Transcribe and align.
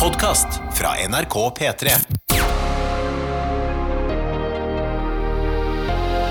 podkast 0.00 0.48
fra 0.78 0.88
NRK 1.08 1.34
P3. 1.58 1.86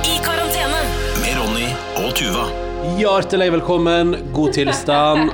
I 0.05 0.17
karantene. 0.25 0.81
Med 1.21 1.37
Ronny 1.39 1.69
og 2.03 2.11
Tuva. 2.17 2.45
Hjertelig 2.99 3.47
velkommen, 3.55 4.15
god 4.33 4.53
tilstand. 4.53 5.31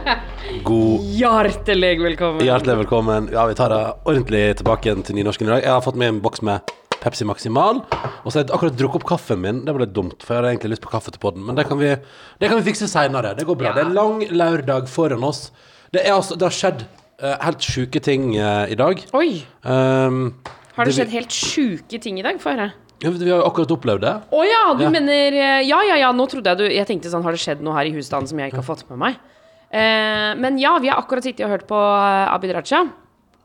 God 0.63 1.09
Hjertelig 1.17 1.91
velkommen. 1.99 2.45
Hjertelig 2.45 2.77
velkommen. 2.85 3.27
Ja, 3.33 3.43
vi 3.49 3.57
tar 3.59 3.73
det 3.73 3.81
ordentlig 4.05 4.45
tilbake 4.61 4.87
igjen 4.89 5.03
til 5.03 5.19
nynorsken 5.19 5.49
i 5.49 5.51
dag. 5.57 5.65
Jeg 5.65 5.73
har 5.75 5.83
fått 5.83 5.99
med 5.99 6.13
en 6.13 6.21
boks 6.23 6.43
med 6.47 6.71
Pepsi 7.01 7.27
Maximal. 7.27 7.83
Og 8.23 8.31
så 8.31 8.37
har 8.39 8.45
jeg 8.45 8.55
akkurat 8.55 8.79
drukket 8.79 9.01
opp 9.01 9.09
kaffen 9.11 9.43
min. 9.43 9.65
Det 9.67 9.75
var 9.75 9.83
litt 9.83 9.95
dumt, 9.97 10.23
for 10.23 10.37
jeg 10.37 10.39
hadde 10.43 10.55
egentlig 10.55 10.77
lyst 10.77 10.85
på 10.87 10.93
kaffe 10.93 11.11
til 11.11 11.23
podden. 11.23 11.43
Men 11.49 11.59
det 11.59 11.67
kan 11.67 11.81
vi, 11.81 11.91
det 12.39 12.47
kan 12.47 12.61
vi 12.61 12.69
fikse 12.71 12.87
seinere. 12.87 13.35
Det 13.35 13.47
går 13.49 13.59
bra. 13.59 13.73
Ja. 13.73 13.75
Det 13.81 13.85
er 13.89 13.93
lang 13.99 14.23
lørdag 14.31 14.87
foran 14.91 15.27
oss. 15.27 15.49
Det, 15.91 16.05
er 16.05 16.15
altså, 16.15 16.39
det 16.39 16.47
har 16.47 16.55
skjedd 16.55 16.87
helt 17.21 17.61
sjuke 17.61 18.01
ting 18.01 18.35
eh, 18.35 18.71
i 18.71 18.75
dag. 18.75 19.01
Oi, 19.13 19.43
Um, 19.63 20.35
har 20.75 20.85
det 20.85 20.93
Det- 20.95 20.97
skjedd 21.05 21.11
helt 21.13 21.29
sjuke 21.29 22.01
ting 22.01 22.19
i 22.19 22.23
dag? 22.25 22.39
Få 22.41 22.49
høre. 22.55 22.71
ja, 23.03 23.09
vi 23.09 23.29
har 23.29 23.41
jo 23.41 23.47
akkurat 23.49 23.71
opplevd 23.77 24.01
det. 24.01 24.13
Å 24.31 24.41
ja, 24.47 24.73
du 24.73 24.83
Ja. 24.83 24.89
mener 24.89 25.33
eh, 25.33 25.61
Ja, 25.67 25.81
ja, 25.83 25.95
ja, 25.95 26.11
nå 26.11 26.27
trodde 26.29 26.45
jeg 26.49 26.57
du 26.57 26.63
Jeg 26.69 26.87
tenkte 26.87 27.09
sånn, 27.11 27.23
har 27.23 27.31
det 27.31 27.39
skjedd 27.39 27.61
noe 27.61 27.73
her 27.73 27.85
i 27.85 27.91
husstanden 27.93 28.27
som 28.27 28.37
jeg 28.39 28.51
ikke 28.51 28.63
har 28.63 28.75
fått 28.75 28.89
med 28.89 28.97
meg? 28.99 29.15
Uh, 29.73 30.35
men 30.41 30.57
ja, 30.59 30.77
vi 30.79 30.89
har 30.89 30.97
akkurat 31.01 31.23
sittet 31.23 31.45
og 31.45 31.51
hørt 31.51 31.67
på 31.67 31.75
eh, 31.77 32.33
Abid 32.33 32.51
Raja. 32.53 32.89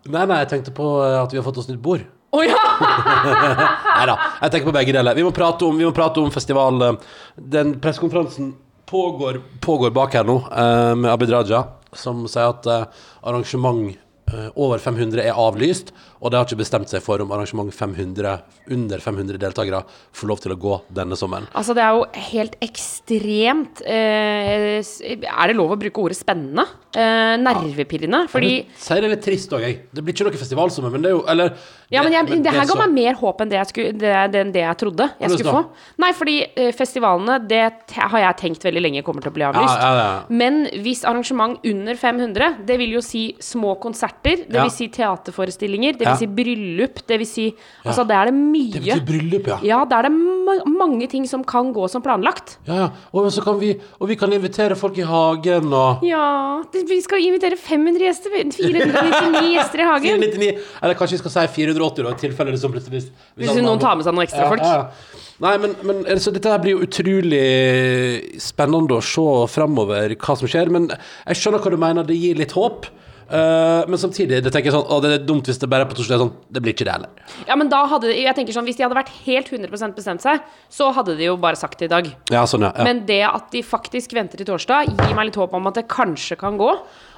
Nei, 0.09 0.25
nei, 0.27 0.39
jeg 0.45 0.49
tenkte 0.49 0.73
på 0.75 0.87
eh, 1.05 1.23
at 1.23 1.31
vi 1.33 1.37
har 1.39 1.45
fått 1.45 1.59
oss 1.59 1.69
nytt 1.69 1.83
bord. 1.83 2.01
Å 2.33 2.41
ja! 2.43 2.57
Nei 3.97 4.07
da, 4.11 4.17
jeg 4.43 4.51
tenker 4.53 4.67
på 4.71 4.75
begge 4.75 4.93
deler. 4.93 5.15
Vi 5.15 5.23
må 5.27 5.31
prate 5.35 5.63
om, 5.67 5.77
vi 5.79 5.85
må 5.87 5.93
prate 5.95 6.19
om 6.23 6.31
festival. 6.35 6.81
eh, 6.83 6.93
Den 7.39 7.75
pressekonferansen 7.81 8.55
pågår, 8.87 9.41
pågår 9.61 9.93
bak 9.95 10.13
her 10.15 10.25
nå, 10.25 10.37
uh, 10.51 10.95
med 10.95 11.11
Abid 11.11 11.31
Raja, 11.31 11.65
som 12.01 12.25
sier 12.31 12.53
at 12.53 12.69
eh, 12.71 12.87
arrangement 13.27 13.91
eh, 14.33 14.49
over 14.55 14.83
500 14.83 15.23
er 15.25 15.39
avlyst, 15.41 15.93
og 16.21 16.31
de 16.33 16.39
har 16.39 16.47
ikke 16.47 16.59
bestemt 16.63 16.89
seg 16.93 17.03
for 17.05 17.21
om 17.23 17.33
arrangement 17.37 17.73
500, 17.75 18.37
under 18.73 18.99
500 19.05 19.39
deltakere 19.43 19.83
får 20.17 20.31
lov 20.31 20.41
til 20.43 20.55
å 20.55 20.59
gå 20.61 20.79
denne 20.97 21.17
sommeren. 21.19 21.47
Altså, 21.53 21.75
det 21.77 21.85
er 21.85 21.97
jo 21.99 22.07
helt 22.33 22.57
ekstremt 22.65 23.83
eh, 23.87 24.81
Er 24.81 25.51
det 25.51 25.57
lov 25.57 25.75
å 25.75 25.79
bruke 25.81 26.03
ordet 26.03 26.19
spennende? 26.19 26.65
Eh, 26.97 27.35
nervepirrende? 27.43 28.23
Fordi 28.33 28.53
Jeg 28.63 28.81
sier 28.81 29.03
det 29.05 29.11
litt 29.13 29.25
trist 29.27 29.53
òg, 29.53 29.65
jeg. 29.67 29.79
Det 29.93 30.05
blir 30.05 30.17
ikke 30.17 30.29
noe 30.29 30.41
festivalsommer, 30.41 30.93
men 30.95 31.05
det 31.05 31.11
er 31.11 31.17
jo 31.19 31.25
Eller 31.29 31.53
Ja, 31.93 32.03
men, 32.03 32.15
jeg, 32.17 32.41
det 32.43 32.55
her 32.55 32.63
er 32.65 32.71
ga 32.71 32.79
meg 32.81 32.95
mer 32.97 33.19
håp 33.21 33.43
enn 33.45 33.51
det 33.53 33.59
jeg, 33.61 33.71
skulle, 33.73 33.93
det, 34.01 34.15
det, 34.33 34.45
det 34.57 34.63
jeg 34.65 34.79
trodde 34.81 35.09
jeg 35.21 35.35
skulle 35.37 35.53
få. 35.59 35.61
Nei, 36.03 36.11
fordi 36.17 36.37
eh, 36.49 36.73
festivalene, 36.75 37.37
det 37.47 37.63
har 38.01 38.19
jeg 38.25 38.39
tenkt 38.41 38.65
veldig 38.67 38.83
lenge 38.83 39.05
kommer 39.07 39.23
til 39.25 39.31
å 39.31 39.37
bli 39.37 39.47
avlyst. 39.47 39.77
Ja, 39.77 39.91
ja, 39.93 40.07
ja. 40.09 40.17
Men 40.43 40.65
hvis 40.83 41.05
arrangement 41.07 41.63
under 41.67 42.01
500, 42.01 42.59
det 42.67 42.79
vil 42.81 42.97
jo 42.97 43.05
si 43.05 43.29
små 43.43 43.77
konserter, 43.83 44.43
det 44.49 44.57
Ja. 44.57 44.65
vil 44.67 44.73
si 44.75 44.89
teaterforestillinger, 44.97 45.99
det 46.01 46.06
vil 46.07 46.13
Ja. 46.13 46.17
si 46.21 46.27
bryllup, 46.39 47.01
det 47.07 47.19
vil 47.21 47.27
si 47.29 47.47
Altså, 47.85 48.05
det 48.07 48.17
er 48.17 48.31
det 48.31 48.35
mye. 48.35 48.73
Det 48.73 48.83
betyr 48.83 49.05
bryllup, 49.07 49.47
ja. 49.53 49.59
Ja, 49.67 49.79
det 49.85 49.97
er 49.99 50.09
det 50.09 50.13
ma 50.15 50.57
mange 50.67 51.09
ting 51.11 51.27
som 51.29 51.43
kan 51.45 51.73
gå 51.75 51.89
som 51.91 52.03
planlagt. 52.03 52.57
Ja, 52.67 52.75
ja. 52.75 52.89
Og, 53.13 53.27
så 53.35 53.43
kan 53.45 53.59
vi, 53.61 53.75
og 54.01 54.09
vi 54.09 54.17
kan 54.17 54.33
invitere 54.33 54.77
folk 54.79 54.97
i 54.99 55.07
hagen 55.07 55.73
og 55.75 56.05
Ja, 56.07 56.63
det, 56.73 56.87
vi 56.89 57.01
skal 57.03 57.19
invitere 57.25 57.57
500 57.59 57.99
gjester. 58.07 58.31
499 58.31 59.53
gjester 59.57 59.83
i 59.83 59.89
hagen. 59.91 60.21
499, 60.23 60.59
eller 60.83 60.95
kanskje 60.95 61.19
vi 61.19 61.23
skal 61.25 61.35
si 61.37 61.47
480 61.61 62.05
da, 62.07 62.11
i 62.15 62.21
tilfelle 62.21 62.55
det 62.55 62.61
som 62.63 62.73
plutselig 62.73 63.03
hvis, 63.03 63.11
Hvis 63.37 63.63
noen 63.63 63.81
tar 63.83 63.97
med 63.97 64.07
seg 64.07 64.15
noen 64.15 64.27
ekstra 64.27 64.49
folk. 64.51 64.63
Ja, 64.63 64.87
ja. 64.87 65.23
Nei, 65.39 65.57
men, 65.61 65.75
men 65.85 65.99
altså, 66.09 66.33
dette 66.33 66.49
her 66.49 66.61
blir 66.63 66.79
jo 66.79 66.87
utrolig 66.87 68.41
spennende 68.41 68.97
å 68.97 69.03
se 69.05 69.25
fremover 69.53 70.15
hva 70.17 70.37
som 70.39 70.49
skjer. 70.49 70.71
Men 70.73 70.89
jeg 70.93 71.41
skjønner 71.41 71.63
hva 71.65 71.73
du 71.75 71.81
mener, 71.81 72.07
det 72.09 72.17
gir 72.17 72.39
litt 72.41 72.55
håp. 72.57 72.87
Eh, 73.27 73.83
men 73.91 73.99
samtidig 73.99 74.39
det 74.45 74.53
tenker 74.55 74.71
jeg 74.71 74.77
sånn, 74.77 74.87
å, 74.87 75.01
det 75.03 75.11
er 75.17 75.25
dumt 75.27 75.49
hvis 75.51 75.59
det 75.59 75.69
bare 75.71 75.83
er 75.87 75.91
på 75.91 75.97
torsdag. 75.99 76.21
Sånn, 76.23 76.33
det 76.53 76.63
blir 76.63 76.77
ikke 76.77 76.87
det 76.87 76.95
heller. 76.95 77.33
Ja, 77.49 77.57
men 77.59 77.71
da 77.73 77.81
hadde 77.91 78.13
jeg 78.15 78.35
tenker 78.39 78.55
sånn, 78.55 78.67
Hvis 78.69 78.79
de 78.79 78.87
hadde 78.87 78.99
vært 78.99 79.11
helt 79.25 79.51
100 79.51 79.95
bestemt 79.97 80.23
seg, 80.23 80.45
så 80.71 80.93
hadde 80.95 81.17
de 81.19 81.27
jo 81.27 81.37
bare 81.43 81.59
sagt 81.59 81.83
det 81.83 81.89
i 81.91 81.93
dag. 81.93 82.11
Ja, 82.31 82.45
sånn, 82.47 82.67
ja. 82.69 82.73
ja. 82.77 82.87
Men 82.87 83.03
det 83.09 83.23
at 83.27 83.51
de 83.55 83.65
faktisk 83.67 84.15
venter 84.17 84.39
til 84.39 84.49
torsdag, 84.49 84.93
gir 84.95 85.15
meg 85.19 85.31
litt 85.31 85.39
håp 85.41 85.55
om 85.59 85.67
at 85.73 85.81
det 85.81 85.89
kanskje 85.91 86.39
kan 86.39 86.59
gå. 86.61 86.71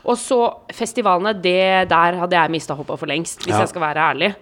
Og 0.09 0.16
så 0.16 0.41
festivalene, 0.72 1.34
det 1.37 1.88
der 1.91 2.21
hadde 2.22 2.38
jeg 2.38 2.55
mista 2.55 2.77
håpet 2.78 3.00
for 3.00 3.11
lengst, 3.11 3.44
hvis 3.44 3.55
Ja. 3.55 3.65
jeg 3.66 3.75
skal 3.75 3.84
være 3.84 4.06
ærlig. 4.15 4.34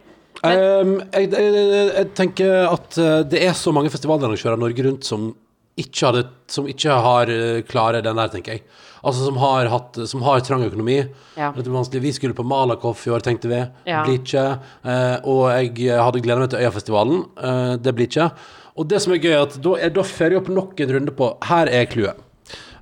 Um, 0.45 0.99
jeg, 1.15 1.31
jeg, 1.33 1.91
jeg 1.97 2.09
tenker 2.15 2.67
at 2.69 2.99
uh, 3.01 3.23
det 3.25 3.41
er 3.41 3.55
så 3.57 3.73
mange 3.73 3.89
festivalarrangører 3.91 4.61
Norge 4.61 4.85
rundt 4.85 5.07
som 5.09 5.31
ikke, 5.77 6.09
hadde, 6.09 6.25
som 6.51 6.69
ikke 6.71 6.99
har 7.07 7.31
uh, 7.31 7.63
klare 7.69 8.03
den 8.05 8.21
der, 8.21 8.33
tenker 8.33 8.57
jeg. 8.57 8.65
Altså 9.07 9.27
som 9.29 9.39
har, 9.39 9.69
hatt, 9.71 9.99
som 10.11 10.25
har 10.27 10.43
trang 10.43 10.65
økonomi. 10.67 10.99
Ja. 11.37 11.53
Vi 11.55 12.13
skulle 12.17 12.35
på 12.35 12.47
Malakoff 12.47 13.05
i 13.07 13.13
år, 13.15 13.23
tenkte 13.23 13.51
vi. 13.53 13.61
Ja. 13.87 14.03
Blir 14.07 14.19
ikke. 14.19 14.47
Uh, 14.83 15.17
og 15.29 15.43
jeg 15.53 16.01
hadde 16.01 16.23
gleda 16.25 16.43
meg 16.43 16.51
til 16.55 16.65
Øyafestivalen. 16.65 17.27
Det 17.85 17.95
blir 17.95 18.09
ikke. 18.11 18.31
Og 18.77 18.89
det 18.91 19.01
som 19.05 19.15
er 19.15 19.23
gøy, 19.23 19.33
er 19.33 19.45
at 19.47 19.57
da, 19.63 19.77
da 20.01 20.05
fører 20.05 20.37
jeg 20.37 20.43
opp 20.43 20.51
nok 20.53 20.83
en 20.85 20.93
runde 20.99 21.15
på 21.17 21.31
Her 21.49 21.71
er 21.73 21.87
clouet. 21.93 22.23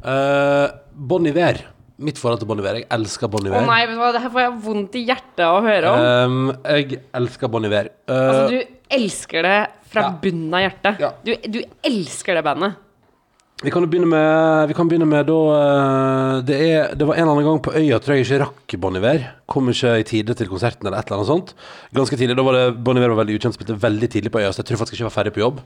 Uh, 0.04 0.68
Bon 0.94 1.24
Iver. 1.26 1.62
Mitt 2.04 2.18
forhold 2.18 2.40
til 2.42 2.48
Bon 2.50 2.58
Iver. 2.58 2.80
Jeg 2.82 2.88
elsker 2.96 3.30
Bon 3.30 3.44
Å 3.44 3.50
Iver. 3.50 3.66
nei, 3.68 3.80
vet 3.86 3.96
du 3.96 4.02
hva, 4.02 4.10
det 4.14 4.22
her 4.24 4.32
får 4.34 4.42
jeg 4.42 4.54
vondt 4.66 4.98
i 4.98 5.04
hjertet 5.08 5.44
av 5.46 5.58
å 5.60 5.64
høre 5.64 5.92
om. 5.92 6.06
Um, 6.34 6.54
jeg 6.66 7.02
elsker 7.20 7.52
Bon 7.52 7.68
Iver. 7.68 7.92
Uh, 8.10 8.14
altså, 8.14 8.46
du 8.50 8.96
elsker 8.98 9.46
det 9.46 9.58
fra 9.94 10.08
ja. 10.08 10.14
bunnen 10.24 10.56
av 10.58 10.64
hjertet. 10.66 11.04
Ja. 11.04 11.12
Du, 11.24 11.32
du 11.54 11.60
elsker 11.86 12.40
det 12.40 12.44
bandet. 12.46 12.80
Vi 13.62 13.70
kan 13.70 13.84
jo 13.84 13.88
begynne 13.88 14.10
med, 14.10 14.66
vi 14.66 14.74
kan 14.74 14.88
begynne 14.90 15.06
med 15.06 15.28
da 15.28 15.34
eh, 15.54 16.38
det, 16.48 16.56
er, 16.58 16.94
det 16.98 17.06
var 17.06 17.14
en 17.14 17.22
eller 17.22 17.36
annen 17.36 17.46
gang 17.46 17.60
på 17.62 17.74
øya 17.78 18.00
tror 18.02 18.16
jeg 18.16 18.26
ikke 18.26 18.40
rakk 18.42 18.74
Bon 18.82 18.98
Iver. 18.98 19.28
Kom 19.46 19.70
ikke 19.70 19.92
i 20.00 20.06
tide 20.08 20.34
til 20.34 20.50
konserten 20.50 20.88
eller 20.88 20.98
et 20.98 21.06
eller 21.06 21.20
annet 21.20 21.30
sånt. 21.30 21.52
Ganske 21.94 22.18
tidlig. 22.18 22.34
Da 22.34 22.44
var 22.46 22.58
det 22.58 22.64
Bon 22.84 22.98
Iver 22.98 23.14
var 23.14 23.22
veldig 23.22 23.38
ukjent, 23.38 23.54
spilte 23.54 23.78
veldig 23.78 24.10
tidlig 24.10 24.34
på 24.34 24.42
øya, 24.42 24.50
så 24.50 24.64
jeg 24.64 24.72
tror 24.72 24.82
faktisk 24.82 24.98
ikke 24.98 25.04
jeg 25.04 25.10
var 25.12 25.18
ferdig 25.20 25.34
på 25.36 25.44
jobb. 25.44 25.62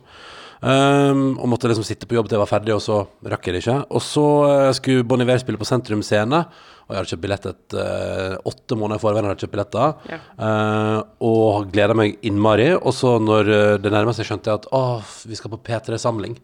Um, 0.59 1.39
og 1.39 1.47
måtte 1.53 1.71
liksom 1.71 1.87
sitte 1.87 2.07
på 2.11 2.17
jobb 2.19 2.27
til 2.27 2.35
jeg 2.35 2.43
var 2.43 2.51
ferdig, 2.51 2.75
og 2.75 2.83
så 2.83 3.01
rakk 3.33 3.49
jeg 3.49 3.57
det 3.57 3.65
ikke. 3.65 3.79
Og 3.95 4.03
så 4.05 4.27
eh, 4.51 4.73
skulle 4.77 5.07
Bon 5.09 5.25
Iver 5.25 5.41
spille 5.41 5.61
på 5.61 5.69
Sentrum 5.69 6.05
Scene, 6.05 6.45
og 6.89 6.95
jeg 6.95 6.99
hadde 7.03 7.11
kjøpt 7.13 7.23
billett 7.27 7.47
et 7.51 7.75
eh, 7.77 8.35
åtte 8.49 8.77
måneder 8.81 8.97
i 8.97 9.03
forveien. 9.03 9.27
hadde 9.29 9.43
kjøpt 9.45 9.53
billetter, 9.53 9.95
Ja. 10.09 10.19
Eh, 10.49 11.03
og 11.29 11.69
gleda 11.75 11.93
meg 11.99 12.17
innmari. 12.25 12.71
Og 12.81 12.95
så 12.97 13.19
når 13.21 13.51
eh, 13.53 13.77
det 13.85 13.93
nærmer 13.93 14.17
seg, 14.17 14.25
skjønte 14.31 14.49
jeg 14.49 14.63
at 14.63 14.69
å, 14.73 14.83
vi 15.29 15.37
skal 15.37 15.53
på 15.53 15.61
P3-samling 15.69 16.39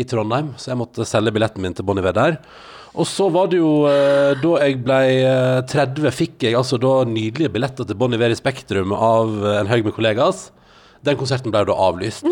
i 0.00 0.06
Trondheim, 0.08 0.54
så 0.56 0.72
jeg 0.72 0.80
måtte 0.80 1.04
selge 1.08 1.34
billetten 1.36 1.60
min 1.60 1.76
til 1.76 1.84
Bon 1.84 2.00
Iver 2.00 2.16
der. 2.16 2.38
Og 2.96 3.06
så 3.06 3.28
var 3.30 3.46
det 3.52 3.60
jo 3.60 3.84
eh, 3.86 4.32
Da 4.40 4.54
jeg 4.64 4.80
ble 4.82 4.96
eh, 5.20 5.60
30, 5.70 6.08
fikk 6.10 6.48
jeg 6.48 6.56
altså 6.58 6.80
da 6.82 7.04
nydelige 7.06 7.52
billetter 7.54 7.86
til 7.86 7.98
Bon 8.00 8.10
Iver 8.16 8.32
i 8.34 8.38
Spektrum 8.38 8.90
av 8.96 9.36
eh, 9.44 9.60
en 9.60 9.70
haug 9.70 9.84
med 9.86 9.94
kollegas. 9.94 10.48
Den 11.06 11.16
konserten 11.16 11.52
ble 11.52 11.62
jo 11.62 11.70
da 11.70 11.76
avlyst. 11.88 12.26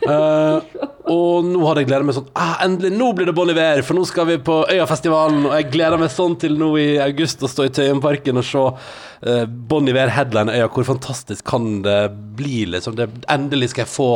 Eh, 0.00 0.80
og 1.12 1.44
nå 1.44 1.60
hadde 1.66 1.82
jeg 1.82 1.88
gleda 1.90 2.06
meg 2.08 2.14
sånn 2.16 2.28
ah, 2.38 2.54
Endelig, 2.64 2.90
nå 2.96 3.10
blir 3.16 3.28
det 3.28 3.34
Bon 3.36 3.50
Iver, 3.52 3.82
for 3.84 3.98
nå 3.98 4.04
skal 4.08 4.28
vi 4.30 4.36
på 4.44 4.58
Øyafestivalen. 4.72 5.42
Og 5.48 5.54
jeg 5.58 5.70
gleder 5.74 6.00
meg 6.00 6.12
sånn 6.14 6.36
til 6.40 6.58
nå 6.60 6.70
i 6.80 6.86
august 7.04 7.44
å 7.44 7.50
stå 7.50 7.66
i 7.68 7.72
Tøyenparken 7.76 8.40
og 8.40 8.46
se 8.46 8.62
uh, 8.64 9.44
Bon 9.46 9.88
Iver 9.88 10.12
headline 10.16 10.52
Øya. 10.56 10.70
Hvor 10.72 10.88
fantastisk 10.88 11.44
kan 11.48 11.82
det 11.86 11.98
bli, 12.38 12.62
liksom? 12.76 12.96
Det, 12.98 13.10
endelig 13.32 13.72
skal 13.74 13.86
jeg 13.86 13.92
få 13.92 14.10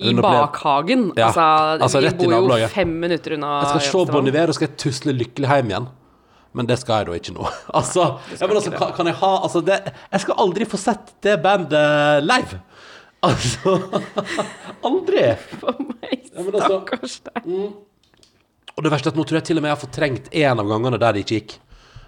I 0.00 0.14
bakhagen. 0.18 1.10
Ja, 1.18 1.30
Altså, 1.30 1.46
altså 1.86 2.02
vi 2.06 2.14
bor 2.22 2.58
jo 2.58 2.70
fem 2.74 2.94
minutter 3.02 3.36
unna 3.38 3.56
Jeg 3.60 3.72
skal 3.74 3.88
se. 3.90 4.04
Bon 4.14 4.30
Iver, 4.34 4.54
og 4.54 4.58
skal 4.58 4.74
tusle 4.78 5.14
lykkelig 5.14 5.50
hjem 5.50 5.74
igjen. 5.74 5.90
Men 6.58 6.66
det 6.66 6.80
skal 6.80 7.04
jeg 7.04 7.10
da 7.10 7.18
ikke 7.20 7.36
nå. 7.36 7.46
Altså, 7.78 8.06
ja, 8.34 8.46
men 8.46 8.58
altså 8.58 8.72
kan, 8.74 8.90
kan 8.96 9.10
jeg 9.10 9.18
ha 9.20 9.30
altså 9.38 9.62
det, 9.62 9.78
Jeg 10.10 10.24
skal 10.24 10.40
aldri 10.42 10.66
få 10.66 10.80
sett 10.80 11.14
det 11.22 11.36
bandet 11.44 12.26
live. 12.26 12.58
Altså 13.26 13.74
Aldri. 14.88 15.24
For 15.60 15.76
meg, 15.84 16.28
Ja, 16.30 16.44
altså- 16.44 16.66
stakkars 16.66 17.16
deg. 17.26 17.48
Og 18.76 18.84
det 18.86 18.92
verste 18.94 19.10
er 19.10 19.12
at 19.12 19.18
nå 19.18 19.24
tror 19.28 19.40
jeg 19.40 19.48
til 19.50 19.58
og 19.58 19.64
med 19.64 19.68
jeg 19.72 19.76
har 19.76 19.82
fortrengt 19.82 20.30
en 20.40 20.60
av 20.62 20.68
gangene 20.70 20.98
der 21.02 21.12
det 21.18 21.24
ikke 21.26 21.40
gikk. 21.40 21.58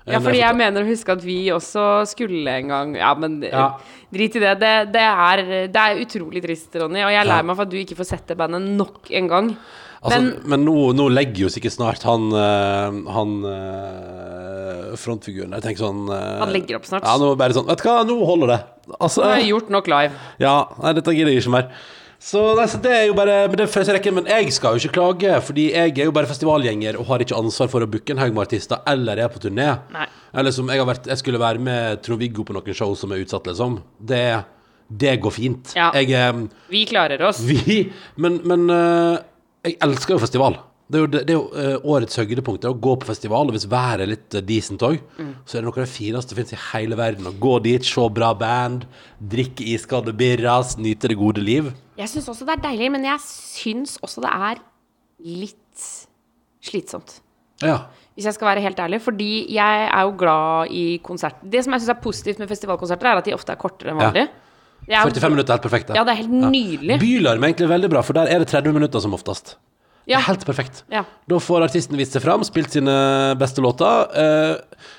Ja, 0.07 0.17
Eh, 0.17 0.19
fordi 0.25 0.39
jeg 0.41 0.57
mener 0.59 0.83
å 0.83 0.89
huske 0.89 1.13
at 1.15 1.21
vi 1.23 1.37
også 1.55 1.83
skulle 2.11 2.51
en 2.59 2.67
gang 2.73 2.95
Ja, 2.99 3.13
men 3.15 3.37
Ja. 3.47 3.77
drit 4.11 4.35
i 4.35 4.41
det. 4.43 4.55
Det, 4.59 4.73
det, 4.93 5.03
er, 5.05 5.43
det 5.71 5.77
er 5.83 6.01
utrolig 6.03 6.43
trist, 6.43 6.75
Ronny, 6.75 7.05
og 7.05 7.13
jeg 7.13 7.21
er 7.21 7.29
lei 7.29 7.43
meg 7.47 7.55
for 7.55 7.63
at 7.63 7.71
du 7.71 7.77
ikke 7.79 7.95
får 8.01 8.09
sett 8.09 8.27
det 8.33 8.37
bandet 8.41 8.63
nok 8.67 9.11
en 9.15 9.29
gang. 9.31 9.53
Altså, 10.03 10.19
men 10.19 10.51
Men- 10.51 10.65
nå, 10.67 10.75
nå 10.99 11.05
legger 11.15 11.45
jo 11.45 11.51
sikkert 11.55 11.77
snart 11.77 12.03
han, 12.03 12.25
eh, 12.35 13.13
han 13.15 13.35
eh, 13.47 14.97
frontfiguren 14.99 15.51
der. 15.55 15.61
tenker 15.63 15.85
sånn 15.85 16.05
eh, 16.11 16.39
Han 16.43 16.53
legger 16.53 16.77
opp 16.81 16.87
snart. 16.89 17.07
Ja, 17.07 17.17
nå 17.23 17.33
bare 17.39 17.55
sånn 17.57 17.69
Vet 17.71 17.83
du 17.83 17.89
hva, 17.89 18.03
nå 18.09 18.17
holder 18.27 18.53
det. 18.57 18.61
Altså, 18.99 19.23
Jeg 19.23 19.45
har 19.45 19.49
gjort 19.53 19.71
nok 19.71 19.87
live. 19.93 20.13
ja, 20.43 20.57
nei, 20.83 20.93
dette 20.99 21.15
gidder 21.15 21.33
jeg 21.33 21.43
ikke 21.45 21.55
mer. 21.57 21.69
Så, 22.23 22.55
det 22.83 22.91
er 22.95 23.07
jo 23.09 23.15
bare 23.19 23.49
Men 23.51 23.59
rekken, 23.97 24.15
men 24.15 24.27
jeg 24.31 24.53
skal 24.55 24.77
jo 24.79 24.83
ikke 24.89 24.95
klage, 24.95 25.41
fordi 25.43 25.73
jeg 25.73 25.97
er 25.99 26.05
jo 26.07 26.13
bare 26.15 26.27
festivalgjenger 26.31 26.99
og 27.01 27.07
har 27.07 27.19
ikke 27.25 27.35
ansvar 27.39 27.69
for 27.73 27.83
å 27.83 27.91
booke 27.91 28.11
en 28.15 28.19
haug 28.23 28.35
med 28.35 28.47
artister, 28.47 28.79
eller 28.87 29.19
er 29.19 29.29
på 29.29 29.41
turné. 29.43 29.81
Nei. 29.93 30.07
Eller 30.35 30.51
som 30.55 30.69
jeg 30.71 30.79
har 30.79 30.87
vært 30.87 31.07
Jeg 31.11 31.19
skulle 31.19 31.39
være 31.43 31.59
med 31.59 32.03
Trond-Viggo 32.03 32.45
på 32.47 32.55
noen 32.55 32.75
show 32.75 32.95
som 32.95 33.11
er 33.13 33.25
utsatt, 33.25 33.45
liksom. 33.51 33.81
Det, 33.99 34.45
det 34.89 35.17
går 35.21 35.33
fint. 35.35 35.75
Ja. 35.75 35.91
Jeg 35.95 36.49
Vi 36.71 36.85
klarer 36.87 37.21
oss. 37.27 37.41
Vi 37.43 37.91
Men, 38.17 38.41
men 38.45 38.71
jeg 39.63 39.79
elsker 39.87 40.17
jo 40.17 40.23
festival. 40.23 40.59
Det 40.93 40.99
er 40.99 41.05
jo, 41.05 41.09
det, 41.09 41.21
det 41.29 41.33
er 41.33 41.39
jo 41.39 41.61
eh, 41.63 41.87
årets 41.95 42.19
høydepunkt. 42.21 42.61
Det 42.61 42.69
er 42.69 42.75
å 42.75 42.83
gå 42.85 42.97
på 43.01 43.09
festival, 43.09 43.49
og 43.49 43.57
hvis 43.57 43.69
været 43.71 44.05
er 44.05 44.11
litt 44.11 44.37
uh, 44.37 44.43
decent 44.45 44.83
òg, 44.85 44.99
så 45.47 45.57
er 45.57 45.63
det 45.63 45.69
noe 45.69 45.77
av 45.79 45.87
det 45.87 45.93
fineste 45.93 46.35
som 46.35 46.41
finnes 46.41 46.53
i 46.53 46.61
hele 46.73 46.99
verden. 46.99 47.31
Å 47.31 47.33
gå 47.41 47.55
dit, 47.65 47.87
se 47.87 48.05
bra 48.13 48.33
band, 48.37 48.85
drikke 49.33 49.65
iskalde 49.73 50.13
birras, 50.19 50.75
nyte 50.77 51.09
det 51.09 51.17
gode 51.21 51.45
liv. 51.45 51.71
Jeg 51.97 52.13
syns 52.13 52.29
også 52.35 52.49
det 52.49 52.59
er 52.59 52.65
deilig, 52.67 52.91
men 52.93 53.09
jeg 53.09 53.25
syns 53.25 53.97
også 54.05 54.25
det 54.27 54.35
er 54.51 54.63
litt 55.23 55.89
slitsomt. 56.67 57.21
Ja. 57.63 57.79
Hvis 58.13 58.27
jeg 58.29 58.37
skal 58.37 58.51
være 58.51 58.67
helt 58.67 58.81
ærlig. 58.83 59.01
Fordi 59.01 59.31
jeg 59.55 59.85
er 59.87 60.05
jo 60.05 60.15
glad 60.19 60.73
i 60.77 60.85
konsert. 61.05 61.41
Det 61.41 61.63
som 61.65 61.73
jeg 61.73 61.85
syns 61.85 61.95
er 61.95 62.03
positivt 62.05 62.43
med 62.43 62.51
festivalkonserter, 62.51 63.09
er 63.09 63.23
at 63.23 63.29
de 63.29 63.37
ofte 63.37 63.55
er 63.55 63.61
kortere 63.61 63.95
enn 63.95 64.03
vanlig. 64.03 64.27
Jeg 64.29 64.42
jo- 64.89 65.11
45 65.11 65.31
minutter 65.31 65.53
er 65.53 65.59
helt 65.59 65.67
perfekt. 65.71 65.93
Ja, 65.95 66.05
det 66.05 66.13
er 66.17 66.23
helt 66.25 66.33
nydelig. 66.53 67.01
Bylarm 67.01 67.43
er 67.45 67.53
egentlig 67.53 67.69
veldig 67.69 67.91
bra, 67.91 68.03
for 68.03 68.13
der 68.19 68.27
er 68.27 68.39
det 68.43 68.49
30 68.49 68.73
minutter 68.75 69.01
som 69.01 69.13
oftest. 69.15 69.57
Det 70.03 70.17
er 70.19 70.25
helt 70.27 70.43
perfekt. 70.45 70.81
Ja. 70.91 71.05
Da 71.31 71.37
får 71.39 71.63
artisten 71.63 71.95
vist 71.97 72.11
seg 72.17 72.23
fram, 72.25 72.43
spilt 72.43 72.73
sine 72.75 72.91
beste 73.39 73.63
låter. 73.63 74.09
Eh, 74.19 74.57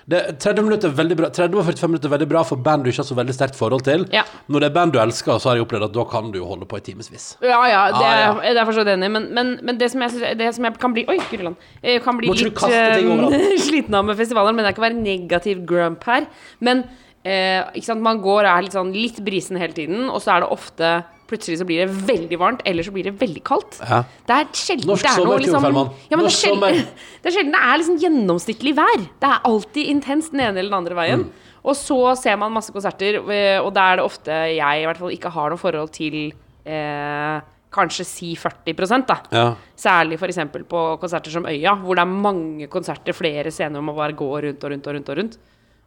det, 0.07 0.39
30, 0.39 0.63
minutter 0.63 0.87
er 0.87 0.93
veldig 0.95 1.17
bra 1.19 1.27
30 1.29 1.57
og 1.59 1.65
45 1.67 1.89
minutter 1.91 2.07
er 2.07 2.13
veldig 2.13 2.27
bra 2.31 2.43
for 2.47 2.55
band 2.55 2.85
du 2.85 2.89
ikke 2.89 3.01
har 3.03 3.09
så 3.09 3.17
veldig 3.17 3.35
sterkt 3.35 3.57
forhold 3.59 3.83
til. 3.83 4.05
Ja. 4.15 4.23
Når 4.47 4.63
det 4.63 4.69
er 4.69 4.73
band 4.77 4.93
du 4.95 4.99
elsker, 5.03 5.35
så 5.43 5.49
har 5.51 5.57
jeg 5.59 5.65
opplevd 5.67 5.89
at 5.89 5.93
da 5.97 6.05
kan 6.07 6.31
du 6.31 6.39
jo 6.39 6.45
holde 6.47 6.65
på 6.71 6.79
i 6.79 6.85
timevis. 6.87 7.35
Ja, 7.43 7.59
ja, 7.67 7.81
det, 7.91 7.99
Ah, 7.99 8.39
ja. 8.39 8.53
det 8.55 8.61
er 8.63 8.65
for 8.71 8.71
så 8.79 8.87
enig. 8.87 9.11
Men, 9.11 9.27
men, 9.35 9.59
men 9.61 9.77
det, 9.77 9.91
som 9.91 9.99
jeg, 10.07 10.37
det 10.39 10.55
som 10.55 10.63
jeg 10.63 10.79
kan 10.79 10.93
bli 10.95 11.03
Oi, 11.11 11.19
Guriland. 11.29 11.59
Jeg 11.83 12.01
kan 12.01 12.17
bli 12.17 12.31
litt 12.31 12.63
eh, 12.63 13.57
sliten 13.67 13.93
av 13.99 14.05
med 14.07 14.15
festivaler. 14.15 14.55
Men 14.55 14.63
det 14.63 14.75
kan 14.79 14.87
være 14.87 15.03
negativ 15.03 15.65
grump 15.67 16.07
her. 16.07 16.27
Men 16.61 16.85
eh, 17.23 17.95
man 17.99 18.21
går 18.23 18.43
og 18.43 18.51
er 18.51 18.65
litt 18.65 18.75
sånn 18.75 18.93
litt 18.95 19.19
brisen 19.25 19.59
hele 19.59 19.75
tiden, 19.75 20.07
og 20.09 20.21
så 20.23 20.37
er 20.37 20.45
det 20.45 20.53
ofte 20.55 20.93
Plutselig 21.23 21.55
så 21.61 21.65
blir 21.65 21.79
det 21.81 22.03
veldig 22.05 22.37
varmt, 22.37 22.59
eller 22.67 22.85
så 22.85 22.91
blir 22.93 23.07
det 23.07 23.13
veldig 23.17 23.41
kaldt. 23.47 23.77
Ja. 23.79 24.01
Det 24.27 24.35
er 24.35 24.49
sjelden 24.59 24.89
Norsk 24.91 25.05
det 25.07 25.13
er 25.13 25.23
noe 25.23 25.37
liksom, 25.39 25.63
ja, 25.63 25.85
det, 26.11 26.17
er 26.19 26.35
sjelden, 26.35 26.81
det 27.23 27.29
er 27.31 27.35
sjelden 27.37 27.55
det 27.55 27.61
er 27.63 27.79
liksom 27.79 27.97
gjennomsnittlig 28.03 28.73
vær. 28.77 29.05
Det 29.23 29.29
er 29.29 29.47
alltid 29.49 29.89
intenst 29.95 30.35
den 30.35 30.43
ene 30.43 30.59
eller 30.59 30.69
den 30.69 30.77
andre 30.77 30.97
veien. 30.99 31.23
Mm. 31.23 31.55
Og 31.63 31.77
så 31.79 31.97
ser 32.19 32.35
man 32.37 32.53
masse 32.53 32.75
konserter, 32.75 33.17
eh, 33.23 33.55
og 33.63 33.71
da 33.73 33.87
er 33.87 34.01
det 34.01 34.05
ofte 34.05 34.37
jeg 34.51 34.83
i 34.83 34.85
hvert 34.89 34.99
fall 34.99 35.15
ikke 35.15 35.31
har 35.33 35.53
noe 35.53 35.61
forhold 35.63 35.93
til 35.95 36.19
eh, 36.27 37.37
kanskje 37.73 38.05
si 38.05 38.33
40 38.37 39.07
da. 39.07 39.17
Ja. 39.33 39.45
Særlig 39.79 40.19
f.eks. 40.19 40.43
på 40.69 40.83
konserter 41.01 41.33
som 41.33 41.47
Øya, 41.49 41.77
hvor 41.81 41.97
det 41.97 42.03
er 42.03 42.13
mange 42.27 42.67
konserter, 42.67 43.15
flere 43.15 43.51
scener 43.51 43.79
hvor 43.79 43.89
man 43.89 43.99
bare 44.03 44.19
går 44.19 44.49
rundt 44.49 44.63
og 44.63 44.75
rundt 44.75 44.87
og 44.87 44.99
rundt. 44.99 45.09
Og 45.09 45.17
rundt. 45.17 45.39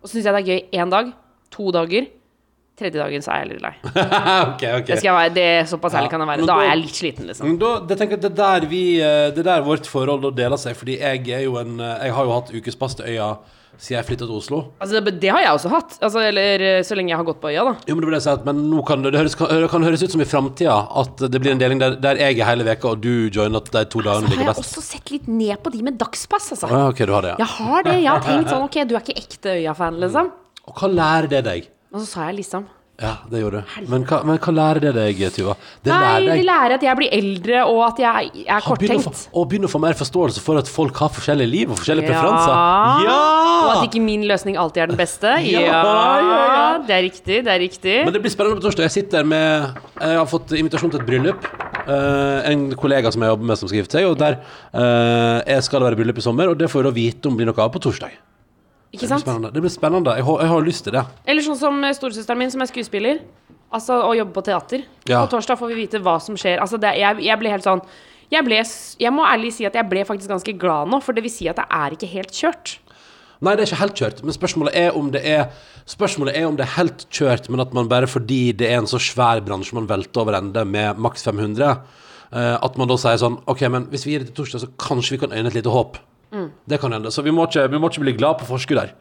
Og 0.03 0.09
så 0.09 0.17
syns 0.17 0.27
jeg 0.27 0.35
det 0.35 0.43
er 0.43 0.51
gøy 0.51 0.81
én 0.81 0.91
dag, 0.93 1.13
to 1.55 1.73
dager. 1.75 2.07
Tredje 2.77 3.01
dagen 3.01 3.23
så 3.25 3.33
er 3.33 3.45
jeg 3.45 3.55
litt 3.55 3.63
lei. 3.65 3.73
okay, 4.53 4.75
okay. 4.77 4.91
Det, 4.91 4.99
skal 5.01 5.09
jeg 5.09 5.17
være, 5.17 5.33
det 5.33 5.49
Såpass 5.71 5.95
ærlig 5.97 6.11
kan 6.13 6.21
jeg 6.21 6.29
være. 6.29 6.45
Da 6.45 6.53
da- 6.53 6.57
er 6.61 6.73
jeg 6.75 6.81
litt 6.83 6.99
sliten, 6.99 7.29
liksom. 7.31 7.55
Da, 7.63 7.71
det 7.89 7.97
tenker 8.03 8.21
det 8.21 8.29
er 8.35 8.39
der 8.43 8.67
vi 8.69 8.83
eh, 9.01 9.29
Det 9.33 9.41
er 9.41 9.49
der 9.55 9.65
vårt 9.65 9.89
forhold 9.89 10.27
da 10.27 10.33
deler 10.43 10.61
seg, 10.61 10.77
fordi 10.77 10.99
jeg 11.01 11.25
er 11.39 11.47
jo 11.47 11.57
en 11.63 11.79
eh, 11.81 12.09
Jeg 12.09 12.17
har 12.19 12.29
jo 12.29 12.35
hatt 12.37 12.53
ukespass 12.53 12.99
til 12.99 13.15
øya 13.15 13.37
siden 13.77 13.99
jeg 13.99 14.07
flytta 14.09 14.25
til 14.25 14.37
Oslo. 14.39 14.59
Altså, 14.81 15.01
det, 15.05 15.13
det 15.21 15.29
har 15.33 15.43
jeg 15.45 15.53
også 15.53 15.69
hatt. 15.73 15.97
Altså, 16.01 16.23
eller 16.25 16.63
eh, 16.65 16.79
så 16.87 16.97
lenge 16.97 17.13
jeg 17.13 17.19
har 17.21 17.27
gått 17.29 17.43
på 17.43 17.51
Øya, 17.51 17.65
da. 17.67 17.75
Jo, 17.89 17.97
men 17.99 18.07
det 18.09 18.21
jeg 18.25 18.47
Men 18.49 18.63
nå 18.71 18.85
kan 18.89 19.05
det, 19.05 19.13
det, 19.13 19.21
høres, 19.21 19.37
kan, 19.37 19.53
kan 19.73 19.85
høres 19.85 20.05
ut 20.07 20.15
som 20.15 20.25
i 20.25 20.29
framtida 20.29 20.77
at 21.03 21.27
det 21.33 21.43
blir 21.43 21.53
en 21.53 21.61
deling 21.61 21.83
der, 21.83 21.99
der 22.01 22.21
jeg 22.23 22.41
er 22.41 22.49
hele 22.49 22.65
veka, 22.65 22.95
og 22.95 23.05
du 23.05 23.29
joiner 23.29 23.61
de 23.61 23.85
to 23.85 24.01
Så 24.01 24.07
dagene 24.09 24.31
har 24.31 24.33
ligger 24.33 24.49
jeg 24.49 24.65
også 24.65 24.85
sett 24.87 25.13
litt 25.13 25.29
ned 25.29 25.61
på 25.61 25.73
de 25.77 25.85
med 25.85 26.01
dagspass, 26.01 26.55
altså. 26.57 26.71
Ah, 26.73 26.89
okay, 26.89 27.09
du 27.09 27.13
har 27.17 27.27
det, 27.27 27.35
ja. 27.37 27.45
Jeg 27.45 27.53
har 27.59 27.87
det. 27.89 27.99
Jeg 28.01 28.13
har 28.15 28.25
tenkt 28.25 28.53
sånn 28.53 28.67
Ok, 28.67 28.81
du 28.89 28.97
er 28.97 29.05
ikke 29.05 29.21
ekte 29.21 29.57
Øya-fan, 29.61 30.01
liksom. 30.07 30.33
Og 30.67 30.81
hva 30.81 30.91
lærer 30.91 31.31
det 31.31 31.45
deg? 31.47 31.69
Og 31.95 32.03
så 32.03 32.07
sa 32.11 32.27
jeg 32.31 32.43
liksom 32.43 32.67
Ja, 32.97 33.11
det 33.29 33.43
gjorde 33.43 33.61
du. 33.61 33.73
Men 33.93 34.07
men 34.25 34.39
hva 34.41 34.53
lærer 34.57 34.81
det 34.87 34.93
deg, 34.97 35.19
Tuva? 35.35 35.53
Det 35.85 35.93
Nei, 35.93 35.99
lærer 36.01 36.23
de 36.25 36.31
deg 36.33 36.47
lærer 36.49 36.75
at 36.79 36.85
jeg 36.87 36.97
blir 36.97 37.11
eldre, 37.13 37.59
og 37.69 37.81
at 37.91 37.99
jeg 38.01 38.31
er 38.47 38.55
å, 38.57 38.63
få, 38.65 38.71
korttenkt. 38.73 39.25
å 39.37 39.43
begynner 39.45 39.69
å 39.69 39.73
få 39.75 39.81
mer 39.85 39.99
forståelse 39.99 40.41
for 40.41 40.57
at 40.63 40.71
folk 40.73 40.97
har 41.03 41.11
forskjellige 41.13 41.51
liv 41.53 41.75
og 41.75 41.77
forskjellige 41.83 42.09
Ja. 42.09 42.15
preferanser. 42.15 43.05
Ja! 43.05 43.19
Og 43.67 43.73
at 43.75 43.85
ikke 43.91 44.01
min 44.01 44.25
løsning 44.25 44.57
alltid 44.57 44.83
er 44.87 44.93
den 44.95 45.01
beste. 45.01 45.35
Ja, 45.53 45.61
Ja, 45.61 46.23
ja, 46.25 46.79
det 46.89 46.95
er 46.97 47.05
riktig. 47.05 47.37
Det 47.45 47.53
er 47.53 47.61
riktig. 47.61 47.97
Men 48.09 48.17
det 48.17 48.23
blir 48.25 48.33
spennende 48.33 48.61
på 48.63 48.65
torsdag. 48.65 48.89
Jeg 48.89 48.95
sitter 48.97 49.25
med 49.29 49.77
Jeg 50.01 50.17
har 50.17 50.27
fått 50.31 50.57
invitasjon 50.57 50.95
til 50.95 51.01
et 51.03 51.07
bryllup. 51.07 51.45
Uh, 51.87 52.41
en 52.49 52.71
kollega 52.81 53.13
som 53.13 53.23
jeg 53.23 53.31
jobber 53.31 53.47
med, 53.53 53.61
som 53.61 53.69
gifte 53.69 54.01
seg. 54.01 54.09
Og 54.09 54.17
der 54.19 54.41
uh, 54.73 55.45
jeg 55.45 55.69
skal 55.69 55.85
det 55.85 55.91
være 55.91 56.01
bryllup 56.01 56.19
i 56.19 56.25
sommer, 56.25 56.49
og 56.49 56.57
det 56.59 56.71
får 56.73 56.81
vi 56.83 56.89
da 56.89 56.95
vite 56.97 57.29
om 57.29 57.37
blir 57.37 57.53
noe 57.53 57.61
av 57.61 57.71
på 57.77 57.85
torsdag. 57.85 58.17
Ikke 58.93 59.09
Det 59.09 59.19
blir. 59.25 59.51
Det 59.53 59.63
blir 59.63 59.71
spennende. 59.73 60.15
Jeg, 60.17 60.25
har- 60.25 60.41
jeg 60.41 60.49
har 60.49 60.61
lyst 60.63 60.85
til 60.85 60.93
det. 60.93 61.05
Eller 61.27 61.43
sånn 61.43 61.59
som 61.59 61.85
eh, 61.85 61.93
storesøsteren 61.93 62.39
min, 62.39 62.51
som 62.51 62.61
er 62.63 62.67
skuespiller. 62.71 63.19
Altså 63.73 63.93
å 64.07 64.13
jobbe 64.17 64.33
på 64.33 64.45
teater. 64.47 64.85
Ja. 65.09 65.25
På 65.27 65.33
torsdag 65.37 65.59
får 65.59 65.69
vi 65.75 65.81
vite 65.83 65.99
hva 66.01 66.19
som 66.23 66.37
skjer. 66.39 66.61
Altså, 66.63 66.79
det, 66.79 66.95
jeg, 66.99 67.19
jeg 67.27 67.39
ble 67.39 67.51
helt 67.51 67.65
sånn 67.67 67.83
jeg, 68.31 68.43
ble, 68.43 68.57
jeg 68.99 69.13
må 69.15 69.23
ærlig 69.27 69.53
si 69.55 69.67
at 69.69 69.75
jeg 69.79 69.87
ble 69.87 70.03
faktisk 70.07 70.29
ganske 70.33 70.53
glad 70.59 70.89
nå, 70.91 70.99
for 71.03 71.15
det 71.15 71.23
vil 71.23 71.31
si 71.31 71.47
at 71.47 71.57
det 71.61 71.67
er 71.71 71.95
ikke 71.95 72.09
helt 72.11 72.33
kjørt. 72.35 72.73
Nei, 73.39 73.53
det 73.55 73.63
er 73.63 73.69
ikke 73.69 73.79
helt 73.85 74.01
kjørt, 74.01 74.23
men 74.25 74.35
spørsmålet 74.35 74.75
er 74.75 74.97
om 74.99 75.11
det 75.15 75.23
er 75.29 75.51
Spørsmålet 75.87 76.35
er 76.35 76.47
om 76.49 76.57
det 76.59 76.65
er 76.65 76.73
helt 76.81 77.05
kjørt, 77.15 77.45
men 77.49 77.61
at 77.63 77.71
man 77.77 77.87
bare 77.87 78.09
fordi 78.11 78.51
det 78.59 78.67
er 78.73 78.81
en 78.81 78.89
så 78.91 78.99
svær 78.99 79.39
bransje 79.47 79.77
man 79.77 79.87
velter 79.87 80.25
over 80.25 80.35
ende 80.41 80.65
med 80.67 80.99
maks 80.99 81.23
500, 81.23 81.77
eh, 82.33 82.57
at 82.59 82.79
man 82.81 82.89
da 82.91 82.97
sier 82.99 83.21
sånn 83.23 83.37
OK, 83.47 83.63
men 83.71 83.87
hvis 83.93 84.03
vi 84.09 84.17
gir 84.17 84.25
det 84.25 84.33
til 84.33 84.41
torsdag, 84.41 84.65
så 84.65 84.71
kanskje 84.83 85.15
vi 85.15 85.21
kan 85.23 85.31
øyne 85.37 85.47
et 85.47 85.55
lite 85.55 85.71
håp. 85.71 86.01
Mm. 86.35 86.49
Det 86.69 86.81
kan 86.83 86.93
hende. 86.93 87.13
Så 87.15 87.23
vi 87.23 87.35
må 87.35 87.47
ikke, 87.47 87.67
vi 87.71 87.81
må 87.81 87.91
ikke 87.91 88.05
bli 88.07 88.17
glad 88.17 88.41
på 88.41 88.49
forskudd 88.49 88.81
der. 88.81 88.95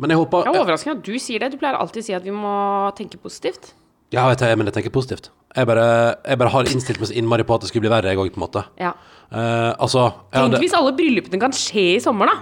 Men 0.00 0.14
jeg 0.14 0.20
håper 0.20 0.46
Det 0.46 0.54
er 0.54 0.64
overraskende 0.64 0.96
at 0.98 1.04
du 1.04 1.18
sier 1.20 1.42
det. 1.42 1.52
Du 1.52 1.60
pleier 1.60 1.76
alltid 1.76 2.02
å 2.02 2.06
si 2.06 2.16
at 2.16 2.24
vi 2.24 2.32
må 2.32 2.52
tenke 2.96 3.20
positivt. 3.20 3.74
Ja, 4.10 4.24
vet 4.26 4.42
jeg, 4.42 4.56
men 4.58 4.66
jeg 4.66 4.74
tenker 4.74 4.92
positivt. 4.94 5.30
Jeg 5.54 5.66
bare, 5.66 5.84
jeg 6.26 6.38
bare 6.40 6.50
har 6.50 6.68
innstilt 6.70 6.98
meg 7.02 7.10
så 7.10 7.14
innmari 7.18 7.44
på 7.46 7.56
at 7.56 7.64
det 7.64 7.70
skulle 7.70 7.84
bli 7.84 7.92
verre, 7.92 8.10
jeg 8.10 8.18
òg, 8.18 8.30
på 8.34 8.40
en 8.40 8.44
måte. 8.44 8.62
Ja. 8.80 8.94
Uh, 9.30 9.70
altså 9.78 10.08
Tenk 10.32 10.40
hadde, 10.40 10.60
hvis 10.62 10.74
alle 10.74 10.94
bryllupene 10.98 11.38
kan 11.42 11.54
skje 11.54 11.84
i 11.96 12.00
sommer, 12.02 12.30
da. 12.30 12.36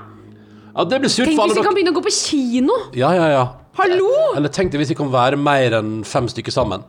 Ja, 0.72 0.86
det 0.88 1.00
blir 1.02 1.12
surt 1.12 1.28
Tenk 1.28 1.36
for 1.36 1.48
hvis 1.48 1.56
alle 1.56 1.58
vi 1.58 1.66
kan 1.66 1.76
begynne 1.76 1.92
å 1.92 1.98
gå 1.98 2.04
på 2.06 2.14
kino. 2.14 2.76
Ja, 2.96 3.10
ja, 3.16 3.28
ja. 3.34 3.44
Hallo! 3.78 4.08
Eller 4.38 4.52
tenk 4.54 4.72
deg 4.72 4.82
hvis 4.82 4.92
vi 4.94 4.98
kan 4.98 5.10
være 5.12 5.38
mer 5.40 5.76
enn 5.80 5.98
fem 6.08 6.28
stykker 6.30 6.54
sammen. 6.54 6.86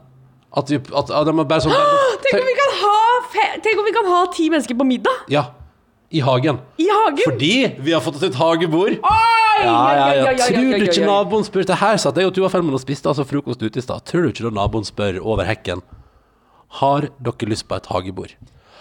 At 0.57 0.71
vi 0.71 0.79
at, 0.79 1.11
at 1.13 1.27
de 1.27 1.33
bare 1.43 1.61
sånn 1.61 1.75
Tenk 2.23 2.39
om 2.39 2.47
vi 2.47 2.55
kan 2.57 2.71
ha, 2.79 2.93
fe 3.29 3.43
Tenk 3.61 3.81
om 3.83 3.85
vi 3.85 3.93
kan 3.93 4.07
ha 4.09 4.21
ti 4.33 4.47
mennesker 4.49 4.77
på 4.79 4.87
middag 4.87 5.27
Ja. 5.29 5.43
I 6.11 6.21
hagen. 6.25 6.57
i 6.77 6.87
hagen. 6.89 7.23
Fordi 7.23 7.75
vi 7.77 7.91
har 7.93 8.01
fått 8.01 8.15
oss 8.15 8.23
et 8.23 8.35
hagebord. 8.35 8.97
Oi, 8.97 9.63
Ja, 9.63 9.73
ja, 9.93 10.31
ja. 10.31 10.45
Tror 10.47 10.71
du 10.71 10.85
ikke 10.85 11.03
naboen 11.05 11.43
naboen 11.43 11.65
Det 11.67 11.75
Her 11.81 11.97
satt 11.97 12.17
jeg 12.17 12.29
og 12.29 12.33
Tuva 12.33 12.49
Fellmann 12.49 12.77
og 12.77 12.81
spiste 12.81 13.11
altså 13.11 13.25
frokost 13.27 13.61
ute 13.61 13.77
i 13.77 13.83
stad. 13.83 14.05
Tror 14.07 14.23
du 14.23 14.29
ikke 14.31 14.47
da 14.47 14.53
naboen 14.55 14.87
spør 14.87 15.19
over 15.21 15.45
hekken 15.45 15.83
Har 16.79 17.09
dere 17.19 17.49
lyst 17.51 17.67
på 17.67 17.75
et 17.75 17.85
hagebord? 17.91 18.33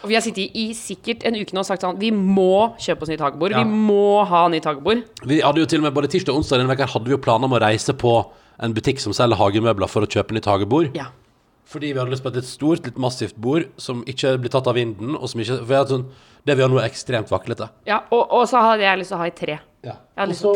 Og 0.03 0.09
vi 0.13 0.15
har 0.15 0.23
sittet 0.23 0.55
i 0.55 0.69
sikkert 0.79 1.25
en 1.27 1.35
uke 1.35 1.53
nå 1.57 1.65
og 1.65 1.67
sagt 1.67 1.83
sånn 1.83 1.99
Vi 2.01 2.13
må 2.15 2.77
kjøpe 2.79 3.03
oss 3.05 3.11
nytt 3.11 3.25
hagebord. 3.25 3.57
Ja. 3.57 3.65
Vi 3.65 3.83
må 3.91 4.25
ha 4.25 4.47
nytt 4.49 4.69
hagebord. 4.71 5.03
Vi 5.27 5.41
hadde 5.43 5.65
jo 5.65 5.69
til 5.69 5.83
og 5.83 5.89
med 5.89 5.97
Både 5.99 6.11
tirsdag 6.13 6.33
og 6.33 6.45
onsdag 6.45 6.63
denne 6.63 6.79
uka 6.79 6.87
hadde 6.95 7.11
vi 7.11 7.17
jo 7.17 7.23
planer 7.23 7.51
om 7.51 7.57
å 7.59 7.63
reise 7.63 7.93
på 7.99 8.21
en 8.63 8.75
butikk 8.75 9.03
som 9.03 9.15
selger 9.15 9.39
hagemøbler 9.39 9.91
for 9.91 10.07
å 10.07 10.11
kjøpe 10.11 10.37
nytt 10.37 10.49
hagebord. 10.49 10.95
Ja. 10.97 11.11
Fordi 11.69 11.93
vi 11.93 12.01
hadde 12.01 12.13
lyst 12.15 12.25
på 12.25 12.31
et 12.33 12.39
litt 12.41 12.49
stort, 12.49 12.87
litt 12.89 12.97
massivt 13.01 13.37
bord 13.37 13.67
som 13.77 14.01
ikke 14.09 14.39
blir 14.41 14.53
tatt 14.55 14.69
av 14.71 14.77
vinden. 14.79 15.15
Og 15.19 15.29
som 15.29 15.41
ikke, 15.43 15.59
for 15.61 15.75
jeg 15.75 15.83
hadde 15.85 15.97
sånn, 15.99 16.09
Det 16.49 16.55
vi 16.57 16.63
har 16.65 16.71
nå, 16.73 16.79
er 16.81 16.87
ekstremt 16.89 17.29
vaklete. 17.29 17.67
ja 17.85 17.99
og, 18.15 18.23
og 18.33 18.47
så 18.49 18.61
hadde 18.65 18.87
jeg 18.87 18.99
lyst 19.03 19.11
til 19.13 19.17
å 19.19 19.21
ha 19.21 19.27
i 19.29 19.33
tre. 19.37 19.57
Ja. 19.85 19.93
Og 20.25 20.31
så 20.35 20.53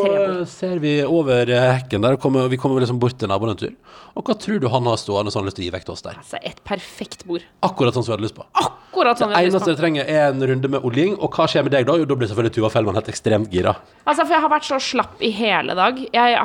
ser 0.49 0.79
vi 0.81 0.93
over 1.05 1.51
eh, 1.53 1.67
hekken 1.77 2.01
der, 2.03 2.17
og 2.17 2.23
kommer, 2.23 2.49
vi 2.49 2.57
kommer 2.57 2.81
liksom 2.81 2.99
bort 3.03 3.19
til 3.21 3.29
naboen 3.29 3.53
en 3.53 3.61
tur. 3.61 3.75
Og 4.17 4.25
hva 4.25 4.35
tror 4.41 4.59
du 4.63 4.67
han 4.73 4.89
har 4.89 4.97
stående 4.99 5.31
som 5.31 5.43
han 5.43 5.45
har 5.45 5.51
lyst 5.53 5.59
til 5.61 5.67
å 5.67 5.69
gi 5.69 5.75
vekk 5.77 5.85
til 5.87 5.93
oss 5.95 6.03
der? 6.07 6.17
Altså, 6.23 6.41
et 6.49 6.59
perfekt 6.65 7.27
bord. 7.29 7.45
Akkurat 7.69 7.93
sånn 7.95 8.07
som 8.07 8.15
vi 8.15 8.17
hadde 8.17 8.27
lyst 8.27 8.39
på. 8.41 8.47
Akkurat 8.65 9.21
sånn 9.21 9.31
Det 9.37 9.45
eneste 9.53 9.71
jeg 9.75 9.81
trenger, 9.83 10.09
er 10.09 10.33
en 10.33 10.43
runde 10.49 10.73
med 10.75 10.89
oljing. 10.89 11.15
Og 11.21 11.37
hva 11.37 11.47
skjer 11.51 11.69
med 11.69 11.77
deg 11.77 11.87
da? 11.93 11.99
Jo, 12.01 12.09
da 12.09 12.17
blir 12.19 12.33
selvfølgelig 12.33 12.57
Tuva 12.57 12.73
Fellmann 12.73 12.99
helt 12.99 13.13
ekstremt 13.13 13.53
gira. 13.53 13.77
Altså, 14.07 14.25
for 14.25 14.33
jeg 14.39 14.47
har 14.49 14.55
vært 14.57 14.69
så 14.73 14.81
slapp 14.83 15.21
i 15.23 15.31
hele 15.37 15.77
dag. 15.79 16.01
Jeg, 16.09 16.39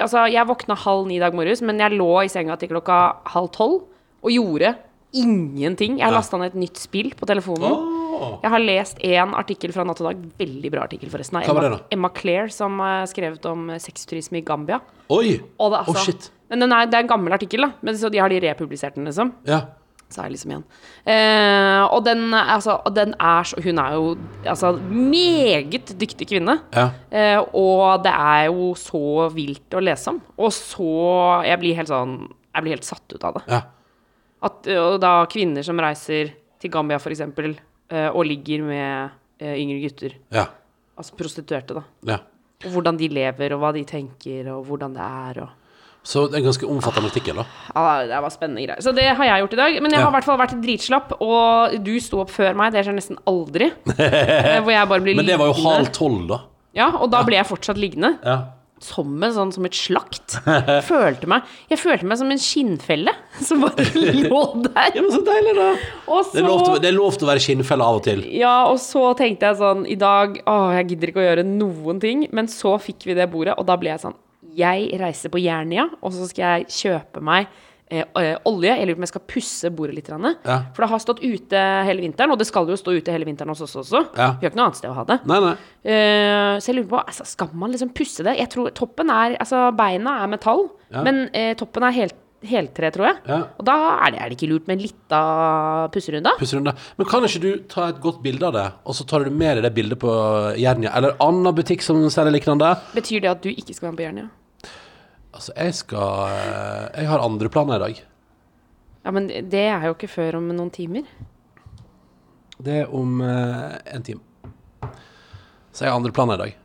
altså, 0.00 0.24
jeg 0.32 0.48
våkna 0.48 0.80
halv 0.88 1.06
ni 1.12 1.20
i 1.20 1.22
dag 1.22 1.36
morges, 1.36 1.62
men 1.62 1.78
jeg 1.84 1.98
lå 2.00 2.12
i 2.24 2.32
senga 2.32 2.56
til 2.58 2.72
klokka 2.72 3.02
halv 3.36 3.52
tolv 3.54 3.82
og 4.24 4.32
gjorde 4.32 4.74
ingenting. 5.14 5.98
Jeg 6.00 6.08
har 6.08 6.14
lasta 6.16 6.38
ned 6.40 6.54
et 6.54 6.58
nytt 6.64 6.80
spill 6.82 7.12
på 7.14 7.28
telefonen. 7.28 7.92
Jeg 8.42 8.50
har 8.50 8.62
lest 8.62 8.98
én 9.04 9.34
artikkel 9.36 9.72
fra 9.74 9.84
Natt 9.86 10.00
og 10.02 10.08
Dag. 10.08 10.24
Veldig 10.40 10.70
bra 10.72 10.84
artikkel, 10.88 11.10
forresten. 11.12 11.38
Av 11.42 11.60
Emma? 11.60 11.78
Emma 11.94 12.10
Claire, 12.14 12.50
som 12.54 12.78
har 12.82 13.06
skrevet 13.10 13.46
om 13.50 13.68
eh, 13.74 13.80
sexturisme 13.82 14.40
i 14.40 14.44
Gambia. 14.46 14.80
Oi! 15.12 15.36
Og 15.58 15.72
det, 15.74 15.80
altså, 15.84 16.04
shit. 16.08 16.28
Men 16.50 16.64
den 16.64 16.74
er, 16.74 16.86
det 16.90 16.98
er 16.98 17.06
en 17.06 17.10
gammel 17.10 17.34
artikkel, 17.36 17.66
da. 17.66 17.72
Men 17.84 17.98
så 17.98 18.10
de 18.12 18.22
har 18.22 18.32
de 18.32 18.38
republisert 18.42 18.98
den, 18.98 19.06
liksom. 19.10 19.32
Ja. 19.48 19.64
Så 20.12 20.20
er 20.22 20.28
jeg 20.28 20.34
liksom 20.36 20.52
igjen. 20.54 20.64
Eh, 21.10 21.82
og 21.88 22.04
den, 22.06 22.26
altså, 22.38 22.76
den 22.94 23.14
er 23.18 23.46
så 23.48 23.62
Hun 23.64 23.78
er 23.82 23.94
jo 23.96 24.10
altså 24.46 24.74
meget 24.78 25.94
dyktig 25.98 26.28
kvinne. 26.30 26.58
Ja. 26.74 26.88
Eh, 27.10 27.38
og 27.56 28.04
det 28.04 28.12
er 28.14 28.44
jo 28.50 28.72
så 28.78 29.28
vilt 29.34 29.74
å 29.74 29.82
lese 29.82 30.12
om. 30.14 30.20
Og 30.38 30.52
så 30.54 30.90
Jeg 31.48 31.58
blir 31.62 31.78
helt 31.80 31.90
sånn 31.90 32.18
Jeg 32.28 32.62
blir 32.66 32.76
helt 32.76 32.86
satt 32.86 33.16
ut 33.16 33.24
av 33.24 33.40
det. 33.40 33.46
ja. 33.50 33.62
At, 34.44 34.68
og 34.76 34.98
da 35.02 35.14
kvinner 35.32 35.64
som 35.66 35.80
reiser 35.80 36.34
til 36.60 36.72
Gambia, 36.72 36.98
eksempel, 37.00 37.54
eh, 37.90 38.08
og 38.10 38.26
ligger 38.28 38.64
med 38.66 39.20
yngre 39.44 39.80
gutter. 39.82 40.14
Ja. 40.32 40.46
Altså 40.96 41.16
prostituerte, 41.18 41.74
da. 41.80 41.82
ja. 42.12 42.20
Og 42.64 42.70
hvordan 42.72 42.96
de 42.96 43.08
lever, 43.12 43.52
og 43.52 43.60
hva 43.60 43.72
de 43.74 43.82
tenker, 43.84 44.46
og 44.54 44.64
hvordan 44.68 44.94
det 44.94 45.04
er, 45.04 45.40
og 45.42 45.48
Så 46.04 46.26
det 46.28 46.36
er 46.36 46.42
en 46.42 46.46
ganske 46.50 46.68
omfattende 46.68 47.08
artikkel, 47.10 47.38
da. 47.40 47.44
Ja, 47.74 48.06
det 48.08 48.22
var 48.22 48.32
spennende 48.32 48.64
greier. 48.66 48.80
Så 48.84 48.92
det 48.92 49.04
har 49.16 49.24
jeg 49.24 49.40
gjort 49.40 49.54
i 49.56 49.56
dag. 49.56 49.76
Men 49.82 49.94
jeg 49.94 50.00
har 50.02 50.10
i 50.10 50.14
hvert 50.18 50.26
fall 50.28 50.38
vært 50.38 50.54
dritslapp, 50.60 51.14
og 51.24 51.76
du 51.84 51.94
sto 52.00 52.20
opp 52.20 52.32
før 52.32 52.56
meg. 52.60 52.74
Det 52.74 52.82
skjer 52.84 52.96
nesten 52.98 53.20
aldri. 53.28 53.70
Eh, 53.96 54.60
Hvor 54.60 54.72
jeg 54.72 54.88
bare 54.90 55.00
blir 55.00 55.16
liggende. 55.16 55.22
Men 55.24 55.30
det 55.32 55.38
var 55.40 55.48
jo 55.48 55.56
halv 55.64 55.88
tolv, 55.96 56.26
da. 56.28 56.38
Ja, 56.76 56.90
og 57.00 57.08
da 57.12 57.22
ble 57.24 57.38
jeg 57.38 57.48
fortsatt 57.48 57.80
liggende. 57.80 58.14
Ja. 58.24 58.36
Som 58.84 59.14
en 59.24 59.32
sånn 59.32 59.52
som 59.54 59.64
et 59.64 59.76
slakt. 59.78 60.34
Følte 60.84 61.28
meg, 61.30 61.46
jeg 61.70 61.80
følte 61.80 62.04
meg 62.10 62.18
som 62.20 62.32
en 62.34 62.40
skinnfelle 62.42 63.14
som 63.48 63.62
bare 63.64 63.86
lå 63.96 64.40
der. 64.66 64.90
ja, 64.98 65.00
men 65.00 65.10
så 65.14 65.22
deilig, 65.24 65.54
da. 65.56 65.68
Og 66.12 66.28
Det 66.34 66.42
er 66.42 66.48
lov 66.50 66.64
til, 66.66 66.76
det 66.84 66.90
er 66.90 66.96
lov 66.98 67.16
til 67.16 67.24
å 67.26 67.30
være 67.30 67.44
skinnfelle 67.46 67.86
av 67.88 68.00
og 68.02 68.04
til. 68.04 68.20
Ja, 68.36 68.54
og 68.68 68.76
så 68.84 69.06
tenkte 69.16 69.48
jeg 69.48 69.60
sånn 69.62 69.86
I 69.88 69.96
dag 70.00 70.36
Å, 70.44 70.56
jeg 70.76 70.90
gidder 70.92 71.10
ikke 71.14 71.22
å 71.22 71.28
gjøre 71.30 71.46
noen 71.48 72.02
ting. 72.02 72.26
Men 72.36 72.50
så 72.52 72.74
fikk 72.82 73.08
vi 73.08 73.16
det 73.16 73.30
bordet, 73.32 73.56
og 73.56 73.64
da 73.70 73.78
ble 73.80 73.94
jeg 73.94 74.04
sånn 74.04 74.18
Jeg 74.54 74.90
reiser 75.00 75.32
på 75.32 75.40
Jernia, 75.42 75.88
og 76.04 76.12
så 76.14 76.28
skal 76.30 76.60
jeg 76.60 76.68
kjøpe 76.82 77.24
meg 77.24 77.48
olje. 78.48 78.72
Jeg 78.78 78.86
lurer 78.88 78.96
på 78.96 79.02
om 79.02 79.06
jeg 79.06 79.12
skal 79.12 79.24
pusse 79.34 79.70
bordet 79.74 79.94
litt. 79.98 80.08
Ja. 80.10 80.58
For 80.74 80.84
det 80.84 80.90
har 80.90 81.02
stått 81.02 81.22
ute 81.24 81.62
hele 81.88 82.04
vinteren, 82.04 82.34
og 82.34 82.38
det 82.40 82.46
skal 82.48 82.68
jo 82.68 82.76
stå 82.80 82.96
ute 82.96 83.14
hele 83.14 83.28
vinteren 83.28 83.52
hos 83.54 83.62
oss 83.64 83.76
også. 83.84 84.02
Ja. 84.16 84.32
Vi 84.40 84.46
har 84.46 84.50
ikke 84.52 84.60
noe 84.60 84.66
annet 84.70 84.80
sted 84.80 84.90
å 84.90 84.98
ha 84.98 85.04
det. 85.08 85.20
Nei, 85.30 85.38
nei. 85.44 85.54
Eh, 85.84 86.56
så 86.60 86.70
jeg 86.72 86.78
lurer 86.80 86.90
på, 86.96 87.00
altså, 87.04 87.26
skal 87.28 87.54
man 87.54 87.72
liksom 87.74 87.92
pusse 87.96 88.26
det? 88.26 88.36
Jeg 88.40 88.50
tror 88.54 88.70
toppen 88.76 89.10
er 89.10 89.36
Altså, 89.40 89.68
beina 89.76 90.18
er 90.24 90.28
metall, 90.34 90.68
Ja. 90.92 91.02
men 91.02 91.28
eh, 91.34 91.54
toppen 91.58 91.82
er 91.82 91.92
helt, 91.96 92.14
heltre, 92.44 92.90
tror 92.92 93.06
jeg. 93.08 93.16
Ja. 93.26 93.38
Og 93.58 93.64
da 93.64 93.74
er 94.04 94.10
det, 94.12 94.18
er 94.20 94.28
det 94.28 94.36
ikke 94.38 94.50
lurt 94.52 94.66
med 94.68 94.76
en 94.78 94.82
lita 94.84 95.20
pusserunde? 95.94 96.34
Pusserunde. 96.38 96.74
Men 96.98 97.06
kan 97.08 97.24
ikke 97.24 97.40
du 97.40 97.50
ta 97.72 97.88
et 97.88 98.00
godt 98.04 98.22
bilde 98.24 98.44
av 98.46 98.52
det, 98.56 98.66
og 98.84 98.94
så 98.98 99.06
tar 99.08 99.24
du 99.24 99.30
med 99.32 99.56
deg 99.56 99.64
det 99.64 99.72
bildet 99.76 99.98
på 100.02 100.12
Jernia, 100.60 100.92
eller 100.96 101.16
annen 101.24 101.54
butikk 101.56 101.82
som 101.82 102.02
selger 102.12 102.34
lignende? 102.36 102.74
Betyr 102.94 103.24
det 103.24 103.30
at 103.32 103.42
du 103.44 103.48
ikke 103.54 103.72
skal 103.74 103.88
være 103.88 103.92
med 103.94 104.02
på 104.02 104.06
Jernia? 104.08 104.28
Altså, 105.34 105.52
jeg 105.58 105.74
skal 105.74 106.28
eh, 106.30 107.00
Jeg 107.00 107.10
har 107.10 107.22
andre 107.24 107.50
planer 107.50 107.76
i 107.80 107.84
dag. 107.88 108.02
Ja, 109.04 109.12
men 109.12 109.28
det 109.28 109.64
er 109.68 109.88
jo 109.88 109.96
ikke 109.96 110.08
før 110.08 110.38
om 110.40 110.48
noen 110.54 110.70
timer. 110.72 111.08
Det 112.64 112.84
er 112.84 112.92
om 112.94 113.18
eh, 113.20 113.74
en 113.96 114.04
time. 114.06 114.22
Så 115.74 115.84
jeg 115.84 115.90
har 115.90 115.98
andre 115.98 116.14
planer 116.14 116.38
i 116.38 116.44
dag. 116.44 116.60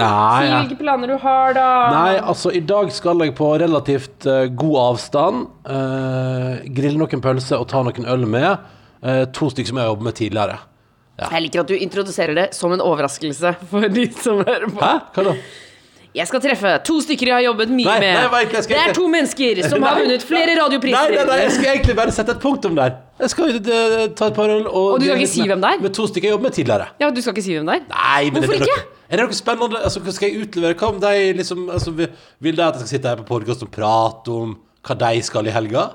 Nei, 0.00 0.40
Si 0.40 0.48
ja. 0.48 0.60
hvilke 0.62 0.78
planer 0.80 1.10
du 1.10 1.16
har, 1.20 1.52
da. 1.54 1.66
Nei, 1.92 2.14
altså 2.18 2.52
i 2.54 2.62
dag 2.64 2.90
skal 2.94 3.20
jeg 3.24 3.34
på 3.38 3.50
relativt 3.60 4.26
eh, 4.30 4.46
god 4.48 4.76
avstand 4.84 5.44
eh, 5.66 6.66
grille 6.78 7.00
noen 7.00 7.22
pølser 7.24 7.60
og 7.60 7.68
ta 7.70 7.82
noen 7.86 8.08
øl 8.10 8.26
med. 8.30 8.70
Eh, 9.02 9.24
to 9.34 9.50
stykker 9.52 9.72
som 9.72 9.80
jeg 9.80 9.86
har 9.86 9.92
jobbet 9.92 10.08
med 10.08 10.18
tidligere. 10.20 10.58
Jeg 11.20 11.44
liker 11.44 11.60
at 11.60 11.68
du 11.68 11.76
introduserer 11.76 12.38
det 12.38 12.46
som 12.56 12.72
en 12.72 12.80
overraskelse 12.80 13.52
for 13.68 13.90
de 13.92 14.06
som 14.16 14.40
hører 14.40 14.70
på. 14.70 14.80
Hæ? 14.80 14.94
Hva 15.12 15.26
da? 15.26 15.34
Jeg 16.16 16.26
skal 16.26 16.42
treffe 16.42 16.70
to 16.86 16.96
stykker 17.04 17.28
jeg 17.30 17.36
har 17.36 17.44
jobbet 17.44 17.70
mye 17.70 17.86
Nei, 17.86 17.98
med. 18.02 18.30
nei, 18.32 18.62
skal 18.64 18.74
det 18.74 18.80
er 18.82 18.94
to 18.96 19.04
mennesker 19.10 19.60
som 19.70 19.84
har 19.86 20.00
vunnet 20.00 20.24
flere 20.26 20.56
radiopriser. 20.58 21.12
nei, 21.12 21.20
nei, 21.20 21.26
nei, 21.28 21.36
jeg 21.44 21.52
skal 21.54 21.68
egentlig 21.76 21.94
bare 22.00 22.14
sette 22.16 22.34
et 22.34 22.40
punktum 22.42 22.74
der. 22.78 22.96
Jeg 23.20 23.30
skal 23.30 23.52
uh, 23.54 24.06
ta 24.18 24.30
et 24.30 24.38
par 24.38 24.50
øl 24.50 24.64
og 24.66 24.96
Og 24.96 25.02
du 25.02 25.06
skal 25.06 25.22
ikke 25.22 25.30
si 25.30 25.46
hvem 25.46 25.62
det 25.62 25.70
er? 25.76 25.84
Med 25.84 25.94
to 25.94 26.08
stykker 26.10 26.30
jeg 26.30 26.34
jobbet 26.34 26.48
med 26.48 26.56
tidligere. 26.56 26.88
Ja, 27.02 27.10
du 27.14 27.20
skal 27.22 27.36
ikke 27.36 27.46
si 27.46 27.54
hvem 27.54 27.70
det 27.70 27.76
er? 27.78 27.86
Nei, 27.92 28.24
men 28.30 28.42
Hvorfor 28.42 28.56
er 28.56 28.64
det 28.64 28.72
ikke? 28.72 28.88
Er 29.10 29.20
det 29.20 29.26
noe 29.26 29.38
spennende? 29.38 29.84
Altså, 29.86 30.02
skal 30.16 30.30
jeg 30.30 30.48
utlevere? 30.48 30.78
Hva 30.80 30.90
om 30.90 31.00
de 31.02 31.14
liksom 31.38 31.64
altså, 31.70 31.94
vil 31.94 32.58
de 32.58 32.66
at 32.66 32.78
jeg 32.78 32.82
skal 32.82 32.92
sitte 32.96 33.12
her 33.12 33.22
på 33.22 33.28
podkast 33.30 33.62
og 33.66 33.70
prate 33.74 34.34
om 34.34 34.56
hva 34.86 34.98
de 35.04 35.22
skal 35.26 35.46
i 35.46 35.54
helga? 35.54 35.86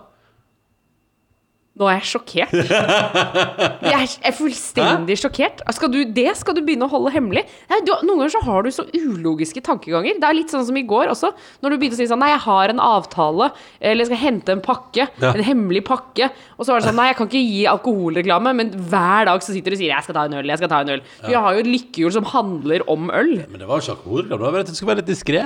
Nå 1.76 1.90
er 1.92 1.98
jeg 2.00 2.08
sjokkert. 2.08 2.54
Jeg 3.86 4.08
er, 4.24 4.34
fullstendig 4.36 5.18
sjokkert. 5.20 5.60
Skal 5.76 5.90
du, 5.92 5.98
det 6.16 6.32
skal 6.40 6.56
du 6.56 6.62
begynne 6.64 6.88
å 6.88 6.92
holde 6.92 7.12
hemmelig? 7.12 7.44
Nei, 7.72 7.80
du, 7.84 7.92
noen 8.08 8.22
ganger 8.22 8.32
så 8.38 8.42
har 8.46 8.64
du 8.64 8.70
så 8.72 8.86
ulogiske 8.96 9.60
tankeganger. 9.66 10.16
Det 10.22 10.28
er 10.30 10.38
litt 10.38 10.54
sånn 10.54 10.64
som 10.68 10.78
i 10.80 10.86
går 10.88 11.12
også, 11.12 11.34
når 11.64 11.74
du 11.76 11.78
begynte 11.82 11.98
å 11.98 12.00
si 12.00 12.08
sånn 12.08 12.22
Nei, 12.24 12.30
jeg 12.32 12.44
har 12.46 12.72
en 12.72 12.80
avtale, 12.80 13.50
eller 13.84 14.06
jeg 14.06 14.10
skal 14.12 14.22
hente 14.22 14.56
en 14.56 14.64
pakke. 14.64 15.08
Ja. 15.20 15.34
En 15.36 15.44
hemmelig 15.44 15.84
pakke. 15.90 16.30
Og 16.56 16.64
så 16.64 16.72
var 16.72 16.80
det 16.80 16.88
sånn 16.88 16.96
Nei, 17.00 17.10
jeg 17.12 17.18
kan 17.20 17.30
ikke 17.30 17.44
gi 17.44 17.66
alkoholreklame, 17.74 18.56
men 18.62 18.72
hver 18.92 19.28
dag 19.28 19.44
så 19.44 19.52
sitter 19.56 19.76
du 19.76 19.78
og 19.78 19.82
sier 19.84 19.92
Jeg 19.92 20.08
skal 20.08 20.18
ta 20.20 20.26
en 20.30 20.38
øl, 20.40 20.48
jeg 20.54 20.62
skal 20.64 20.72
ta 20.72 20.80
en 20.86 20.94
øl. 20.96 21.04
Vi 21.28 21.36
har 21.36 21.58
jo 21.60 21.66
et 21.66 21.72
lykkehjul 21.74 22.16
som 22.16 22.30
handler 22.32 22.86
om 22.96 23.12
øl. 23.12 23.34
Men 23.52 23.60
det 23.60 23.68
var 23.68 23.82
jo 23.82 23.86
ikke 23.90 23.98
alkoholreklame. 23.98 24.64
Jeg 24.64 24.80
skulle 24.80 24.94
være 24.94 25.04
litt 25.04 25.12
diskré. 25.12 25.44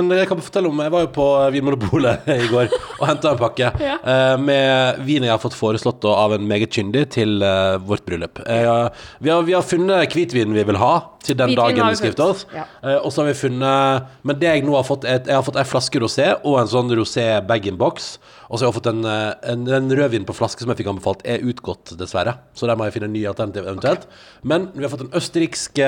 Men 0.00 0.08
jeg 0.16 0.32
kan 0.32 0.40
fortelle 0.48 0.72
om 0.72 0.82
Jeg 0.86 0.96
var 0.96 1.04
jo 1.04 1.12
på 1.20 1.28
Vinmonopolet 1.52 2.28
i 2.40 2.48
går 2.48 2.72
og 3.00 3.06
henta 3.12 3.34
en 3.36 3.40
pakke 3.44 3.70
Ja. 3.84 3.96
eh, 4.00 4.34
med 4.40 5.04
vin 5.04 5.28
jeg 5.28 5.32
har 5.34 5.40
fått 5.42 5.49
foreslått 5.56 6.04
av 6.08 6.34
en 6.36 6.46
meget 6.48 6.72
kyndig 6.74 7.06
til 7.16 7.40
uh, 7.44 7.78
vårt 7.82 8.04
bryllup. 8.06 8.40
Uh, 8.46 8.88
vi, 9.20 9.30
har, 9.32 9.44
vi 9.46 9.54
har 9.56 9.66
funnet 9.66 10.14
hvitvinen 10.14 10.56
vi 10.56 10.64
vil 10.68 10.80
ha 10.80 10.92
til 11.24 11.38
den 11.38 11.52
Hvitvin 11.52 11.60
dagen 11.60 11.92
vi 11.92 12.00
skal 12.00 12.12
gifte 12.12 12.26
oss. 12.26 12.46
ja. 12.54 12.66
Uh, 12.84 12.96
og 12.98 13.10
så 13.12 13.22
har 13.22 13.30
vi 13.30 13.36
funnet 13.42 14.08
Men 14.26 14.40
det 14.40 14.50
jeg 14.50 14.64
nå 14.66 14.74
har 14.76 14.86
fått, 14.86 15.04
er 15.04 15.22
Jeg 15.26 15.36
har 15.36 15.46
fått 15.46 15.60
ei 15.60 15.66
flaske 15.68 16.02
rosé 16.02 16.28
og 16.38 16.58
en 16.62 16.70
sånn 16.70 16.90
rosé 16.96 17.26
bag-in-box. 17.46 18.10
Og 18.48 18.58
så 18.58 18.64
har 18.64 18.70
jeg 18.70 18.78
fått 18.80 18.90
en, 18.90 19.04
en, 19.06 19.68
en 19.78 19.92
rødvin 19.94 20.26
på 20.26 20.34
flaske 20.34 20.64
som 20.64 20.72
jeg 20.72 20.80
fikk 20.80 20.90
anbefalt, 20.90 21.20
er 21.22 21.44
utgått, 21.46 21.92
dessverre. 22.00 22.34
Så 22.58 22.66
der 22.66 22.78
må 22.78 22.88
jeg 22.88 22.96
finne 22.96 23.10
en 23.10 23.14
ny 23.14 23.22
alternativ 23.30 23.68
eventuelt. 23.68 24.08
Men 24.42 24.72
vi 24.74 24.82
har 24.82 24.92
fått 24.92 25.06
en 25.06 25.14
østerriksk 25.20 25.78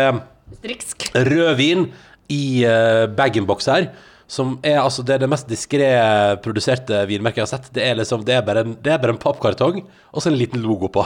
Østerriksk. 0.53 1.09
Rødvin 1.17 1.87
i 2.33 2.65
uh, 2.67 3.09
bag-in-box 3.17 3.69
her. 3.71 3.91
Som 4.33 4.55
er 4.65 4.79
altså 4.81 5.05
Det 5.05 5.17
er 5.17 5.25
det 5.25 5.29
mest 5.29 5.51
diskré 5.51 5.91
produserte 6.45 7.03
vinmerket 7.11 7.43
jeg 7.43 7.49
har 7.49 7.53
sett. 7.53 7.73
Det 7.75 7.85
er 7.85 7.99
liksom 7.99 8.25
Det 8.25 8.39
er 8.39 8.47
bare 8.47 8.65
en, 8.65 8.79
det 8.81 8.95
er 8.95 9.03
bare 9.03 9.17
en 9.17 9.21
pappkartong 9.21 9.83
og 9.85 10.23
så 10.23 10.31
en 10.31 10.39
liten 10.39 10.63
logo 10.65 10.89
på. 10.93 11.05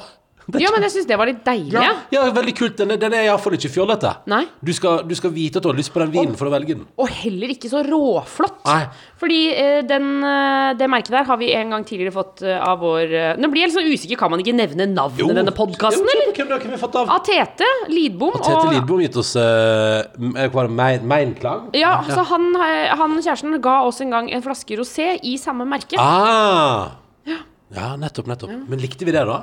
Ja, 0.55 0.71
men 0.71 0.85
jeg 0.87 0.93
syns 0.95 1.09
det 1.09 1.17
var 1.19 1.27
litt 1.27 1.41
deilig. 1.43 1.73
ja, 1.75 1.83
Ja. 1.83 1.95
ja, 2.15 2.25
veldig 2.31 2.55
kult. 2.55 2.77
Den 2.79 2.93
er, 2.95 3.01
den 3.03 3.15
er 3.19 3.25
iallfall 3.27 3.57
ikke 3.57 3.71
fjollete. 3.73 4.13
Nei. 4.31 4.45
Du 4.63 4.71
skal, 4.77 5.03
du 5.03 5.15
skal 5.19 5.33
vite 5.35 5.59
at 5.59 5.65
du 5.65 5.71
har 5.73 5.79
lyst 5.79 5.91
på 5.95 5.99
den 5.99 6.13
vinen 6.15 6.37
for 6.39 6.47
å 6.47 6.53
velge 6.55 6.77
den. 6.77 6.85
Og 7.03 7.11
heller 7.11 7.51
ikke 7.51 7.71
så 7.73 7.83
råflott. 7.83 8.61
Nei. 8.67 8.85
Fordi 9.19 9.41
eh, 9.51 9.81
den, 9.89 10.07
eh, 10.23 10.75
det 10.79 10.89
merket 10.93 11.17
der 11.17 11.27
har 11.27 11.41
vi 11.41 11.51
en 11.57 11.75
gang 11.75 11.87
tidligere 11.89 12.15
fått 12.15 12.45
eh, 12.47 12.55
av 12.63 12.79
vår 12.85 13.15
Nå 13.41 13.51
blir 13.51 13.65
jeg 13.65 13.73
litt 13.73 13.79
sånn 13.79 13.91
usikker, 13.91 14.21
kan 14.21 14.31
man 14.33 14.43
ikke 14.45 14.55
nevne 14.57 14.87
navnet 14.93 15.41
denne 15.41 15.55
podkasten, 15.57 16.07
eller? 16.07 16.31
Hvem, 16.37 16.53
har 16.53 16.63
vi 16.77 16.81
fått 16.81 17.01
av? 17.01 17.11
Av 17.17 17.25
Tete 17.27 17.67
Lidbom. 17.91 18.39
Av 18.39 18.47
Tete 18.47 18.77
Lidbom 18.77 19.03
gitt 19.03 19.19
oss 19.19 19.35
uh, 19.35 20.07
Meinklang? 20.77 21.71
Ja, 21.77 21.99
så 22.07 22.23
han, 22.31 22.53
han 22.55 23.19
kjæresten 23.19 23.59
ga 23.65 23.81
oss 23.89 24.01
en 24.05 24.15
gang 24.15 24.31
en 24.31 24.45
flaske 24.45 24.79
rosé 24.79 25.17
i 25.27 25.37
samme 25.43 25.67
merke. 25.69 25.99
Ah. 25.99 26.95
Ja, 27.75 27.97
nettopp, 27.99 28.29
nettopp. 28.31 28.53
Men 28.71 28.79
likte 28.79 29.05
vi 29.07 29.15
det, 29.15 29.25
da? 29.27 29.41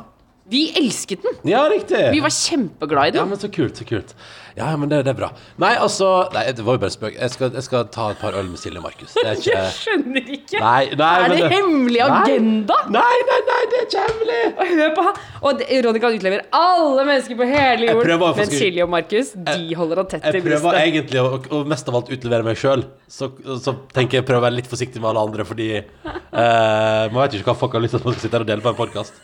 Vi 0.50 0.64
elsket 0.78 1.24
den! 1.24 1.38
Ja, 1.52 1.64
riktig. 1.72 2.02
Vi 2.12 2.20
var 2.24 2.34
kjempeglad 2.34 3.16
i 3.16 3.22
Ja, 3.22 3.26
men 3.26 3.40
så 3.40 3.50
kult, 3.52 3.78
så 3.80 3.86
kult. 3.88 4.16
Ja, 4.58 4.68
men 4.78 4.90
det, 4.92 5.00
det 5.08 5.12
er 5.14 5.18
bra. 5.18 5.30
Nei, 5.62 5.72
altså 5.82 6.08
Nei, 6.34 6.44
det 6.54 6.62
var 6.66 6.76
jo 6.78 6.82
bare 6.84 6.94
spøk. 6.94 7.16
Jeg 7.18 7.32
skal, 7.34 7.52
jeg 7.58 7.64
skal 7.66 7.88
ta 7.94 8.10
et 8.14 8.20
par 8.22 8.36
øl 8.38 8.50
med 8.52 8.60
Silje 8.62 8.78
og 8.78 8.84
Markus. 8.86 9.14
Det 9.18 9.24
er 9.26 9.40
ikke 9.40 9.56
Jeg 9.56 9.72
skjønner 9.80 10.28
ikke. 10.38 10.60
Nei, 10.62 10.84
nei, 11.00 11.14
er 11.24 11.30
men 11.34 11.40
det 11.42 11.50
hemmelig 11.56 12.02
agenda? 12.06 12.78
Nei, 12.94 13.16
nei, 13.32 13.40
nei, 13.50 13.62
det 13.72 13.80
er 13.82 13.88
ikke 13.88 14.04
hemmelig! 14.08 14.42
Og 14.54 14.74
Hør 14.74 14.94
på 15.00 15.06
han. 15.08 15.22
Og 15.44 15.58
det- 15.64 15.80
Ronny 15.88 16.00
kan 16.04 16.18
utlevere 16.20 16.46
alle 16.54 17.06
mennesker 17.10 17.40
på 17.42 17.48
hele 17.50 17.88
Jeg 17.88 17.96
jorden. 17.96 18.06
prøver 18.08 18.24
å 18.28 18.30
Men 18.36 18.44
faktisk- 18.44 18.62
Silje 18.64 18.84
og 18.86 18.90
Markus, 18.94 19.32
de 19.50 19.76
holder 19.82 19.96
han 20.04 20.12
tett 20.14 20.24
Jeg 20.30 20.36
i 20.36 20.46
prøver 20.46 20.62
brystet. 20.70 20.88
egentlig 20.88 21.24
å, 21.26 21.42
og 21.60 21.68
mest 21.74 21.90
av 21.90 21.96
alt 22.02 22.14
utlevere 22.14 22.44
meg 22.52 22.58
sjøl. 22.62 22.86
Så, 23.10 23.32
så 23.66 23.76
tenker 23.94 24.20
jeg 24.22 24.26
prøver 24.30 24.42
å 24.44 24.48
være 24.50 24.58
litt 24.62 24.70
forsiktig 24.70 25.02
med 25.02 25.10
alle 25.12 25.26
andre, 25.28 25.44
fordi 25.50 25.72
eh, 25.78 27.10
man 27.12 27.20
vet 27.24 27.34
jo 27.36 27.42
ikke 27.42 27.52
hva 27.54 27.58
folk 27.66 27.74
har 27.78 27.84
lyst 27.84 27.96
til 27.98 28.02
at 28.02 28.06
man 28.08 28.16
skal 28.16 28.26
sitte 28.28 28.38
her 28.38 28.46
og 28.46 28.50
dele 28.54 28.62
på 28.66 28.74
en 28.74 28.80
podkast. 28.80 29.14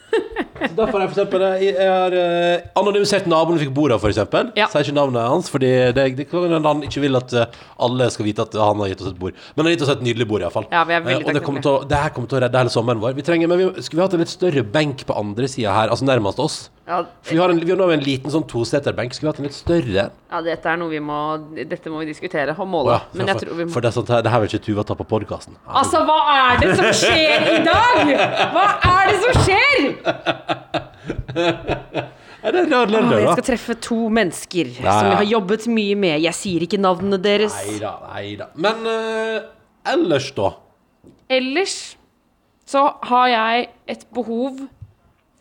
Derfor 0.60 1.00
har 1.00 1.06
jeg 1.06 1.12
for 1.14 1.16
eksempel 1.16 1.44
Jeg, 1.64 1.70
jeg 1.78 1.88
har 1.88 2.14
eh, 2.20 2.66
anonymisert 2.80 3.28
naboen 3.32 3.56
vi 3.58 3.64
fikk 3.66 3.74
bord 3.78 3.94
av, 3.96 4.02
for 4.04 4.12
eksempel. 4.12 4.50
Ja. 4.60 4.68
Sier 4.72 4.84
ikke 4.84 4.98
navnet 4.98 5.19
hans, 5.28 5.50
fordi 5.52 5.70
det, 5.96 6.06
det 6.18 6.26
kan 6.30 6.48
hende 6.48 6.62
han 6.64 6.84
ikke 6.88 7.04
vil 7.04 7.20
at 7.20 7.36
eh, 7.36 7.60
alle 7.86 8.10
skal 8.14 8.28
vite 8.30 8.46
at 8.46 8.58
han 8.60 8.84
har 8.84 8.92
gitt 8.94 9.04
oss 9.04 9.12
et 9.14 9.20
bord. 9.20 9.38
Men 9.54 9.64
han 9.64 9.70
har 9.70 9.78
gitt 9.78 9.86
oss 9.88 9.94
et 9.96 10.04
nydelig 10.06 10.28
bord, 10.30 10.46
iallfall. 10.46 10.68
Ja, 10.72 10.86
vi 10.88 10.98
er 10.98 11.06
veldig 11.06 11.28
og 11.28 11.38
det, 11.38 11.44
kommer 11.46 11.66
til 11.66 11.74
å, 11.74 11.78
det 11.90 12.02
her 12.04 12.16
kommer 12.16 12.32
til 12.32 12.40
å 12.40 12.44
redde 12.46 12.64
hele 12.64 12.74
sommeren 12.74 13.04
vår. 13.04 13.16
Vi 13.20 13.26
trenger, 13.28 13.52
men 13.52 13.62
vi, 13.62 13.70
skulle 13.86 14.02
vi 14.02 14.06
hatt 14.08 14.18
en 14.18 14.24
litt 14.24 14.34
større 14.34 14.66
benk 14.78 15.06
på 15.10 15.18
andre 15.20 15.50
sida 15.52 15.76
her, 15.76 15.94
altså 15.94 16.08
nærmest 16.08 16.40
oss? 16.44 16.60
Ja, 16.90 17.04
For 17.22 17.36
vi 17.36 17.38
har, 17.38 17.52
en, 17.54 17.60
vi 17.62 17.70
har 17.70 17.78
nå 17.78 17.86
en 17.94 18.02
liten 18.02 18.34
sånn 18.34 18.48
toseterbenk. 18.50 19.14
Skulle 19.14 19.30
vi 19.30 19.34
hatt 19.36 19.42
en 19.44 19.46
litt 19.46 19.58
større? 19.58 20.08
ja, 20.10 20.42
dette 20.46 20.72
er 20.72 20.78
noe 20.82 20.90
vi 20.90 21.00
må 21.02 21.38
Dette 21.54 21.90
må 21.94 22.02
vi 22.02 22.08
diskutere 22.10 22.56
og 22.58 22.68
måle. 22.70 22.98
Oh, 22.98 23.02
ja, 23.14 23.28
for, 23.30 23.44
tror 23.44 23.60
vi 23.60 23.66
må 23.68 23.74
for 23.76 23.86
det, 23.86 23.92
sånt 23.94 24.10
her, 24.10 24.24
det 24.26 24.34
her 24.34 24.42
vil 24.42 24.50
ikke 24.50 24.66
Tuva 24.66 24.84
ta 24.90 24.98
på 24.98 25.06
podkasten. 25.10 25.54
Altså, 25.80 26.02
hva 26.08 26.20
er 26.34 26.64
det 26.64 26.72
som 26.80 26.90
skjer 27.04 27.40
i 27.54 27.60
dag?! 27.66 28.14
Hva 28.56 28.66
er 28.90 29.04
det 29.12 29.20
som 29.26 29.34
skjer?! 29.46 29.80
Er 32.44 32.56
det 32.56 32.66
rar 32.72 32.88
Å, 32.88 33.02
da? 33.04 33.20
jeg 33.20 33.32
skal 33.36 33.48
treffe 33.50 33.76
to 33.84 33.98
mennesker 34.16 34.70
Nei, 34.72 34.84
som 34.84 35.10
jeg 35.12 35.20
har 35.20 35.28
jobbet 35.28 35.68
mye 35.72 35.96
med. 36.00 36.22
Jeg 36.24 36.38
sier 36.38 36.66
ikke 36.66 36.80
navnene 36.80 37.20
deres. 37.22 37.56
Nei 37.68 37.80
da, 37.82 37.94
nei 38.14 38.26
da. 38.40 38.50
Men 38.56 38.86
eh, 38.88 39.50
ellers, 39.94 40.30
da? 40.38 40.54
Ellers 41.30 41.78
så 42.70 42.86
har 43.10 43.28
jeg 43.34 43.68
et 43.90 44.06
behov 44.16 44.62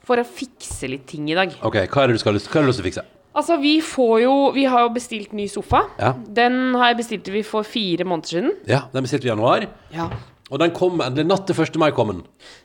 for 0.08 0.20
å 0.20 0.24
fikse 0.24 0.88
litt 0.88 1.06
ting 1.10 1.28
i 1.30 1.36
dag. 1.36 1.52
Ok, 1.62 1.82
hva 1.92 2.02
er 2.02 2.10
det 2.10 2.18
du 2.18 2.22
skal 2.22 2.32
ha 2.32 2.38
lyst, 2.38 2.48
hva 2.50 2.60
er 2.60 2.64
det 2.64 2.66
du 2.66 2.70
har 2.70 2.72
lyst 2.72 2.80
til 2.82 2.86
å 2.86 2.90
fikse? 2.90 3.06
Altså, 3.38 3.58
vi 3.62 3.76
får 3.84 4.14
jo 4.24 4.32
Vi 4.56 4.64
har 4.66 4.86
jo 4.86 4.88
bestilt 4.96 5.34
ny 5.36 5.44
sofa. 5.52 5.84
Ja. 6.00 6.14
Den 6.16 6.74
har 6.74 6.90
jeg 6.90 6.98
bestilt 7.04 7.28
vi 7.30 7.44
for 7.46 7.62
fire 7.68 8.06
måneder 8.08 8.32
siden. 8.32 8.56
Ja, 8.66 8.86
Den 8.92 9.06
bestilte 9.06 9.28
vi 9.28 9.30
i 9.30 9.34
januar. 9.34 9.68
Ja. 9.94 10.08
Og 10.48 10.60
den 10.62 10.70
kom 10.72 11.02
endelig 11.04 11.26
natt 11.28 11.44
til 11.48 11.58
1. 11.60 11.76
mai 11.80 11.90
kom 11.92 12.08
den. 12.12 12.20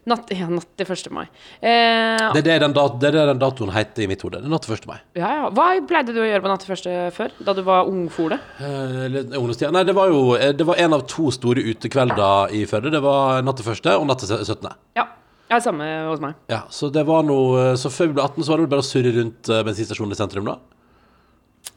Natt, 0.07 0.29
ja, 0.31 0.45
natt 0.47 0.69
til 0.79 0.87
1. 0.87 1.09
mai. 1.11 1.25
Eh, 1.59 2.21
Det 2.33 2.39
er 2.39 2.45
det 2.47 2.59
den, 2.63 2.75
dat 2.75 2.99
det 3.01 3.09
er 3.09 3.17
det 3.17 3.25
den 3.33 3.41
datoen 3.41 3.73
heter 3.75 4.05
i 4.05 4.07
mitt 4.07 4.21
hode. 4.23 4.39
Det 4.39 4.51
natt 4.51 4.63
til 4.63 4.75
1. 4.77 4.87
mai. 4.87 4.99
ja, 5.19 5.31
ja. 5.41 5.49
Hva 5.51 5.65
pleide 5.87 6.15
du 6.15 6.21
å 6.23 6.27
gjøre 6.27 6.43
på 6.45 6.51
natt 6.51 6.63
til 6.63 6.75
1. 6.77 7.11
før? 7.15 7.33
Da 7.43 7.53
du 7.57 7.61
var 7.67 7.89
ungfole? 7.91 8.39
Eh. 8.59 9.67
Nei, 9.73 9.83
det 9.83 9.95
var 9.97 10.07
jo 10.13 10.35
eh, 10.37 10.53
Det 10.55 10.67
var 10.67 10.79
en 10.79 10.95
av 10.95 11.03
to 11.11 11.29
store 11.31 11.59
utekvelder 11.59 12.55
i 12.55 12.63
Førde. 12.69 12.93
Det 12.93 13.03
var 13.03 13.43
natt 13.43 13.59
til 13.59 13.71
1. 13.75 13.91
og 13.97 14.07
natt 14.07 14.23
til 14.23 14.31
17. 14.31 14.71
Ja. 14.95 15.07
ja 15.51 15.59
samme 15.59 15.89
hos 16.07 16.23
meg. 16.23 16.39
Ja, 16.47 16.63
så 16.71 16.87
det 16.93 17.03
var 17.09 17.23
noe 17.27 17.73
Så 17.75 17.91
før 17.91 18.13
vi 18.13 18.17
ble 18.19 18.23
18, 18.23 18.43
så 18.43 18.53
var 18.53 18.61
det 18.63 18.67
vel 18.69 18.73
bare 18.77 18.85
å 18.85 18.91
surre 18.93 19.11
rundt 19.19 19.51
eh, 19.51 19.63
bensinstasjonen 19.67 20.15
i 20.15 20.21
sentrum, 20.23 20.47
da. 20.47 20.59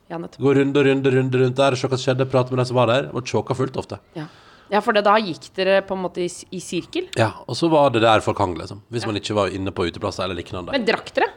Ja, 0.07 0.19
nettopp. 0.23 0.39
Gå 0.39 0.55
runde 0.55 0.79
og 0.79 0.87
runde, 0.87 1.11
runde 1.11 1.39
rundt 1.43 1.59
der, 1.59 1.75
se 1.75 1.89
hva 1.91 1.99
som 1.99 2.05
skjedde, 2.13 2.31
prate 2.31 2.55
med 2.55 2.63
de 2.63 2.69
som 2.71 2.79
var 2.79 2.87
der. 2.93 3.09
Og 3.11 3.27
tjåka 3.27 3.57
fullt 3.59 3.75
ofte. 3.83 3.99
Ja, 4.15 4.29
ja 4.73 4.83
for 4.85 4.97
det, 4.97 5.05
da 5.07 5.17
gikk 5.23 5.49
dere 5.57 5.81
på 5.87 5.97
en 5.97 6.05
måte 6.05 6.25
i, 6.25 6.29
i 6.57 6.61
sirkel. 6.63 7.09
Ja, 7.19 7.33
og 7.47 7.59
så 7.59 7.71
var 7.73 7.93
det 7.95 8.03
der 8.05 8.25
folk 8.25 8.41
hang, 8.43 8.57
liksom. 8.59 8.83
Hvis 8.93 9.07
man 9.09 9.19
ikke 9.21 9.37
var 9.39 9.55
inne 9.55 9.73
på 9.75 9.89
uteplasser 9.89 10.27
eller 10.27 10.39
lignende. 10.39 10.75
Men 10.75 10.87
drakk 10.89 11.13
dere? 11.17 11.31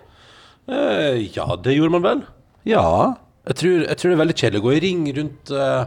Eh, 0.70 1.26
ja, 1.36 1.48
det 1.62 1.76
gjorde 1.78 1.96
man 1.98 2.06
vel. 2.06 2.22
Ja. 2.70 2.84
Jeg 3.50 3.58
tror, 3.62 3.76
jeg 3.88 3.98
tror 3.98 4.12
det 4.12 4.18
er 4.18 4.24
veldig 4.24 4.38
kjedelig 4.38 4.62
å 4.62 4.68
gå 4.68 4.76
i 4.76 4.84
ring 4.84 5.06
rundt 5.18 5.52
eh, 5.56 5.82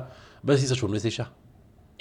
bensinstasjonen 0.49 0.99
hvis 0.99 1.11
ikke. 1.13 1.29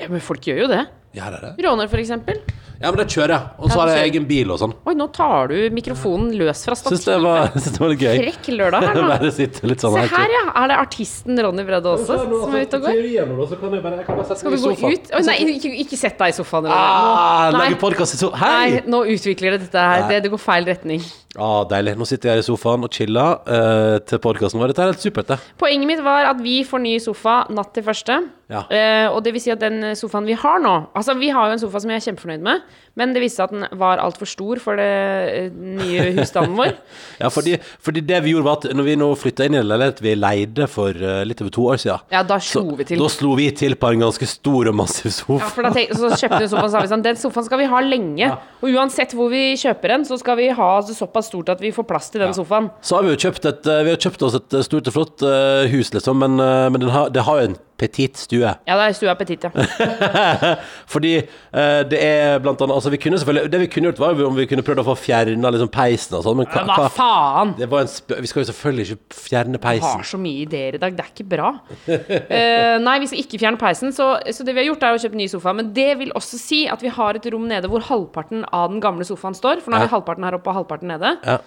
Ja, 0.02 0.08
men 0.10 0.24
folk 0.24 0.46
gjør 0.48 0.64
jo 0.64 0.70
det. 0.72 0.82
Ja, 1.14 1.28
det 1.30 1.42
er 1.42 1.50
det. 1.50 1.66
Råner, 1.66 1.90
for 1.92 2.02
eksempel. 2.02 2.40
Ja, 2.82 2.90
men 2.90 2.98
det 2.98 3.06
kjører 3.14 3.32
jeg. 3.36 3.50
Og 3.62 3.70
så 3.70 3.76
Ja, 3.78 3.82
har 3.82 3.90
jeg 3.94 4.10
egen 4.12 4.24
bil 4.26 4.50
og 4.52 4.58
sånn. 4.58 4.72
Oi, 4.90 4.94
nå 4.98 5.06
tar 5.14 5.52
du 5.52 5.56
mikrofonen 5.70 6.32
løs 6.40 6.64
fra 6.66 6.74
Syns 6.74 6.90
det, 6.92 7.02
stativet. 7.04 7.22
var- 7.28 7.52
synes 7.62 7.76
det 7.76 7.82
var 7.84 7.92
litt 7.94 8.02
gøy. 8.02 8.18
Frekk 8.24 8.50
lørdag 8.58 8.86
her 8.88 8.96
nå. 8.98 9.04
Bare 9.14 9.32
sitte 9.36 9.70
litt 9.70 9.84
sånn 9.86 9.94
Se 10.00 10.06
her, 10.16 10.34
ja. 10.34 10.44
Er 10.64 10.72
det 10.74 10.78
artisten 10.82 11.38
Ronny 11.46 11.64
Bredde 11.68 11.92
også 11.94 12.18
som 12.26 12.56
er 12.58 12.66
ute 12.66 12.80
og 12.80 12.88
går? 12.88 14.36
Skal 14.42 14.52
vi 14.52 14.58
gå 14.58 14.72
ut? 14.96 15.12
Oi, 15.14 15.22
nei, 15.28 15.38
ikke, 15.56 15.72
ikke 15.86 15.98
sett 16.00 16.18
deg 16.18 16.34
i 16.34 16.38
sofaen. 16.38 16.68
Ah, 16.74 17.52
Lage 17.54 17.78
podkast 17.82 18.16
i 18.18 18.22
sofaen. 18.22 18.42
Hei! 18.42 18.70
nei, 18.80 18.82
nå 18.90 19.04
utvikler 19.14 19.56
det 19.58 19.68
dette 19.68 19.86
her. 19.86 20.08
Det, 20.10 20.22
det 20.26 20.32
går 20.34 20.42
feil 20.42 20.66
retning. 20.70 21.04
Ah, 21.40 21.62
deilig. 21.64 21.94
Nå 21.96 22.04
sitter 22.10 22.28
jeg 22.28 22.40
her 22.40 22.44
i 22.44 22.46
sofaen 22.46 22.84
og 22.84 22.92
chiller 22.92 23.38
eh, 23.48 23.98
til 24.04 24.20
podkasten 24.20 24.60
vår. 24.60 24.74
Dette 24.74 24.84
er 24.84 24.92
helt 24.92 25.04
supert, 25.04 25.30
det. 25.32 25.38
Poenget 25.62 25.88
mitt 25.88 26.02
var 26.04 26.28
at 26.28 26.42
vi 26.44 26.58
får 26.68 26.84
ny 26.84 26.98
sofa 27.00 27.38
natt 27.56 27.72
til 27.76 27.86
første. 27.88 28.18
Ja. 28.52 28.66
Eh, 28.68 29.08
og 29.08 29.22
det 29.24 29.32
vil 29.36 29.44
si 29.44 29.54
at 29.54 29.62
den 29.64 29.94
sofaen 29.96 30.28
vi 30.28 30.36
har 30.36 30.58
nå 30.60 30.74
Altså, 30.92 31.14
vi 31.16 31.30
har 31.32 31.48
jo 31.48 31.56
en 31.56 31.62
sofa 31.62 31.80
som 31.80 31.94
jeg 31.94 32.02
er 32.02 32.06
kjempefornøyd 32.10 32.44
med, 32.44 32.66
men 33.00 33.14
det 33.16 33.22
viste 33.24 33.40
seg 33.40 33.48
at 33.48 33.54
den 33.56 33.80
var 33.80 34.02
altfor 34.04 34.28
stor 34.28 34.60
for 34.60 34.76
det 34.80 34.88
eh, 35.32 35.46
nye 35.56 36.10
husstanden 36.18 36.58
vår. 36.58 36.74
Ja, 37.22 37.30
fordi, 37.32 37.54
fordi 37.80 38.02
det 38.04 38.18
vi 38.26 38.34
gjorde 38.34 38.48
var 38.50 38.58
at 38.60 38.68
når 38.76 38.88
vi 38.90 38.96
nå 39.00 39.08
flytta 39.16 39.46
inn 39.48 39.56
i 39.56 39.62
en 39.62 39.70
leilighet 39.70 40.02
vi 40.04 40.16
leide 40.20 40.68
for 40.72 40.92
eh, 40.92 41.22
litt 41.28 41.42
over 41.46 41.54
to 41.56 41.68
år 41.72 41.80
siden, 41.84 42.04
Ja, 42.12 42.24
da 42.28 42.38
så, 42.44 42.60
slo 42.60 42.76
vi 42.80 42.88
til. 42.90 43.00
da 43.00 43.08
slo 43.14 43.32
vi 43.40 43.48
til 43.56 43.78
på 43.80 43.94
en 43.96 44.04
ganske 44.04 44.28
stor 44.28 44.72
og 44.74 44.78
massiv 44.82 45.14
sofa. 45.16 45.40
Ja, 45.46 45.52
for 45.56 45.68
da 45.70 45.74
tenk, 45.78 45.96
så 45.96 46.12
kjøpte 46.12 46.42
vi 46.44 46.52
sofaen 46.52 46.68
og 46.68 46.76
sa 46.76 46.84
vi 46.84 46.92
sånn 46.92 47.06
Den 47.08 47.22
sofaen 47.24 47.48
skal 47.48 47.64
vi 47.64 47.70
ha 47.72 47.82
lenge. 47.86 48.32
Og 48.62 48.70
uansett 48.76 49.16
hvor 49.18 49.32
vi 49.34 49.44
kjøper 49.62 49.96
den, 49.96 50.06
så 50.12 50.20
skal 50.22 50.40
vi 50.42 50.50
ha 50.60 50.70
det 50.86 50.98
såpass 51.00 51.32
stort 51.32 51.50
at 51.56 51.64
vi 51.64 51.72
får 51.76 51.88
plass 51.90 52.12
til 52.14 52.26
den 52.26 52.36
sofaen. 52.38 52.70
Så 52.86 53.00
har 53.00 53.08
vi 53.08 53.16
jo 53.16 53.22
kjøpt, 53.28 53.48
et, 53.50 53.66
eh, 53.72 53.84
vi 53.88 53.96
har 53.96 54.04
kjøpt 54.04 54.28
oss 54.28 54.38
et 54.42 54.60
stort 54.68 54.92
og 54.92 54.98
flott 55.00 55.24
hus, 55.72 55.94
liksom, 55.96 56.20
men, 56.22 56.36
men 56.42 56.82
den 56.82 56.92
har, 56.92 57.10
det 57.14 57.24
har 57.28 57.40
jo 57.42 57.52
en 57.54 57.60
petit 57.82 58.18
stue. 58.22 58.54
Ja, 58.70 58.78
det 58.78 58.86
er 58.88 58.96
stua 58.98 59.16
petit, 59.20 59.44
ja. 59.44 59.52
Fordi 60.94 61.12
eh, 61.18 61.82
det 61.90 62.00
er 62.00 62.40
blant 62.44 62.62
annet 62.64 62.76
Altså, 62.78 62.92
vi 62.94 63.00
kunne 63.02 63.18
selvfølgelig 63.20 63.52
Det 63.52 63.60
vi 63.64 63.68
kunne 63.74 63.90
gjort, 63.90 64.02
var 64.02 64.22
om 64.28 64.38
vi 64.38 64.46
kunne 64.50 64.64
prøvd 64.66 64.82
å 64.84 64.86
få 64.92 64.96
fjerna 65.02 65.52
liksom, 65.54 65.72
peisen 65.74 66.18
og 66.20 66.24
sånn, 66.26 66.40
men 66.42 66.50
hva, 66.52 66.64
hva 66.70 66.88
faen? 66.94 67.54
det 67.60 67.68
var 67.72 67.86
en 67.86 67.92
sp 67.92 68.16
Vi 68.22 68.30
skal 68.32 68.44
jo 68.44 68.50
selvfølgelig 68.52 68.86
ikke 68.88 69.18
fjerne 69.22 69.62
peisen. 69.62 69.88
Vi 69.88 70.04
har 70.04 70.10
så 70.12 70.20
mye 70.22 70.44
ideer 70.46 70.78
i 70.78 70.82
dag. 70.82 70.96
Det 70.98 71.04
er 71.06 71.12
ikke 71.12 71.28
bra. 71.32 71.50
uh, 71.90 72.78
nei, 72.84 72.96
vi 73.04 73.10
skal 73.12 73.22
ikke 73.24 73.40
fjerne 73.42 73.60
peisen. 73.62 73.94
Så, 73.96 74.08
så 74.36 74.46
det 74.48 74.54
vi 74.56 74.62
har 74.64 74.68
gjort, 74.72 74.84
er 74.88 74.98
å 74.98 75.02
kjøpe 75.04 75.20
ny 75.20 75.28
sofa. 75.32 75.54
Men 75.58 75.72
det 75.76 75.90
vil 76.02 76.14
også 76.18 76.40
si 76.42 76.62
at 76.72 76.84
vi 76.86 76.92
har 76.94 77.18
et 77.20 77.28
rom 77.34 77.48
nede 77.50 77.70
hvor 77.72 77.84
halvparten 77.88 78.46
av 78.54 78.72
den 78.74 78.82
gamle 78.84 79.06
sofaen 79.08 79.36
står. 79.38 79.64
For 79.64 79.72
nå 79.74 79.80
har 79.80 79.86
Ja. 79.86 79.90
vi 79.90 79.96
halvparten 79.96 80.28
her 80.28 80.38
oppe 80.38 80.52
og 80.54 80.60
halvparten 80.62 80.92
nede. 80.94 81.16
Ja. 81.28 81.40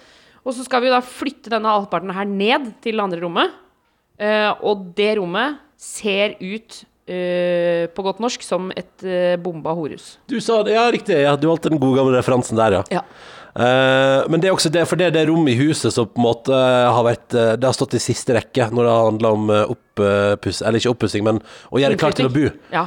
Og 0.44 0.56
så 0.56 0.64
skal 0.66 0.82
vi 0.84 0.90
da 0.92 1.00
flytte 1.04 1.52
denne 1.52 1.70
halvparten 1.72 2.12
her 2.16 2.28
ned 2.28 2.72
til 2.84 2.98
det 2.98 3.04
andre 3.06 3.22
rommet. 3.24 3.54
Uh, 4.20 4.52
og 4.62 4.90
det 4.98 5.14
rommet 5.18 5.60
ser 5.80 6.36
ut 6.40 6.84
Uh, 7.04 7.84
på 7.92 8.00
godt 8.00 8.16
norsk 8.24 8.40
som 8.40 8.70
et 8.72 9.02
uh, 9.04 9.34
bomba 9.36 9.74
horehus. 9.76 10.14
Du 10.24 10.38
sa 10.40 10.62
det, 10.64 10.72
ja, 10.72 10.86
riktig. 10.88 11.18
Ja, 11.20 11.34
du 11.36 11.50
valgte 11.50 11.68
den 11.68 11.76
gode 11.76 11.98
gamle 11.98 12.14
referansen 12.16 12.56
der, 12.56 12.78
ja. 12.78 12.80
Ja. 12.88 13.02
Uh, 13.52 14.24
men 14.32 14.40
det 14.40 14.48
er 14.48 14.54
også 14.56 14.70
det, 14.72 14.86
for 14.88 14.96
det 14.96 15.10
er 15.10 15.12
det 15.18 15.26
rommet 15.28 15.52
i 15.52 15.58
huset 15.68 15.92
som 15.92 16.08
på 16.08 16.16
en 16.16 16.24
måte 16.24 16.56
har 16.56 17.04
vært 17.04 17.28
Det 17.28 17.68
har 17.68 17.76
stått 17.76 17.98
i 17.98 18.00
siste 18.00 18.32
rekke 18.38 18.70
når 18.72 18.88
det 18.88 18.94
har 18.94 19.04
handla 19.10 19.32
om 19.36 19.52
uh, 19.52 19.74
oppuss... 19.74 20.62
Eller 20.64 20.80
ikke 20.80 20.94
oppussing, 20.94 21.28
men 21.28 21.42
å 21.68 21.82
gjøre 21.82 22.00
klart 22.00 22.16
til 22.16 22.30
å 22.30 22.32
bo. 22.32 22.48
Ja. 22.72 22.86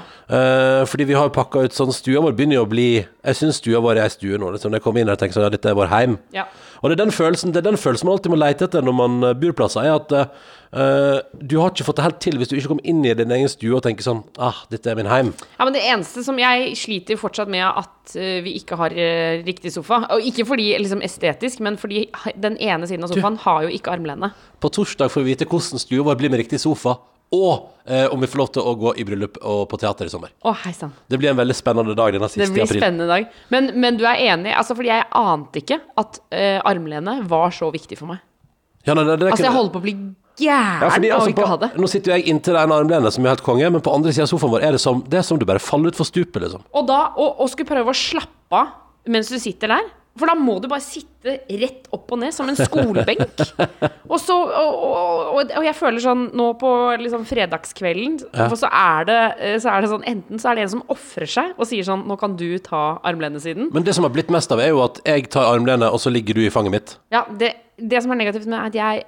Fordi 0.89 1.05
vi 1.07 1.15
har 1.15 1.29
pakka 1.37 1.67
ut 1.69 1.77
sånn 1.77 1.93
Stua 1.93 2.25
vår 2.25 2.33
begynner 2.35 2.57
jo 2.57 2.65
å 2.65 2.71
bli 2.73 2.89
Jeg 2.97 3.37
syns 3.37 3.61
stua 3.61 3.85
vår 3.85 4.01
er 4.01 4.07
ei 4.09 4.15
stue 4.17 4.41
nå. 4.41 4.49
Liksom. 4.57 4.73
Jeg 4.73 4.83
kom 4.83 4.97
inn 4.97 5.07
her 5.07 5.13
og 5.13 5.21
tenkte 5.21 5.37
sånn, 5.37 5.45
ja, 5.45 5.53
dette 5.53 5.69
er 5.69 5.77
vår 5.77 5.93
heim. 5.93 6.17
Ja. 6.33 6.49
Og 6.81 6.89
det 6.89 6.97
er 6.97 7.05
den 7.05 7.15
følelsen 7.15 7.53
Det 7.53 7.61
er 7.61 7.71
den 7.71 7.79
følelsen 7.79 8.07
man 8.07 8.17
alltid 8.17 8.33
må 8.33 8.39
lete 8.39 8.67
etter 8.67 8.85
når 8.85 8.95
man 8.97 9.17
uh, 9.25 9.33
bor 9.37 9.55
plasser, 9.57 9.87
er 9.87 9.97
at 9.97 10.13
uh, 10.13 11.19
du 11.33 11.57
har 11.61 11.71
ikke 11.71 11.87
fått 11.87 11.99
det 11.99 12.05
helt 12.05 12.19
til 12.23 12.37
hvis 12.39 12.51
du 12.51 12.57
ikke 12.57 12.73
kommer 12.73 12.87
inn 12.89 13.05
i 13.05 13.15
din 13.17 13.33
egen 13.33 13.51
stue 13.51 13.75
og 13.77 13.83
tenker 13.85 14.05
sånn 14.05 14.23
Ah, 14.37 14.63
dette 14.71 14.91
er 14.91 14.97
min 14.99 15.09
heim. 15.09 15.33
Ja, 15.57 15.65
men 15.65 15.75
det 15.75 15.83
eneste 15.87 16.23
som 16.25 16.37
jeg 16.41 16.75
sliter 16.79 17.19
fortsatt 17.19 17.49
med 17.51 17.63
at 17.65 18.15
eh, 18.19 18.39
vi 18.45 18.57
ikke 18.59 18.77
har 18.79 18.93
eh, 18.93 19.43
riktig 19.47 19.71
sofa, 19.73 20.03
og 20.13 20.25
ikke 20.29 20.45
fordi 20.47 20.69
liksom 20.81 21.01
estetisk, 21.05 21.61
men 21.65 21.79
fordi 21.81 22.05
den 22.35 22.57
ene 22.61 22.89
siden 22.89 23.07
av 23.07 23.13
sofaen 23.13 23.39
har 23.43 23.65
jo 23.65 23.73
ikke 23.73 23.93
armlene. 23.95 24.31
På 24.61 24.71
torsdag 24.73 25.11
får 25.13 25.23
vi 25.23 25.33
vite 25.33 25.49
hvordan 25.49 25.81
stua 25.81 26.05
vår 26.07 26.19
blir 26.19 26.33
med 26.33 26.43
riktig 26.43 26.61
sofa, 26.61 26.97
og 27.35 27.73
eh, 27.85 28.05
om 28.13 28.21
vi 28.21 28.27
får 28.31 28.39
lov 28.39 28.51
til 28.55 28.67
å 28.67 28.73
gå 28.79 28.93
i 29.01 29.05
bryllup 29.07 29.39
og 29.41 29.65
på 29.71 29.79
teater 29.81 30.07
i 30.07 30.11
sommer. 30.11 30.31
Å, 30.47 30.53
hei 30.63 30.71
sann. 30.75 30.93
Det 31.11 31.19
blir 31.19 31.33
en 31.33 31.39
veldig 31.39 31.55
spennende 31.57 31.95
dag 31.97 32.13
denne 32.15 32.29
siste 32.31 32.45
Det 32.45 32.53
blir 32.55 32.63
april. 32.67 32.79
spennende 32.81 33.07
dag. 33.09 33.27
Men, 33.53 33.71
men 33.75 33.99
du 33.99 34.05
er 34.07 34.21
enig? 34.29 34.53
Altså, 34.55 34.77
fordi 34.77 34.93
jeg 34.93 35.07
ante 35.19 35.63
ikke 35.63 35.81
at 35.99 36.21
eh, 36.31 36.61
armlene 36.63 37.19
var 37.27 37.51
så 37.55 37.71
viktig 37.73 37.99
for 37.99 38.13
meg. 38.13 38.23
Ja, 38.87 38.95
nei, 38.95 39.03
det, 39.03 39.19
det, 39.19 39.33
Altså, 39.33 39.49
jeg 39.49 39.55
holder 39.57 39.73
på 39.75 39.81
å 39.81 39.85
bli 39.87 39.95
gæren 40.37 40.83
ja, 40.85 40.89
fordi, 40.93 41.09
av 41.11 41.19
altså, 41.19 41.27
å 41.27 41.33
ikke 41.33 41.49
ha 41.49 41.59
det. 41.59 41.71
på, 41.73 41.83
Nå 41.83 41.91
sitter 41.91 42.13
jo 42.13 42.17
jeg 42.19 42.31
inntil 42.31 42.55
det 42.55 42.63
ene 42.63 42.79
armlenet 42.79 43.15
som 43.15 43.25
er 43.25 43.33
helt 43.33 43.43
konge, 43.45 43.69
men 43.73 43.83
på 43.83 43.93
andre 43.93 44.13
siden 44.15 44.29
av 44.29 44.31
sofaen 44.31 44.53
vår 44.53 44.67
er 44.67 44.77
det 44.77 44.81
som, 44.83 45.03
det 45.03 45.19
er 45.19 45.25
som 45.27 45.39
du 45.41 45.47
bare 45.49 45.63
faller 45.63 45.91
utfor 45.91 46.07
stupet, 46.07 46.39
liksom. 46.45 46.63
Og 46.71 46.87
da, 46.87 46.99
og, 47.17 47.41
og 47.43 47.51
skulle 47.51 47.71
prøve 47.73 47.91
å 47.91 47.97
slappe 47.97 48.61
av 48.61 49.11
mens 49.11 49.31
du 49.31 49.37
sitter 49.39 49.71
der. 49.75 49.89
For 50.17 50.29
da 50.29 50.33
må 50.39 50.55
du 50.63 50.67
bare 50.71 50.83
sitte 50.83 51.35
rett 51.61 51.87
opp 51.93 52.11
og 52.15 52.19
ned 52.21 52.33
som 52.33 52.47
en 52.49 52.57
skolebenk. 52.57 53.41
og, 54.11 54.15
så, 54.21 54.35
og, 54.37 54.77
og, 54.87 55.51
og, 55.51 55.63
jeg 55.65 55.75
føler 55.77 56.01
sånn 56.03 56.23
nå 56.37 56.47
på 56.61 56.71
liksom 57.03 57.25
fredagskvelden 57.29 58.19
Ja. 58.33 58.47
for 58.47 58.57
så, 58.59 58.69
er 58.71 59.07
det, 59.09 59.19
eh, 59.39 59.57
så 59.61 59.73
er 59.73 59.83
det 59.83 59.91
sånn 59.91 60.05
Enten 60.07 60.41
så 60.41 60.51
er 60.51 60.55
det 60.59 60.63
en 60.67 60.73
som 60.77 60.83
ofrer 60.93 61.29
seg 61.29 61.53
og 61.57 61.67
sier 61.69 61.85
sånn 61.87 62.05
Nå 62.07 62.17
kan 62.21 62.37
du 62.39 62.47
ta 62.63 62.99
armlenesiden. 63.07 63.69
Men 63.75 63.85
det 63.85 63.93
som 63.97 64.07
har 64.07 64.13
blitt 64.15 64.31
mest 64.33 64.51
av, 64.55 64.61
er 64.63 64.71
jo 64.73 64.81
at 64.85 65.01
jeg 65.05 65.27
tar 65.33 65.49
armlenet, 65.51 65.91
og 65.91 65.99
så 66.01 66.13
ligger 66.13 66.37
du 66.37 66.45
i 66.45 66.53
fanget 66.53 66.73
mitt. 66.73 66.95
Ja, 67.13 67.25
det, 67.39 67.53
det 67.77 68.01
som 68.03 68.13
er 68.15 68.21
negativt 68.23 68.47
med, 68.47 68.59
er 68.59 68.71
at 68.71 68.79
jeg 68.79 69.05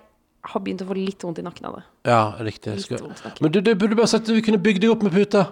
har 0.49 0.61
begynt 0.63 0.83
å 0.83 0.87
få 0.89 0.95
litt 0.97 1.23
vondt 1.25 1.41
i 1.41 1.45
nakken 1.45 1.65
av 1.69 1.79
det. 1.79 1.83
Ja, 2.07 2.21
riktig. 2.45 2.77
Men 3.43 3.51
du, 3.51 3.59
du 3.61 3.73
burde 3.75 3.97
bare 3.99 4.07
sagt 4.11 4.29
at 4.29 4.35
vi 4.35 4.43
kunne 4.45 4.61
bygd 4.61 4.83
deg 4.85 4.93
opp 4.93 5.03
med 5.05 5.15
pute. 5.15 5.45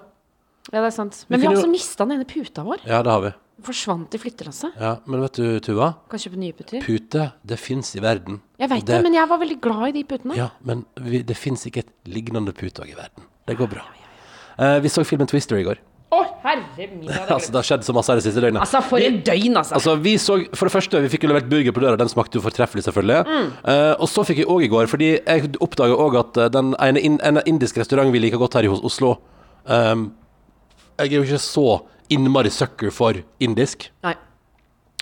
Ja, 0.71 0.81
det 0.81 0.87
er 0.89 0.95
sant. 0.95 1.25
Men 1.27 1.39
vi, 1.39 1.43
vi 1.43 1.47
har 1.49 1.55
jo- 1.55 1.63
også 1.63 1.71
mista 1.71 2.05
den 2.05 2.17
ene 2.19 2.27
puta 2.27 2.63
vår. 2.67 2.83
Ja, 2.87 3.01
det 3.03 3.11
har 3.11 3.21
vi. 3.23 3.33
Forsvant 3.65 4.13
i 4.13 4.19
flyttelasset. 4.21 4.75
Ja, 4.77 4.97
Men 5.09 5.23
vet 5.25 5.39
du, 5.39 5.45
Tuva? 5.65 5.93
Kan 6.11 6.21
kjøpe 6.21 6.37
nye 6.37 6.53
puter. 6.53 6.81
Pute, 6.85 7.31
det 7.47 7.57
fins 7.57 7.95
i 7.97 8.03
verden. 8.03 8.41
Jeg 8.61 8.69
veit 8.69 8.85
det, 8.85 9.01
men 9.05 9.17
jeg 9.17 9.29
var 9.31 9.41
veldig 9.41 9.57
glad 9.63 9.87
i 9.89 9.95
de 9.97 10.03
putene. 10.07 10.37
Ja, 10.37 10.51
men 10.67 10.85
vi, 11.01 11.23
det 11.25 11.37
fins 11.37 11.65
ikke 11.65 11.85
et 11.85 11.93
lignende 12.05 12.53
puteog 12.53 12.91
i 12.91 12.97
verden. 12.97 13.25
Det 13.49 13.57
går 13.57 13.71
bra. 13.71 13.85
Eh, 14.61 14.77
vi 14.83 14.91
så 14.93 15.01
filmen 15.07 15.29
Twister 15.29 15.57
i 15.57 15.65
går. 15.65 15.81
Å, 16.07 16.19
herre 16.45 16.61
min! 16.77 17.09
Altså, 17.35 17.51
det 17.51 17.59
har 17.59 17.67
skjedd 17.67 17.83
så 17.83 17.95
masse 17.97 18.13
her 18.13 18.21
det 18.21 18.25
siste 18.27 18.43
døgnet. 18.43 18.61
Altså, 18.63 18.79
for 18.85 19.03
en 19.03 19.17
døgn, 19.27 19.57
altså. 19.59 19.75
Altså, 19.79 19.95
vi 20.05 20.13
så, 20.21 20.37
For 20.55 20.69
det 20.69 20.75
første, 20.77 21.01
vi 21.03 21.11
fikk 21.11 21.25
jo 21.25 21.33
levert 21.33 21.49
burger 21.51 21.75
på 21.75 21.83
døra. 21.83 21.99
Den 21.99 22.11
smakte 22.13 22.39
jo 22.39 22.43
fortreffelig, 22.45 22.85
selvfølgelig. 22.85 23.49
Eh, 23.73 23.91
og 23.97 24.07
så 24.11 24.23
fikk 24.27 24.43
jeg 24.43 24.49
òg 24.53 24.63
i 24.67 24.71
går, 24.71 24.87
fordi 24.91 25.11
jeg 25.17 25.51
oppdaga 25.65 25.97
òg 26.05 26.21
at 26.21 26.39
eh, 26.45 26.53
den 26.53 26.71
ene 26.83 27.03
in, 27.03 27.19
en 27.27 27.41
indisk 27.49 27.81
restaurant 27.81 28.13
vi 28.13 28.21
liker 28.23 28.41
godt 28.41 28.55
her 28.59 28.69
i 28.69 28.71
Oslo 28.71 29.17
um, 29.65 30.07
Jeg 31.01 31.11
er 31.11 31.17
jo 31.17 31.25
ikke 31.27 31.41
så 31.43 31.67
innmari 32.13 32.51
sucker 32.53 32.93
for 32.93 33.21
indisk, 33.43 33.89
Nei. 34.05 34.15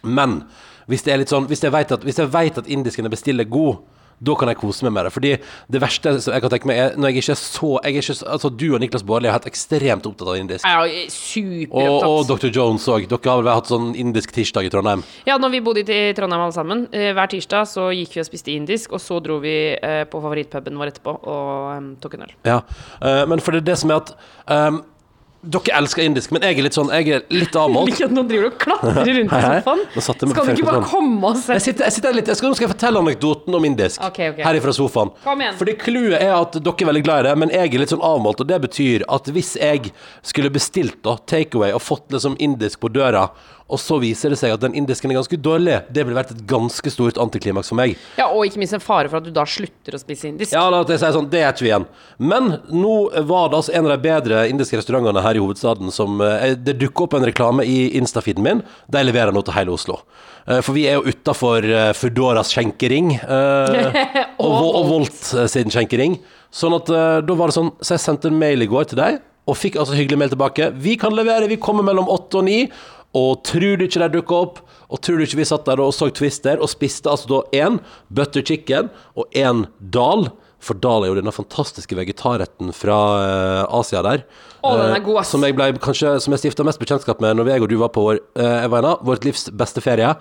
men 0.04 0.44
hvis 0.86 1.02
det 1.02 1.14
er 1.14 1.18
litt 1.18 1.32
sånn 1.34 1.48
Hvis 1.50 1.64
jeg 1.66 1.74
vet 1.74 1.92
at, 1.96 2.04
hvis 2.06 2.20
jeg 2.22 2.30
vet 2.30 2.58
at 2.62 2.68
indisken 2.70 3.08
jeg 3.08 3.14
bestiller, 3.16 3.46
er 3.46 3.50
god 3.50 3.80
da 4.24 4.36
kan 4.40 4.48
jeg 4.48 4.60
kose 4.60 4.86
meg 4.86 4.94
med 4.96 5.08
det. 5.08 5.12
Fordi 5.12 5.32
det 5.72 5.82
verste 5.84 6.14
som 6.24 6.36
jeg 6.36 6.44
kan 6.46 6.54
tenke 6.54 6.70
meg, 6.70 6.80
er 6.80 7.00
når 7.00 7.12
jeg 7.12 7.24
ikke 7.24 7.34
er 7.34 7.40
så 7.40 7.72
jeg 7.76 7.98
er 7.98 8.00
ikke, 8.00 8.16
Altså, 8.36 8.50
du 8.50 8.66
og 8.74 8.80
Niklas 8.80 9.04
Baarli 9.04 9.30
er 9.30 9.36
helt 9.36 9.48
ekstremt 9.50 10.08
opptatt 10.08 10.32
av 10.32 10.40
indisk. 10.40 10.66
Ja, 10.66 10.86
er 10.86 11.68
Og, 11.70 12.06
og. 12.08 12.22
Dr. 12.30 12.48
Jones 12.48 12.88
òg. 12.92 13.10
Dere 13.12 13.32
har 13.32 13.44
vel 13.44 13.52
hatt 13.52 13.70
sånn 13.72 13.92
indisk 14.00 14.32
tirsdag 14.36 14.70
i 14.70 14.72
Trondheim? 14.74 15.04
Ja, 15.28 15.38
når 15.42 15.56
vi 15.58 15.62
bodde 15.66 15.84
i 15.84 16.14
Trondheim 16.16 16.46
alle 16.46 16.56
sammen, 16.56 16.88
eh, 16.96 17.12
hver 17.16 17.30
tirsdag 17.32 17.68
så 17.70 17.90
gikk 17.92 18.16
vi 18.16 18.24
og 18.24 18.30
spiste 18.30 18.56
indisk, 18.56 18.96
og 18.96 19.04
så 19.04 19.20
dro 19.24 19.40
vi 19.44 19.76
eh, 19.76 20.04
på 20.10 20.22
favorittpuben 20.24 20.80
vår 20.80 20.94
etterpå 20.94 21.18
og 21.20 21.76
um, 21.76 21.94
tok 22.02 22.16
en 22.16 22.28
øl. 22.30 22.36
Ja, 22.48 22.62
uh, 23.04 23.24
men 23.30 23.44
for 23.44 23.52
det 23.52 23.66
er 23.66 23.72
det 23.74 23.80
som 23.82 23.92
er 23.92 24.02
at 24.02 24.16
ehm, 24.52 24.82
Dere 25.46 25.76
elsker 25.78 26.06
indisk, 26.06 26.32
men 26.34 26.46
jeg 26.46 26.58
er 26.58 26.66
litt 26.66 26.78
sånn 26.78 26.92
Jeg 26.94 27.12
er 27.14 27.24
litt 27.34 27.56
avmålt. 27.60 27.90
Ikke 27.94 28.08
at 28.08 28.16
nå 28.16 28.24
driver 28.30 28.50
og 28.50 28.58
klatrer 28.62 29.12
rundt 29.20 29.36
i 29.36 29.42
sofaen. 29.46 29.84
Skal 29.96 30.20
du 30.20 30.54
ikke 30.56 30.68
bare 30.70 30.84
komme 30.90 31.32
og 31.32 31.42
Jeg 31.54 31.64
sitter, 31.68 31.88
jeg 31.88 31.98
sitter 31.98 32.18
litt 32.18 32.32
jeg 32.32 32.40
skal, 32.40 32.52
Nå 32.52 32.60
skal 32.60 32.68
jeg 32.68 32.74
fortelle 32.74 33.04
anekdoten 33.06 33.58
om 33.58 33.68
indisk 33.68 34.04
okay, 34.06 34.32
okay. 34.34 34.46
herifra 34.48 34.76
sofaen. 34.76 35.14
Kom 35.24 35.44
igjen. 35.44 35.58
Fordi 35.60 35.76
clouet 35.82 36.18
er 36.20 36.34
at 36.36 36.58
dere 36.58 36.86
er 36.86 36.92
veldig 36.92 37.04
glad 37.08 37.24
i 37.24 37.28
det, 37.30 37.36
men 37.44 37.54
jeg 37.54 37.72
er 37.72 37.84
litt 37.84 37.94
sånn 37.94 38.06
avmålt. 38.06 38.42
Og 38.44 38.50
det 38.50 38.62
betyr 38.68 39.06
at 39.18 39.30
hvis 39.36 39.56
jeg 39.60 39.92
skulle 40.26 40.54
bestilt 40.54 41.02
da 41.06 41.18
takeaway 41.30 41.76
og 41.76 41.84
fått 41.84 42.10
liksom 42.16 42.40
indisk 42.44 42.82
på 42.84 42.92
døra, 42.94 43.28
og 43.66 43.80
så 43.82 43.96
viser 43.98 44.30
det 44.30 44.38
seg 44.38 44.52
at 44.54 44.62
den 44.62 44.76
indisken 44.78 45.10
er 45.10 45.18
ganske 45.18 45.38
dårlig, 45.42 45.80
det 45.90 46.04
ville 46.06 46.18
vært 46.20 46.36
et 46.36 46.44
ganske 46.46 46.92
stort 46.94 47.18
antiklimaks 47.18 47.72
for 47.72 47.80
meg. 47.80 47.96
Ja, 48.20 48.28
Og 48.30 48.46
ikke 48.46 48.60
minst 48.62 48.76
en 48.78 48.84
fare 48.84 49.10
for 49.10 49.18
at 49.18 49.26
du 49.26 49.32
da 49.34 49.42
slutter 49.50 49.98
å 49.98 50.02
spise 50.02 50.28
indisk. 50.30 50.54
Ja, 50.54 50.68
la 50.70 50.84
oss 50.84 50.92
si 50.94 51.10
sånn, 51.16 51.30
det 51.34 51.42
er 51.42 51.50
ikke 51.56 51.66
vi 51.66 51.72
igjen. 51.72 51.88
Men 52.22 52.52
nå 52.70 52.94
var 53.26 53.50
det 53.50 53.58
altså 53.64 53.74
en 53.74 53.90
av 53.90 53.96
de 53.96 54.06
bedre 54.06 54.44
indiske 54.52 54.78
restaurantene 54.78 55.24
her 55.26 55.40
i 55.40 55.42
hovedstaden 55.42 55.90
som 55.92 56.22
eh, 56.22 56.54
Det 56.62 56.78
dukker 56.84 57.08
opp 57.08 57.18
en 57.18 57.26
reklame 57.26 57.66
i 57.66 57.90
Insta-feeden 57.98 58.46
min. 58.46 58.62
De 58.86 59.02
leverer 59.04 59.34
nå 59.34 59.42
til 59.48 59.58
hele 59.58 59.74
Oslo. 59.74 59.98
Eh, 60.46 60.62
For 60.62 60.78
vi 60.78 60.86
er 60.86 61.00
jo 61.00 61.10
utafor 61.10 61.66
Foodoras 61.98 62.54
skjenkering. 62.54 63.16
eh, 63.18 64.02
og, 64.46 64.62
og 64.78 64.92
Volt 64.94 65.22
eh, 65.42 65.50
sin 65.50 65.74
skjenkering. 65.74 66.20
Sånn 66.54 66.78
at 66.78 66.90
eh, 66.94 67.22
da 67.26 67.34
var 67.36 67.50
det 67.50 67.58
sånn 67.58 67.74
Så 67.82 67.98
jeg 67.98 68.04
sendte 68.06 68.30
en 68.30 68.38
mail 68.40 68.62
i 68.62 68.70
går 68.70 68.92
til 68.94 69.02
deg, 69.02 69.24
og 69.46 69.58
fikk 69.60 69.76
altså 69.78 69.94
hyggelig 69.94 70.18
mail 70.18 70.32
tilbake. 70.32 70.72
Vi 70.82 70.96
kan 70.98 71.14
levere, 71.14 71.46
vi 71.52 71.60
kommer 71.62 71.86
mellom 71.86 72.08
åtte 72.10 72.40
og 72.40 72.48
ni. 72.48 72.64
Og 73.16 73.44
tror 73.48 73.78
du 73.80 73.86
ikke 73.88 74.02
de 74.04 74.18
dukka 74.18 74.40
opp, 74.48 74.64
og 74.92 75.02
tror 75.02 75.18
du 75.18 75.26
ikke 75.26 75.40
vi 75.40 75.48
satt 75.48 75.68
der 75.68 75.82
og 75.82 75.94
så 75.96 76.10
Twister 76.14 76.60
og 76.62 76.70
spiste 76.72 77.10
altså 77.12 77.30
da 77.32 77.44
én 77.66 77.80
butter 78.14 78.44
chicken 78.46 78.92
og 79.16 79.30
én 79.32 79.66
dal. 79.80 80.30
For 80.66 80.78
dal 80.82 81.04
er 81.06 81.12
jo 81.12 81.18
denne 81.20 81.34
fantastiske 81.36 81.94
vegetarretten 81.98 82.72
fra 82.74 82.98
eh, 83.22 83.76
Asia 83.78 84.02
der. 84.06 84.24
Å, 84.66 84.72
den 84.80 84.88
er 84.88 84.98
Eh, 84.98 85.04
god, 85.06 85.20
ass. 85.22 85.34
Som 85.36 85.46
jeg, 85.46 85.54
ble, 85.58 85.68
kanskje, 85.84 86.16
som 86.24 86.34
jeg 86.34 86.42
stifta 86.42 86.66
mest 86.66 86.82
bekjentskap 86.82 87.22
med 87.22 87.38
når 87.38 87.52
jeg 87.54 87.66
og 87.66 87.70
du 87.70 87.76
var 87.82 87.92
på 87.94 88.06
vår, 88.08 88.22
eh, 88.42 88.66
Evaina, 88.66 88.96
vårt 89.06 89.28
livs 89.28 89.46
beste 89.54 89.84
ferie 89.86 90.16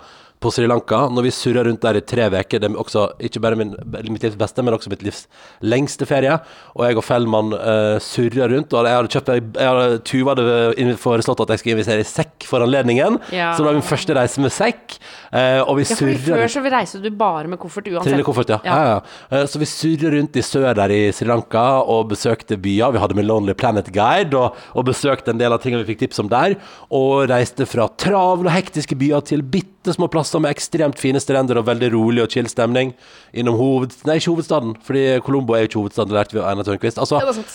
på 0.45 0.53
Sri 0.53 0.67
Lanka. 0.69 1.05
Når 1.11 1.27
vi 1.27 1.33
surra 1.35 1.65
rundt 1.67 1.83
der 1.85 1.99
i 1.99 2.03
tre 2.05 2.29
uker. 2.31 2.61
Det 2.61 2.69
er 2.69 2.77
også 2.81 3.07
ikke 3.27 3.41
bare 3.43 3.59
min, 3.59 3.73
mitt 4.09 4.25
livs 4.25 4.37
beste, 4.39 4.65
men 4.65 4.77
også 4.77 4.91
mitt 4.93 5.03
livs 5.05 5.25
lengste 5.65 6.07
ferie. 6.09 6.37
Og 6.75 6.85
jeg 6.87 6.99
og 7.01 7.05
Fellmann 7.05 7.53
uh, 7.55 7.97
surra 8.03 8.49
rundt. 8.51 8.73
Og 8.73 8.89
jeg 8.89 8.99
hadde 8.99 9.13
kjøpt 9.15 9.33
jeg 9.35 9.69
hadde, 9.69 9.99
Tuva 10.05 10.35
hadde 10.35 10.97
foreslått 11.01 11.43
at 11.45 11.55
jeg 11.55 11.63
skulle 11.63 11.79
investere 11.79 12.05
i 12.05 12.09
sekk 12.09 12.47
for 12.49 12.65
anledningen. 12.65 13.19
Ja. 13.35 13.51
Så 13.55 13.63
det 13.63 13.71
var 13.71 13.79
min 13.79 13.89
første 13.89 14.17
reise 14.17 14.43
med 14.43 14.53
sekk. 14.55 14.97
Uh, 15.33 15.61
og 15.65 15.79
vi 15.81 15.87
Ja, 15.89 15.99
surra 15.99 16.39
Før 16.45 16.53
så 16.55 16.65
reiste 16.75 17.03
du 17.03 17.11
bare 17.15 17.49
med 17.51 17.59
koffert 17.61 17.89
uansett. 17.89 18.11
Trillekoffert, 18.11 18.55
ja. 18.55 18.61
ja. 18.65 18.79
ja, 18.95 18.99
Eh, 19.29 19.45
Så 19.45 19.59
vi 19.59 19.65
surra 19.69 20.11
rundt 20.15 20.35
i 20.35 20.43
sør 20.45 20.73
der 20.77 20.93
i 20.93 21.01
Sri 21.15 21.27
Lanka 21.27 21.65
og 21.81 22.09
besøkte 22.13 22.57
byer. 22.61 22.93
Vi 22.95 23.01
hadde 23.01 23.17
med 23.17 23.27
Lonely 23.27 23.55
Planet 23.57 23.91
Guide 23.93 24.37
og, 24.37 24.57
og 24.75 24.87
besøkte 24.89 25.33
en 25.33 25.41
del 25.41 25.53
av 25.53 25.61
tingene 25.63 25.83
vi 25.83 25.93
fikk 25.93 26.05
tips 26.05 26.21
om 26.23 26.31
der. 26.31 26.57
Og 26.93 27.27
reiste 27.31 27.67
fra 27.69 27.87
travle 28.01 28.49
og 28.49 28.55
hektiske 28.55 28.97
byer 28.99 29.25
til 29.25 29.43
bitte 29.43 29.74
små 29.93 30.07
plasser 30.09 30.41
med 30.41 30.49
ekstremt 30.55 30.97
fine 30.97 31.21
strender 31.21 31.59
og 31.61 31.67
veldig 31.67 31.91
rolig 31.93 32.23
og 32.23 32.31
chill 32.33 32.49
stemning. 32.49 32.95
Innom 33.37 33.59
hoved... 33.59 33.93
Nei, 34.09 34.17
ikke 34.17 34.33
hovedstaden, 34.33 34.73
fordi 34.81 35.19
Colombo 35.21 35.53
er 35.53 35.65
jo 35.65 35.69
ikke 35.69 35.81
hovedstaden, 35.83 36.09
det 36.09 36.17
lærte 36.17 36.33
vi 36.33 36.41
av 36.41 36.49
Einar 36.49 36.65
Tørnquist. 36.65 36.97
Altså, 36.97 37.21
Ja, 37.21 37.31
det 37.31 37.45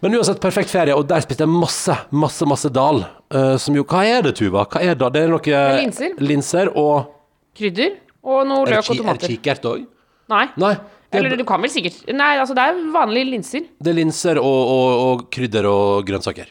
men 0.00 0.14
uansett, 0.14 0.38
perfekt 0.38 0.70
ferie, 0.70 0.94
og 0.94 1.08
der 1.10 1.24
spiste 1.24 1.42
jeg 1.42 1.50
masse, 1.50 1.94
masse, 2.14 2.46
masse 2.46 2.70
dal. 2.70 3.00
Uh, 3.34 3.56
som 3.58 3.74
jo 3.74 3.82
Hva 3.82 4.04
er 4.06 4.22
det, 4.28 4.36
Tuva? 4.38 4.62
Hva 4.70 4.82
er 4.82 4.94
det? 4.94 5.08
Det 5.14 5.24
er 5.24 5.32
noe 5.32 5.54
er 5.58 5.80
linser. 5.80 6.12
linser 6.22 6.70
og 6.70 7.08
Krydder 7.58 7.96
og 8.22 8.46
noe 8.46 8.68
løk 8.68 8.84
og 8.84 9.00
tomater. 9.00 9.24
er 9.26 9.26
det 9.26 9.32
kikert 9.34 9.66
òg? 9.66 9.82
Nei. 10.30 10.44
Nei. 10.60 10.76
Det 11.08 11.16
er, 11.18 11.24
Eller 11.24 11.40
du 11.40 11.44
kan 11.48 11.62
vel 11.64 11.70
sikkert 11.72 12.02
Nei, 12.12 12.34
altså 12.36 12.54
det 12.54 12.66
er 12.68 12.80
vanlige 12.92 13.30
linser. 13.32 13.66
det 13.80 13.90
er 13.90 13.96
linser 13.96 14.38
og, 14.38 14.58
og, 14.74 14.88
og 15.06 15.22
krydder 15.32 15.66
og 15.66 16.06
grønnsaker. 16.06 16.50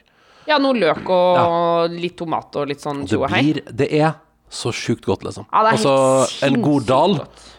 Ja, 0.50 0.58
noe 0.63 0.76
løk 0.76 1.08
og 1.12 1.94
litt 1.94 2.16
tomat 2.18 2.56
og 2.58 2.72
litt 2.72 2.82
sånn 2.84 3.04
Det 3.06 3.13
tjo 3.13 3.22
og 3.22 3.32
hei. 3.32 3.44
blir 3.46 3.62
Det 3.70 3.88
er 3.94 4.16
så 4.50 4.72
sjukt 4.76 5.06
godt, 5.06 5.26
liksom. 5.28 5.46
Ja, 5.52 5.64
det 5.66 5.74
er 5.74 5.78
altså, 5.78 5.96
helt 6.42 6.58
en 6.58 6.64
god 6.64 6.88
dal, 6.88 7.16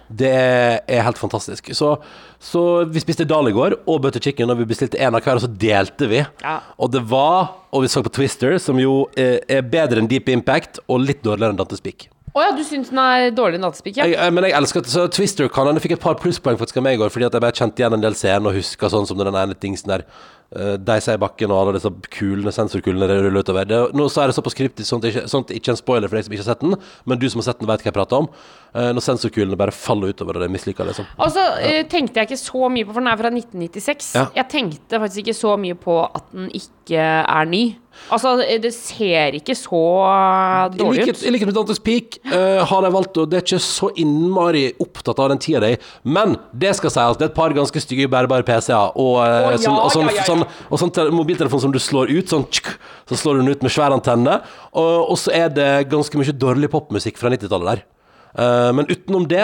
det 0.09 0.33
er 0.33 1.05
helt 1.05 1.20
fantastisk. 1.20 1.70
Så, 1.77 1.94
så 2.40 2.62
vi 2.88 3.03
spiste 3.05 3.27
dal 3.29 3.51
i 3.51 3.55
går, 3.55 3.77
og 3.85 4.03
butter 4.07 4.22
chicken, 4.24 4.48
og 4.51 4.61
vi 4.62 4.68
bestilte 4.70 5.01
en 5.01 5.18
av 5.18 5.24
hver, 5.24 5.37
og 5.37 5.44
så 5.44 5.51
delte 5.53 6.09
vi. 6.09 6.22
Ja. 6.44 6.59
Og 6.81 6.92
det 6.94 7.05
var 7.11 7.57
Og 7.68 7.83
vi 7.85 7.88
så 7.92 8.01
på 8.01 8.09
Twister, 8.09 8.55
som 8.57 8.79
jo 8.81 9.03
er, 9.12 9.42
er 9.44 9.61
bedre 9.61 10.01
enn 10.01 10.09
Deep 10.09 10.31
Impact, 10.33 10.81
og 10.88 11.03
litt 11.05 11.20
dårligere 11.20 11.53
enn 11.53 11.59
Dantes 11.61 11.85
Peak. 11.85 12.07
Å 12.38 12.44
ja, 12.44 12.51
du 12.55 12.62
syns 12.66 12.90
den 12.92 13.01
er 13.03 13.31
dårlig 13.35 13.59
Nattespikk? 13.62 13.98
Ja. 13.98 14.07
Jeg, 14.07 14.16
jeg, 14.18 14.35
men 14.37 14.46
jeg 14.46 14.55
elsker 14.59 14.85
at 14.85 14.90
så 14.92 15.07
Twister 15.11 15.48
kan 15.53 15.70
Jeg 15.72 15.83
fikk 15.85 15.96
et 15.96 16.03
par 16.03 16.18
plusspoeng 16.20 16.59
faktisk 16.61 16.79
av 16.81 16.85
meg 16.87 16.98
i 16.98 17.01
går, 17.01 17.12
fordi 17.12 17.27
at 17.27 17.35
jeg 17.35 17.44
bare 17.44 17.57
kjente 17.57 17.83
igjen 17.83 17.96
en 17.96 18.05
del 18.05 18.16
scener 18.18 18.51
og 18.51 18.59
huska 18.59 18.90
sånn 18.92 19.09
som 19.09 19.18
den 19.18 19.33
ene 19.33 19.57
dingsen 19.59 19.90
der. 19.90 20.05
Uh, 20.48 20.78
Deisa 20.80 21.12
i 21.12 21.20
bakken 21.20 21.52
og 21.52 21.58
alle 21.61 21.74
disse 21.76 21.90
kulene, 22.14 22.52
sensorkulene 22.56 23.04
ruller 23.11 23.42
utover. 23.44 23.66
Det, 23.68 23.80
nå 23.92 24.06
så 24.08 24.22
er 24.22 24.30
det 24.30 24.37
såpass 24.38 24.56
kryptisk, 24.56 24.88
sånn 24.88 25.02
at 25.02 25.11
ikke, 25.11 25.24
sånn 25.28 25.44
ikke 25.58 25.74
en 25.74 25.80
spoiler 25.80 26.08
for 26.08 26.16
deg 26.16 26.24
som 26.24 26.37
ikke 26.37 26.44
har 26.46 26.48
sett 26.54 26.62
den, 26.64 26.78
men 27.04 27.20
du 27.20 27.26
som 27.28 27.42
har 27.42 27.50
sett 27.50 27.61
den, 27.61 27.68
vet 27.68 27.84
hva 27.84 27.90
jeg 27.90 27.96
prater 27.98 28.22
om. 28.22 28.30
Uh, 28.72 28.88
når 28.96 29.04
sensorkulene 29.04 29.58
bare 29.61 29.74
faller 29.76 30.14
utover, 30.14 30.38
og 30.38 30.44
det 30.44 30.48
er 30.48 30.54
mislykka, 30.54 30.87
liksom. 30.88 31.11
Og 31.20 31.34
så 31.34 31.44
eh, 31.64 31.82
tenkte 31.90 32.22
jeg 32.22 32.30
ikke 32.30 32.40
så 32.40 32.72
mye 32.72 32.88
på, 32.88 32.94
for 32.96 33.04
den 33.04 33.12
er 33.12 33.20
fra 33.20 33.32
1996. 33.34 34.08
Ja. 34.16 34.24
Jeg 34.40 34.50
tenkte 34.54 35.02
faktisk 35.04 35.26
ikke 35.26 35.37
så 35.37 35.52
mye 35.61 35.76
på 35.84 36.00
at 36.06 36.32
den 36.32 36.48
ikke 36.56 37.04
er 37.04 37.52
ny. 37.52 37.62
Altså, 38.08 38.38
eh, 38.40 38.61
det 38.62 38.70
ser 38.72 39.37
ikke 39.37 39.54
så 39.58 39.80
eh, 40.06 40.76
dårlig 40.78 41.08
ut. 41.11 41.22
I 41.26 41.32
likhet 41.34 41.50
med 41.50 41.56
Dantes 41.56 41.80
Peak 41.82 42.18
uh, 42.30 42.64
har 42.68 42.84
de 42.84 42.90
valgt 42.94 43.18
å 43.20 43.26
Det 43.28 43.40
er 43.40 43.44
ikke 43.44 43.61
så 43.61 43.90
innmari 44.00 44.68
opptatt 44.80 45.18
av 45.20 45.32
den 45.32 45.40
tida 45.42 45.61
de 45.64 45.74
men 46.08 46.37
det 46.56 46.70
skal 46.78 46.92
sies, 46.94 47.18
det 47.18 47.26
er 47.26 47.30
et 47.32 47.37
par 47.37 47.52
ganske 47.56 47.82
stygge 47.82 48.08
bærbare 48.11 48.46
PC-er, 48.46 48.94
og, 48.94 49.18
uh, 49.20 49.50
ja, 49.50 49.58
sånn, 49.61 49.76
og 49.76 49.90
sånn, 49.92 50.08
ja, 50.08 50.22
ja, 50.22 50.24
ja. 50.24 50.38
Sånn, 50.38 50.57
og 50.68 50.83
sånn 50.83 51.14
mobiltelefon 51.14 51.62
som 51.66 51.74
du 51.74 51.81
slår 51.83 52.12
ut, 52.14 52.31
sånn 52.31 52.46
tsk, 52.48 52.72
så 53.11 53.18
slår 53.18 53.38
du 53.38 53.44
den 53.44 53.55
ut 53.57 53.64
med 53.66 53.74
svær 53.74 53.94
antenne, 53.94 54.40
og, 54.72 55.12
og 55.12 55.20
så 55.20 55.35
er 55.37 55.53
det 55.53 55.70
ganske 55.92 56.20
mye 56.20 56.37
dårlig 56.37 56.70
popmusikk 56.72 57.20
fra 57.20 57.33
90-tallet 57.35 57.72
der. 57.72 57.87
Uh, 58.38 58.68
men 58.76 58.84
utenom 58.90 59.24
det 59.30 59.40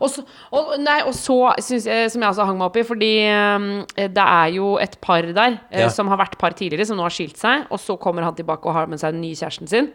Og 0.00 0.10
så, 0.12 0.22
og, 0.52 0.74
nei, 0.82 0.98
og 1.08 1.14
så 1.16 1.54
synes 1.62 1.86
jeg, 1.88 2.10
som 2.12 2.20
jeg 2.22 2.28
også 2.34 2.44
hang 2.46 2.58
meg 2.58 2.66
opp 2.68 2.76
i, 2.76 2.82
fordi 2.86 3.10
um, 3.32 3.64
det 3.96 4.22
er 4.26 4.50
jo 4.56 4.74
et 4.82 4.96
par 5.02 5.22
der 5.24 5.56
eh, 5.70 5.80
Ja. 5.86 5.88
som 5.88 6.08
har 6.12 6.18
vært 6.20 6.36
par 6.38 6.52
tidligere, 6.58 6.84
som 6.86 6.98
nå 6.98 7.06
har 7.06 7.14
skilt 7.14 7.38
seg, 7.40 7.64
og 7.72 7.80
så 7.80 7.96
kommer 8.00 8.26
han 8.26 8.34
tilbake 8.36 8.66
og 8.68 8.74
har 8.76 8.90
med 8.90 9.00
seg 9.00 9.14
den 9.16 9.22
nye 9.24 9.34
kjæresten 9.38 9.70
sin. 9.70 9.88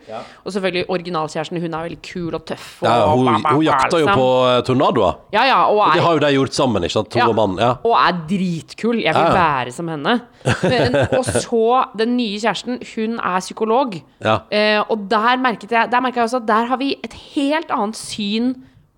Og 0.45 0.55
selvfølgelig 0.55 0.87
originalkjæresten, 0.89 1.61
hun 1.61 1.73
er 1.77 1.85
veldig 1.85 1.99
kul 2.07 2.33
og 2.39 2.45
tøff. 2.49 2.67
Og, 2.81 2.87
ja, 2.89 3.05
hun, 3.13 3.27
og, 3.35 3.47
hun 3.51 3.63
jakter 3.67 3.99
jo 4.01 4.07
liksom. 4.09 4.23
på 4.23 4.27
uh, 4.47 4.57
tornadoer. 4.71 5.19
Ja, 5.37 5.45
ja, 5.51 5.59
og 5.69 5.81
Det 5.93 6.01
er, 6.01 6.05
har 6.07 6.17
jo 6.17 6.23
de 6.25 6.33
gjort 6.39 6.57
sammen, 6.57 6.83
ikke 6.87 6.97
sant? 6.97 7.11
To 7.13 7.21
Ja. 7.21 7.27
og 7.29 7.35
mann. 7.37 7.57
Ja. 7.61 7.71
og 7.85 7.95
er 7.99 8.19
dritkul. 8.31 9.01
Jeg 9.03 9.13
vil 9.13 9.21
Ja, 9.21 9.35
ja. 9.35 9.37
være 9.61 9.71
som 9.75 9.87
henne. 9.91 10.17
Men, 10.63 10.95
og 11.19 11.25
så 11.25 11.63
den 11.99 12.15
nye 12.17 12.39
kjæresten, 12.41 12.81
hun 12.95 13.19
er 13.19 13.39
psykolog. 13.45 13.99
Ja. 14.23 14.39
Eh, 14.51 14.79
og 14.89 15.05
der 15.11 15.37
merket 15.41 15.71
jeg, 15.71 15.91
der 15.91 16.01
merket 16.03 16.23
jeg 16.23 16.29
også 16.29 16.41
at 16.41 16.47
der 16.49 16.65
har 16.71 16.79
vi 16.81 16.95
et 17.05 17.13
helt 17.35 17.69
annet 17.73 17.99
syn 17.99 18.40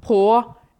på 0.04 0.20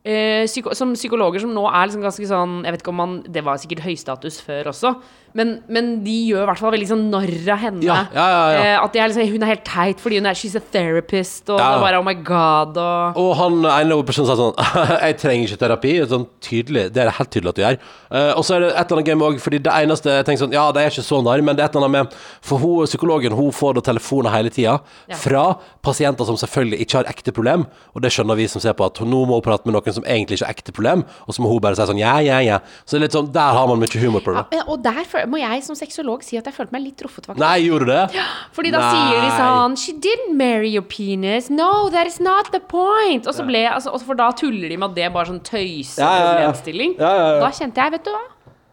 eh, 0.06 0.46
psyko 0.48 0.76
som 0.78 0.94
psykologer 0.98 1.44
som 1.44 1.54
nå 1.56 1.66
er 1.70 1.90
liksom 1.90 2.04
ganske 2.04 2.28
sånn 2.30 2.62
Jeg 2.66 2.76
vet 2.76 2.82
ikke 2.84 2.92
om 2.94 3.00
man 3.00 3.14
Det 3.24 3.44
var 3.46 3.60
sikkert 3.62 3.84
høystatus 3.86 4.42
før 4.44 4.72
også, 4.74 4.94
men, 5.34 5.56
men 5.72 6.04
de 6.06 6.14
gjør 6.30 6.44
i 6.44 6.48
hvert 6.52 6.60
fall 6.62 6.74
veldig 6.76 6.88
sånn 6.92 7.06
narr 7.10 7.32
av 7.50 7.58
henne. 7.64 7.82
Ja, 7.88 7.96
ja, 8.14 8.26
ja. 8.54 8.60
Eh, 8.60 8.76
at 8.84 8.94
de 8.94 9.00
er 9.02 9.10
liksom, 9.10 9.32
hun 9.34 9.46
er 9.46 9.50
helt 9.56 9.64
teit 9.66 10.04
fordi 10.04 10.20
hun 10.20 10.30
er 10.30 10.38
She's 10.38 10.54
a 10.60 10.62
therapist, 10.74 11.48
og 11.50 11.58
det 11.58 11.66
er 11.66 11.82
bare 11.82 12.02
Oh 12.02 12.06
my 12.06 12.14
god, 12.22 12.78
og 12.78 13.18
Og 13.24 13.32
han 13.40 13.64
ene 13.72 13.98
personen 14.06 14.30
sa 14.30 14.38
sånn 14.38 14.54
Jeg 15.08 15.18
trenger 15.22 15.48
ikke 15.48 15.62
terapi. 15.64 15.94
Sånn 16.12 16.28
tydelig, 16.44 16.90
Det 16.94 17.02
er 17.02 17.10
det 17.10 17.16
helt 17.18 17.32
tydelig 17.34 17.54
at 17.54 17.58
du 17.58 17.64
gjør. 17.64 17.80
Eh, 18.14 18.32
og 18.38 18.46
så 18.46 18.58
er 18.58 18.66
det 18.66 18.70
et 18.74 18.84
eller 18.84 19.00
annet 19.00 19.10
game 19.10 19.30
òg, 19.30 19.40
fordi 19.42 19.62
det 19.66 19.74
eneste 19.74 20.18
jeg 20.20 20.28
tenker 20.28 20.44
sånn 20.46 20.54
Ja, 20.56 20.68
det 20.76 20.84
er 20.84 20.94
ikke 20.94 21.06
så 21.08 21.22
narr, 21.26 21.42
men 21.46 21.58
det 21.58 21.66
er 21.66 21.72
et 21.72 21.78
eller 21.80 21.90
annet 21.90 22.12
med 22.12 22.20
For 22.46 22.62
hun, 22.62 22.86
psykologen 22.90 23.38
hun 23.38 23.50
får 23.56 23.80
da 23.80 23.86
telefoner 23.90 24.36
hele 24.36 24.54
tida 24.54 24.78
fra 25.24 25.46
pasienter 25.86 26.28
som 26.28 26.38
selvfølgelig 26.40 26.86
ikke 26.86 27.00
har 27.00 27.10
ekte 27.10 27.34
problem, 27.36 27.66
og 27.94 28.04
det 28.04 28.12
skjønner 28.14 28.38
vi 28.38 28.46
som 28.52 28.62
ser 28.64 28.76
på, 28.78 28.86
at 28.86 29.02
nå 29.02 29.24
må 29.26 29.40
hun 29.40 29.46
prate 29.46 29.66
med 29.68 29.76
noen 29.76 29.93
som 29.96 30.06
egentlig 30.06 30.40
ikke 30.40 30.48
har 30.48 30.54
ekte 30.56 30.74
problem, 30.76 31.04
og 31.28 31.36
så 31.36 31.44
må 31.44 31.52
hun 31.52 31.62
bare 31.64 31.78
si 31.80 31.86
sånn 31.90 32.00
ja, 32.02 32.16
ja, 32.24 32.40
ja. 32.44 32.60
Så 32.86 32.96
det 32.96 33.00
er 33.00 33.06
litt 33.08 33.18
sånn 33.18 33.32
Der 33.34 33.58
har 33.58 33.68
man 33.70 33.80
mye 33.82 34.02
humor 34.02 34.24
på 34.26 34.34
det. 34.36 34.44
ja, 34.58 34.64
Og 34.68 34.82
der 34.84 35.28
må 35.30 35.40
jeg 35.42 35.64
som 35.66 35.76
sexolog 35.78 36.24
si 36.26 36.38
at 36.40 36.46
jeg 36.50 36.56
følte 36.56 36.74
meg 36.76 36.86
litt 36.88 36.98
truffet, 37.02 37.26
faktisk. 37.30 37.42
Nei, 37.44 37.66
gjorde 37.68 37.88
du 37.88 37.94
det? 37.94 38.24
Fordi 38.56 38.72
da 38.74 38.82
Nei. 38.84 38.92
sier 38.94 39.22
de 39.26 39.32
sånn 39.38 39.78
She 39.84 39.94
didn't 39.98 40.36
marry 40.40 40.70
your 40.74 40.86
penis. 40.86 41.50
No, 41.54 41.90
that 41.94 42.08
is 42.08 42.20
not 42.20 42.52
the 42.52 42.60
point. 42.60 43.28
Og 43.28 43.34
så 43.38 43.46
ble 43.48 43.66
altså, 43.70 43.94
For 44.06 44.18
da 44.20 44.32
tuller 44.38 44.70
de 44.70 44.78
med 44.78 44.90
at 44.92 44.96
det 44.98 45.06
er 45.08 45.14
bare 45.16 45.30
sånn 45.32 45.42
tøyseproblemstilling. 45.46 46.98
Ja, 47.00 47.12
ja, 47.18 47.28
ja. 47.36 47.40
Da 47.44 47.52
kjente 47.56 47.84
jeg, 47.84 47.96
vet 47.98 48.08
du 48.08 48.12
hva 48.14 48.24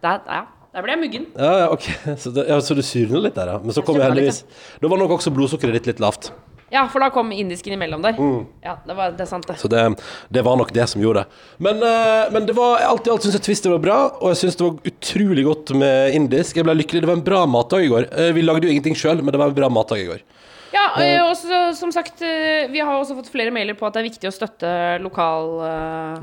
Der, 0.00 0.20
ja, 0.26 0.42
der 0.74 0.85
ble 0.87 0.94
jeg 0.94 1.00
muggen. 1.02 1.26
Ja, 1.37 1.50
ja, 1.64 1.66
ok. 1.74 1.87
Så, 2.22 2.30
det, 2.35 2.46
ja, 2.48 2.61
så 2.64 2.76
du 2.78 2.83
syrner 2.87 3.24
litt 3.26 3.37
der, 3.37 3.50
ja. 3.54 3.59
Men 3.62 3.74
så 3.76 3.83
kom 3.85 3.98
jeg 3.98 4.06
heldigvis 4.09 4.42
Da 4.80 4.90
var 4.92 5.00
nok 5.02 5.16
også 5.18 5.33
blodsukkeret 5.35 5.76
ditt 5.80 5.90
litt 5.92 6.00
lavt. 6.02 6.30
Ja, 6.70 6.85
for 6.88 7.02
da 7.02 7.09
kom 7.11 7.33
indisken 7.35 7.74
imellom 7.74 8.02
der. 8.04 8.14
Mm. 8.18 8.44
Ja, 8.62 8.76
det, 8.87 8.94
var, 8.94 9.11
det 9.18 9.24
er 9.24 9.30
sant, 9.30 9.46
det. 9.50 9.56
Så 9.59 9.68
det, 9.70 9.83
det 10.30 10.44
var 10.46 10.59
nok 10.61 10.70
det 10.76 10.87
som 10.92 11.02
gjorde 11.02 11.24
det. 11.24 11.40
Men, 11.66 11.83
eh, 11.83 12.28
men 12.30 12.46
det 12.46 12.54
var, 12.54 12.78
alt 12.87 13.09
i 13.09 13.11
alt 13.11 13.26
syns 13.26 13.35
jeg 13.40 13.46
Twister 13.48 13.74
var 13.74 13.83
bra, 13.83 13.96
og 14.20 14.30
jeg 14.30 14.44
syns 14.44 14.59
det 14.61 14.68
var 14.68 14.92
utrolig 14.92 15.46
godt 15.48 15.74
med 15.83 16.14
indisk. 16.14 16.61
Jeg 16.61 16.68
ble 16.68 16.76
lykkelig. 16.78 17.02
Det 17.02 17.11
var 17.11 17.18
en 17.18 17.26
bra 17.26 17.40
matdag 17.50 17.87
i 17.88 17.90
går. 17.90 18.06
Eh, 18.14 18.30
Vi 18.37 18.44
lagde 18.46 18.68
jo 18.68 18.74
ingenting 18.76 18.94
sjøl, 18.98 19.18
men 19.22 19.35
det 19.35 19.42
var 19.42 19.50
en 19.50 19.59
bra 19.59 19.68
matdag 19.72 20.04
i 20.04 20.06
går. 20.12 20.22
Ja, 20.70 20.85
eh, 21.02 21.18
og 21.26 21.35
som 21.74 21.90
sagt, 21.90 22.22
vi 22.22 22.78
har 22.78 22.94
også 22.94 23.16
fått 23.18 23.33
flere 23.35 23.50
mailer 23.50 23.74
på 23.74 23.88
at 23.88 23.96
det 23.96 24.04
er 24.04 24.06
viktig 24.06 24.30
å 24.30 24.35
støtte 24.35 24.70
lokal... 25.02 25.56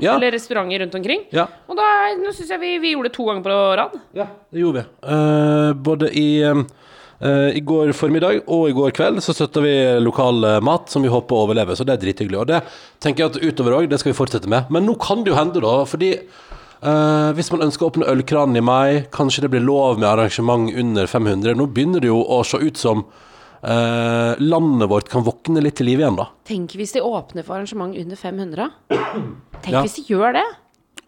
Ja. 0.00 0.14
Eller 0.16 0.32
restauranter 0.32 0.80
rundt 0.86 0.96
omkring. 0.96 1.26
Ja, 1.36 1.44
Og 1.68 1.76
da 1.76 1.84
nå 2.16 2.32
syns 2.32 2.54
jeg 2.56 2.62
vi, 2.62 2.72
vi 2.80 2.94
gjorde 2.94 3.10
det 3.10 3.16
to 3.20 3.28
ganger 3.28 3.44
på 3.44 3.58
rad. 3.82 3.98
ja 4.16 4.24
det 4.48 4.62
gjorde 4.64 4.80
vi. 4.80 4.86
Uh, 5.04 5.72
både 5.76 6.08
i 6.16 6.28
eh, 6.48 6.62
Eh, 7.20 7.56
I 7.58 7.62
går 7.66 7.90
formiddag 7.98 8.44
og 8.46 8.68
i 8.70 8.74
går 8.76 8.92
kveld 8.94 9.18
så 9.24 9.34
støtta 9.34 9.62
vi 9.64 9.74
lokal 10.04 10.44
eh, 10.46 10.60
mat 10.62 10.92
som 10.92 11.02
vi 11.02 11.10
håper 11.10 11.34
å 11.34 11.46
overleve, 11.48 11.74
så 11.74 11.86
det 11.86 11.96
er 11.96 12.02
drithyggelig. 12.04 12.38
Og 12.44 12.50
det 12.50 12.60
tenker 13.02 13.24
jeg 13.24 13.32
at 13.32 13.40
utover 13.42 13.80
òg, 13.80 13.88
det 13.90 13.98
skal 13.98 14.12
vi 14.12 14.18
fortsette 14.20 14.50
med. 14.50 14.70
Men 14.74 14.86
nå 14.86 14.94
kan 15.02 15.24
det 15.24 15.32
jo 15.32 15.38
hende, 15.38 15.62
da, 15.64 15.80
fordi 15.88 16.12
uh, 16.14 17.30
hvis 17.34 17.50
man 17.54 17.66
ønsker 17.66 17.86
å 17.86 17.90
åpne 17.90 18.10
ølkranen 18.12 18.60
i 18.60 18.62
mai, 18.62 19.00
kanskje 19.14 19.46
det 19.46 19.50
blir 19.56 19.66
lov 19.66 19.98
med 19.98 20.06
arrangement 20.12 20.70
under 20.70 21.10
500. 21.10 21.58
Nå 21.58 21.66
begynner 21.74 22.04
det 22.04 22.12
jo 22.12 22.20
å 22.22 22.38
se 22.46 22.62
ut 22.62 22.78
som 22.78 23.02
uh, 23.02 24.38
landet 24.38 24.92
vårt 24.94 25.10
kan 25.10 25.26
våkne 25.26 25.64
litt 25.66 25.80
til 25.82 25.90
liv 25.90 26.04
igjen, 26.04 26.20
da. 26.22 26.30
Tenk 26.46 26.78
hvis 26.78 26.94
de 26.94 27.02
åpner 27.02 27.42
for 27.42 27.58
arrangement 27.58 27.98
under 27.98 28.22
500. 28.22 28.70
Tenk 29.66 29.74
Ja. 29.74 29.82
hvis 29.82 29.98
de 29.98 30.06
gjør 30.14 30.38
det. 30.38 30.46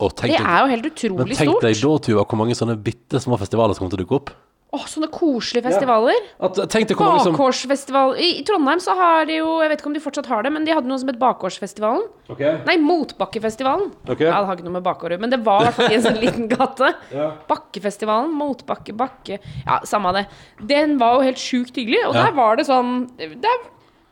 Det 0.00 0.32
er 0.32 0.62
jo 0.64 0.68
helt 0.72 0.86
utrolig 0.88 1.10
stort. 1.12 1.28
men 1.28 1.36
tenk 1.36 1.64
deg 1.68 1.82
da, 1.84 1.96
Tuva, 2.02 2.22
hvor 2.24 2.38
mange 2.40 2.54
sånne 2.56 2.74
bitte 2.80 3.20
små 3.20 3.36
festivaler 3.38 3.76
som 3.76 3.84
kommer 3.84 3.94
til 3.94 4.00
å 4.00 4.08
dukke 4.08 4.16
opp. 4.16 4.30
Åh, 4.70 4.84
sånne 4.86 5.08
koselige 5.10 5.64
festivaler. 5.66 6.26
At, 6.38 6.58
tenk 6.70 6.86
deg 6.86 6.98
hvor 6.98 7.08
mange 7.10 7.24
som 7.24 7.34
Bakgårdsfestival 7.34 8.12
I, 8.22 8.28
I 8.38 8.44
Trondheim 8.46 8.78
så 8.82 8.94
har 8.94 9.24
de 9.26 9.40
jo 9.40 9.56
Jeg 9.64 9.72
vet 9.72 9.80
ikke 9.82 9.90
om 9.90 9.96
de 9.96 10.02
fortsatt 10.04 10.28
har 10.30 10.46
det, 10.46 10.52
men 10.54 10.68
de 10.68 10.74
hadde 10.76 10.86
noe 10.86 11.00
som 11.02 11.10
het 11.10 11.18
Bakgårdsfestivalen. 11.18 12.04
Okay. 12.30 12.60
Nei, 12.68 12.76
Motbakkefestivalen. 12.84 13.90
Okay. 14.06 14.28
Ja, 14.28 14.38
det 14.38 14.46
har 14.46 14.60
ikke 14.60 14.68
noe 14.68 14.76
med 14.78 14.86
bakgård 14.86 15.16
men 15.18 15.32
det 15.32 15.40
var 15.42 15.64
i 15.64 15.68
hvert 15.68 15.78
fall 15.80 15.90
i 15.90 15.98
en 15.98 16.06
sånn 16.06 16.20
liten 16.24 16.46
gate. 16.52 16.92
Ja. 17.10 17.32
Bakkefestivalen, 17.50 18.30
Motbakke, 18.38 18.94
Bakke 18.94 19.40
Ja, 19.64 19.80
samme 19.90 20.12
av 20.12 20.20
det. 20.20 20.24
Den 20.70 20.94
var 21.02 21.18
jo 21.18 21.26
helt 21.32 21.42
sjukt 21.42 21.74
hyggelig, 21.74 22.04
og 22.06 22.14
Ja. 22.14 22.28
der 22.28 22.38
var 22.38 22.60
det 22.60 22.68
sånn 22.70 23.08
Der 23.18 23.66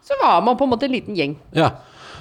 så 0.09 0.17
var 0.23 0.41
man 0.43 0.57
på 0.57 0.65
en 0.65 0.73
måte 0.73 0.89
en 0.89 0.95
liten 0.95 1.15
gjeng. 1.15 1.37
Ja. 1.53 1.77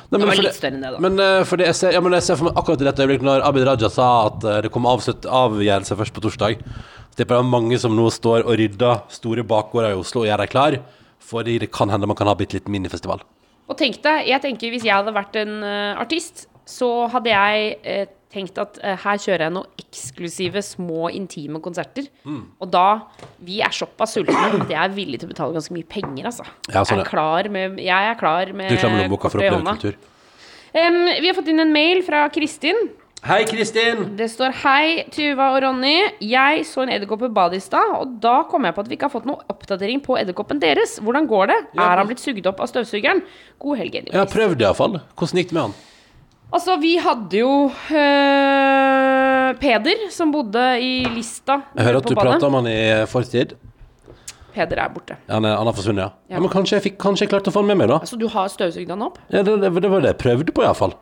Nei, 0.07 0.21
men 0.21 0.29
var 0.29 0.39
litt 0.39 0.55
større 0.55 0.75
enn 0.75 0.83
det, 0.85 0.91
da. 0.95 0.99
Men 1.03 1.19
uh, 1.19 1.57
jeg 1.59 1.75
ser, 1.75 1.91
ja, 1.95 2.01
men 2.03 2.15
jeg 2.15 2.23
ser 2.23 2.37
for 2.39 2.47
meg 2.47 2.59
akkurat 2.59 2.83
i 2.83 2.87
dette 2.87 3.03
øyeblikket 3.03 3.27
når 3.27 3.43
Abid 3.47 3.65
Raja 3.67 3.89
sa 3.91 4.07
at 4.29 4.45
uh, 4.47 4.59
det 4.63 4.71
kom 4.71 4.87
avslutt 4.87 5.27
avgjørelse 5.27 5.97
først 5.99 6.15
på 6.15 6.23
torsdag. 6.23 6.61
Mange 7.25 7.79
som 7.81 7.95
nå 7.97 8.09
står 8.13 8.45
og 8.45 8.57
rydder 8.59 9.07
store 9.09 9.43
bakgårder 9.47 9.95
i 9.95 9.97
Oslo 9.97 10.21
og 10.21 10.29
gjør 10.29 10.43
dem 10.43 10.51
klar. 10.51 10.77
Fordi 11.27 11.57
det 11.59 11.71
kan 11.73 11.89
hende 11.89 12.07
man 12.07 12.15
kan 12.15 12.29
ha 12.29 12.35
bitte 12.37 12.59
litt 12.59 12.69
minifestival. 12.71 13.23
Og 13.67 13.75
tenk 13.79 13.99
deg, 14.03 14.27
jeg 14.29 14.43
tenker 14.43 14.71
hvis 14.71 14.85
jeg 14.87 14.95
hadde 14.95 15.15
vært 15.15 15.35
en 15.41 15.57
uh, 15.59 15.99
artist, 15.99 16.45
så 16.67 17.07
hadde 17.11 17.33
jeg 17.33 17.73
uh, 17.83 18.05
tenkt 18.31 18.59
at 18.61 18.77
uh, 18.79 18.93
her 19.03 19.19
kjører 19.19 19.47
jeg 19.47 19.55
noen 19.55 19.81
eksklusive, 19.83 20.63
små, 20.63 21.09
intime 21.15 21.59
konserter. 21.63 22.07
Mm. 22.27 22.43
Og 22.63 22.71
da 22.71 22.85
Vi 23.43 23.59
er 23.65 23.75
såpass 23.75 24.15
sultne 24.15 24.37
at 24.61 24.71
jeg 24.71 24.79
er 24.79 24.93
villig 24.95 25.19
til 25.19 25.29
å 25.29 25.33
betale 25.33 25.57
ganske 25.57 25.75
mye 25.75 25.87
penger, 25.89 26.29
altså. 26.31 26.47
Ja, 26.69 26.83
sånn, 26.83 27.01
jeg, 27.01 27.07
er 27.07 27.11
klar 27.11 27.51
med, 27.51 27.81
jeg 27.83 28.13
er 28.13 28.19
klar 28.19 28.53
med 28.53 28.71
Du 28.71 28.79
klar 28.79 28.93
med 28.93 29.03
lommeboka 29.03 29.33
for 29.33 29.41
å 29.41 29.49
oppleve 29.49 29.75
kultur. 29.75 29.99
Um, 30.77 31.03
vi 31.09 31.27
har 31.27 31.35
fått 31.35 31.51
inn 31.51 31.63
en 31.63 31.73
mail 31.73 32.03
fra 32.05 32.25
Kristin. 32.31 32.87
Hei, 33.25 33.43
Kristin! 33.49 34.15
Det 34.15 34.27
står 34.29 34.53
'Hei, 34.53 35.03
Tuva 35.09 35.47
og 35.55 35.63
Ronny. 35.63 35.95
Jeg 36.21 36.65
så 36.69 36.83
en 36.83 36.91
edderkopp 36.93 37.23
i 37.25 37.29
badet 37.33 37.57
i 37.57 37.63
stad, 37.65 37.95
og 37.97 38.19
da 38.21 38.43
kom 38.45 38.63
jeg 38.63 38.75
på 38.75 38.83
at 38.83 38.89
vi 38.89 38.93
ikke 38.95 39.09
har 39.09 39.13
fått 39.15 39.25
noen 39.25 39.41
oppdatering 39.49 40.03
på 40.05 40.19
edderkoppen 40.21 40.61
deres. 40.61 40.99
Hvordan 41.01 41.25
går 41.27 41.47
det? 41.49 41.57
Ja. 41.73 41.81
Er 41.81 41.97
han 41.97 42.07
blitt 42.07 42.21
sugd 42.21 42.45
opp 42.45 42.61
av 42.61 42.69
støvsugeren? 42.69 43.23
God 43.59 43.77
helg, 43.77 43.93
Jeg 44.05 44.13
har 44.13 44.29
prøvd 44.29 44.61
iallfall. 44.61 44.99
Hvordan 45.17 45.41
gikk 45.41 45.49
det 45.49 45.57
med 45.57 45.61
han? 45.61 45.73
Altså, 46.53 46.77
vi 46.79 46.97
hadde 46.97 47.37
jo 47.41 47.65
øh, 47.67 49.53
Peder, 49.59 50.09
som 50.11 50.31
bodde 50.31 50.79
i 50.79 51.03
Lista 51.11 51.61
Jeg 51.75 51.83
hører 51.85 51.97
at 51.97 52.07
du 52.07 52.15
prata 52.15 52.45
om 52.45 52.53
han 52.53 52.67
i 52.67 53.05
fortid. 53.09 53.57
Peder 54.53 54.77
er 54.77 54.93
borte. 54.93 55.17
Han 55.27 55.43
er, 55.43 55.57
han 55.57 55.65
har 55.65 55.73
forsvunnet, 55.73 56.03
ja. 56.05 56.35
ja. 56.35 56.39
Men 56.39 56.49
kanskje 56.53 56.77
jeg, 56.77 56.83
fikk, 56.83 56.97
kanskje 57.01 57.25
jeg 57.25 57.33
klarte 57.33 57.49
å 57.49 57.53
få 57.57 57.65
han 57.65 57.73
med 57.73 57.81
meg, 57.81 57.89
da? 57.89 57.99
Altså, 57.99 58.15
du 58.15 58.27
har 58.29 58.47
støvsugd 58.47 58.89
han 58.93 59.01
opp? 59.01 59.17
Ja, 59.33 59.41
det, 59.41 59.57
det, 59.61 59.73
det 59.81 59.91
var 59.91 60.05
det 60.05 60.13
jeg 60.13 60.21
prøvde 60.21 60.53
på, 60.53 60.63
iallfall. 60.63 60.95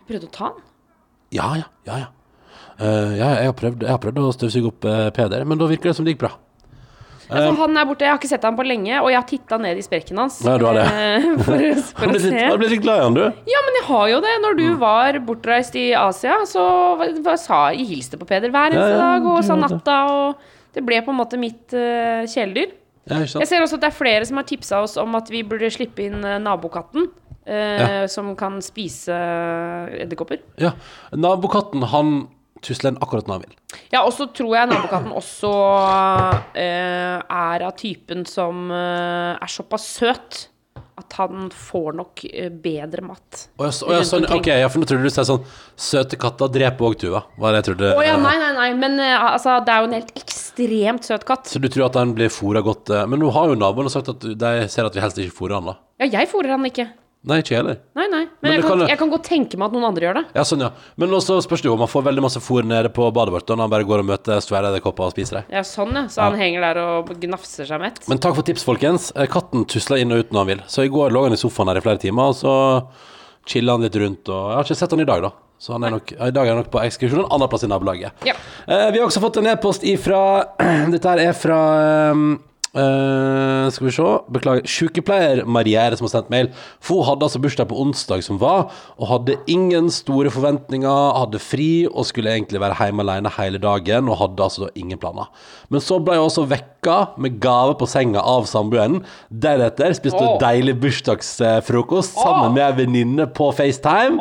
Du 0.00 0.10
prøvde 0.10 0.26
å 0.26 0.34
ta 0.34 0.44
han? 0.48 0.58
Ja, 1.32 1.52
ja, 1.60 1.66
ja. 1.86 1.96
ja. 2.04 2.08
Uh, 2.80 3.12
ja 3.18 3.28
jeg, 3.42 3.50
har 3.50 3.56
prøvd, 3.58 3.82
jeg 3.84 3.92
har 3.92 4.00
prøvd 4.02 4.22
å 4.24 4.30
støvsuge 4.34 4.70
opp 4.72 4.86
uh, 4.88 5.10
Peder, 5.14 5.44
men 5.44 5.58
da 5.60 5.66
virker 5.70 5.90
det 5.92 5.96
som 5.98 6.06
det 6.06 6.14
gikk 6.16 6.24
bra. 6.26 6.32
Altså, 7.30 7.52
han 7.60 7.76
er 7.78 7.84
borte, 7.86 8.02
jeg 8.02 8.10
har 8.10 8.18
ikke 8.18 8.26
sett 8.32 8.42
han 8.42 8.56
på 8.58 8.64
lenge, 8.66 8.96
og 9.04 9.06
jeg 9.12 9.18
har 9.20 9.26
titta 9.30 9.58
ned 9.62 9.78
i 9.78 9.82
sprekken 9.86 10.18
hans. 10.18 10.40
Ja, 10.42 10.56
du 10.58 10.64
har 10.66 10.74
det. 10.74 10.86
eh, 10.90 11.26
For, 11.46 11.60
å- 11.62 11.84
for 12.00 12.14
å 12.16 12.22
se. 12.24 12.32
Du 12.50 12.56
ble 12.58 12.70
litt 12.72 12.82
glad 12.82 12.98
i 12.98 13.04
han, 13.04 13.14
du. 13.14 13.20
Ja, 13.52 13.60
men 13.68 13.76
jeg 13.78 13.84
har 13.86 14.08
jo 14.10 14.16
det. 14.24 14.32
Når 14.42 14.56
du 14.58 14.64
Mm. 14.64 14.78
var 14.80 15.18
bortreist 15.28 15.76
i 15.78 15.84
Asia, 15.94 16.40
så 16.50 16.64
sa 17.38 17.60
jeg 17.70 17.86
hilste 17.86 18.18
på 18.18 18.26
Peder 18.26 18.50
hver 18.50 18.74
eneste 18.74 18.96
ja, 18.96 18.98
dag, 18.98 19.28
og 19.30 19.44
sa 19.46 19.54
natta, 19.60 20.00
og 20.10 20.74
det 20.74 20.82
ble 20.88 20.98
på 21.06 21.14
en 21.14 21.20
måte 21.20 21.38
mitt 21.38 21.70
uh, 21.70 22.26
kjæledyr. 22.26 22.74
Ja, 23.06 23.22
Jeg 23.22 23.46
ser 23.46 23.62
også 23.62 23.78
at 23.78 23.86
det 23.86 23.92
er 23.92 23.98
flere 24.00 24.26
som 24.26 24.36
har 24.42 24.48
tipsa 24.50 24.82
oss 24.82 24.96
om 24.98 25.14
at 25.14 25.30
vi 25.30 25.44
burde 25.46 25.70
slippe 25.70 26.02
inn 26.10 26.18
eh, 26.26 26.40
nabokatten. 26.42 27.06
Eh, 27.50 28.04
Som 28.10 28.34
kan 28.38 28.60
spise 28.64 29.16
edderkopper. 30.00 30.44
Ja. 30.60 30.74
Nabokatten, 31.12 31.84
han 31.90 32.28
tusler 32.64 32.92
den 32.92 33.00
akkurat 33.02 33.28
når 33.28 33.38
han 33.38 33.48
vil. 33.48 33.58
Ja, 33.92 34.04
og 34.04 34.12
så 34.16 34.28
tror 34.34 34.54
jeg 34.58 34.70
nabokatten 34.70 35.12
også 35.16 35.50
eh, 36.58 37.18
er 37.18 37.66
av 37.66 37.76
typen 37.80 38.26
som 38.28 38.70
eh, 38.74 39.36
er 39.36 39.52
såpass 39.52 39.88
søt 39.98 40.46
at 41.00 41.14
han 41.16 41.46
får 41.54 41.94
nok 41.96 42.22
bedre 42.60 43.00
mat. 43.06 43.46
Å 43.56 43.64
ja, 43.64 43.70
så, 43.72 43.86
å 43.88 43.94
ja, 43.94 44.00
sånn, 44.04 44.26
ok, 44.36 44.50
ja, 44.60 44.68
for 44.68 44.82
nå 44.82 44.88
trodde 44.90 45.08
du 45.08 45.12
sa 45.14 45.24
sånn 45.24 45.46
Søte 45.80 46.18
katter 46.20 46.50
dreper 46.52 46.90
òg 46.90 46.98
Tuva. 47.00 47.22
er 47.38 47.54
det 47.54 47.60
jeg 47.62 47.66
trodde. 47.70 47.92
Å 47.96 48.04
ja, 48.04 48.18
nei, 48.20 48.34
nei, 48.42 48.50
nei, 48.58 48.66
men 48.76 49.00
altså, 49.00 49.56
det 49.64 49.72
er 49.72 49.80
jo 49.80 49.88
en 49.88 49.96
helt 49.96 50.12
ekstremt 50.20 51.08
søt 51.08 51.24
katt. 51.24 51.48
Så 51.48 51.62
du 51.62 51.70
tror 51.72 51.86
at 51.88 51.96
han 51.96 52.12
blir 52.18 52.28
fôra 52.28 52.60
godt 52.64 52.92
Men 53.08 53.22
nå 53.22 53.32
har 53.32 53.48
jo 53.48 53.56
naboene 53.56 53.92
sagt 53.92 54.12
at 54.12 54.28
de 54.28 54.52
ser 54.68 54.90
at 54.90 54.98
vi 54.98 55.00
helst 55.00 55.22
ikke 55.24 55.38
fôrer 55.40 55.56
han, 55.56 55.72
da. 55.72 55.78
Ja, 56.04 56.10
jeg 56.20 56.28
fôrer 56.28 56.52
han 56.58 56.68
ikke. 56.68 56.90
Nei, 57.20 57.36
ikke 57.42 57.52
jeg 57.52 57.58
heller. 57.60 57.76
Nei, 57.98 58.06
nei. 58.08 58.20
Men, 58.24 58.36
Men 58.46 58.52
jeg, 58.54 58.62
kan, 58.64 58.70
kan- 58.80 58.88
jeg 58.88 58.98
kan 59.02 59.10
godt 59.12 59.26
tenke 59.28 59.58
meg 59.60 59.66
at 59.68 59.74
noen 59.76 59.84
andre 59.90 60.06
gjør 60.06 60.14
det. 60.16 60.22
Ja, 60.38 60.44
sånn, 60.48 60.62
ja. 60.64 60.70
Men 60.96 61.10
også 61.18 61.36
spørs 61.44 61.60
det 61.60 61.68
jo 61.68 61.74
om 61.74 61.82
han 61.84 61.90
får 61.92 62.06
veldig 62.06 62.22
masse 62.24 62.40
fôr 62.40 62.64
nede 62.64 62.88
på 62.96 63.10
badet 63.12 63.34
vårt, 63.34 63.44
når 63.52 63.60
han 63.66 63.74
bare 63.74 63.84
går 63.90 64.00
og 64.00 64.08
møter 64.08 64.40
svære 64.40 64.70
edderkopper 64.72 65.04
og 65.10 65.12
spiser 65.12 65.42
dem. 65.42 65.50
Ja, 65.52 65.60
sånn, 65.68 65.92
ja. 65.98 66.06
Så 66.08 66.24
han 66.24 66.38
henger 66.40 66.64
der 66.64 66.80
og 66.80 67.12
gnafser 67.20 67.68
seg 67.68 67.82
mett. 67.84 68.00
Men 68.08 68.22
takk 68.24 68.38
for 68.40 68.48
tips, 68.48 68.64
folkens. 68.64 69.10
Eh, 69.20 69.28
Katten 69.28 69.66
tusler 69.68 70.00
inn 70.00 70.16
og 70.16 70.24
ut 70.24 70.32
når 70.32 70.40
han 70.46 70.50
vil. 70.54 70.64
Så 70.72 70.86
i 70.88 70.92
går 70.96 71.12
lå 71.12 71.26
han 71.28 71.36
i 71.36 71.40
sofaen 71.44 71.68
her 71.68 71.82
i 71.82 71.84
flere 71.84 72.00
timer, 72.00 72.32
og 72.32 72.40
så 72.40 72.56
chilla 73.52 73.76
han 73.76 73.84
litt 73.84 74.00
rundt. 74.00 74.24
Og 74.32 74.40
jeg 74.40 74.56
har 74.62 74.64
ikke 74.70 74.80
sett 74.80 74.96
han 74.96 75.04
i 75.04 75.08
dag, 75.12 75.22
da. 75.28 75.34
Så 75.60 75.74
han 75.76 75.84
er 75.84 75.92
nok, 75.92 76.14
i 76.16 76.32
dag 76.32 76.46
er 76.48 76.54
han 76.54 76.62
nok 76.62 76.70
på 76.72 76.80
ekskursjon 76.88 77.26
en 77.26 77.32
annen 77.36 77.50
plass 77.52 77.66
i 77.66 77.68
nabolaget. 77.68 78.24
Ja. 78.24 78.32
Eh, 78.64 78.86
vi 78.94 79.02
har 79.02 79.04
også 79.10 79.20
fått 79.20 79.36
en 79.42 79.50
e-post 79.52 79.84
ifra 79.84 80.20
Dette 80.94 81.04
her 81.12 81.20
er 81.28 81.36
fra 81.36 81.58
um, 82.16 82.30
eh, 82.74 83.70
Skal 83.70 83.86
vi 83.86 83.94
se 83.94 84.08
Beklager. 84.30 84.66
Sykepleier 84.68 85.44
Marie 85.46 85.78
er 85.78 85.96
som 85.98 86.06
har 86.06 86.14
sendt 86.14 86.30
mail. 86.32 86.50
For 86.80 87.00
hun 87.00 87.08
hadde 87.08 87.26
altså 87.26 87.42
bursdag 87.42 87.68
på 87.70 87.78
onsdag 87.82 88.24
som 88.26 88.40
var, 88.42 88.70
og 88.98 89.10
hadde 89.10 89.38
ingen 89.50 89.90
store 89.94 90.32
forventninger. 90.32 91.16
Hadde 91.18 91.42
fri 91.42 91.86
og 91.90 92.06
skulle 92.08 92.32
egentlig 92.34 92.62
være 92.62 92.78
hjemme 92.80 93.06
alene 93.06 93.32
hele 93.38 93.62
dagen, 93.62 94.08
og 94.08 94.20
hadde 94.22 94.46
altså 94.46 94.70
ingen 94.74 95.00
planer. 95.00 95.30
Men 95.70 95.84
så 95.84 95.98
ble 96.02 96.18
hun 96.18 96.28
også 96.28 96.48
vekka 96.80 97.18
med 97.18 97.40
gave 97.40 97.74
på 97.74 97.86
senga 97.86 98.20
av 98.20 98.44
samboeren. 98.44 99.04
Deretter 99.28 99.92
spiste 99.92 100.18
hun 100.18 100.36
Åh. 100.36 100.40
deilig 100.40 100.80
bursdagsfrokost 100.80 102.14
sammen 102.14 102.54
med 102.54 102.64
ei 102.64 102.72
venninne 102.84 103.26
på 103.26 103.52
FaceTime. 103.52 104.18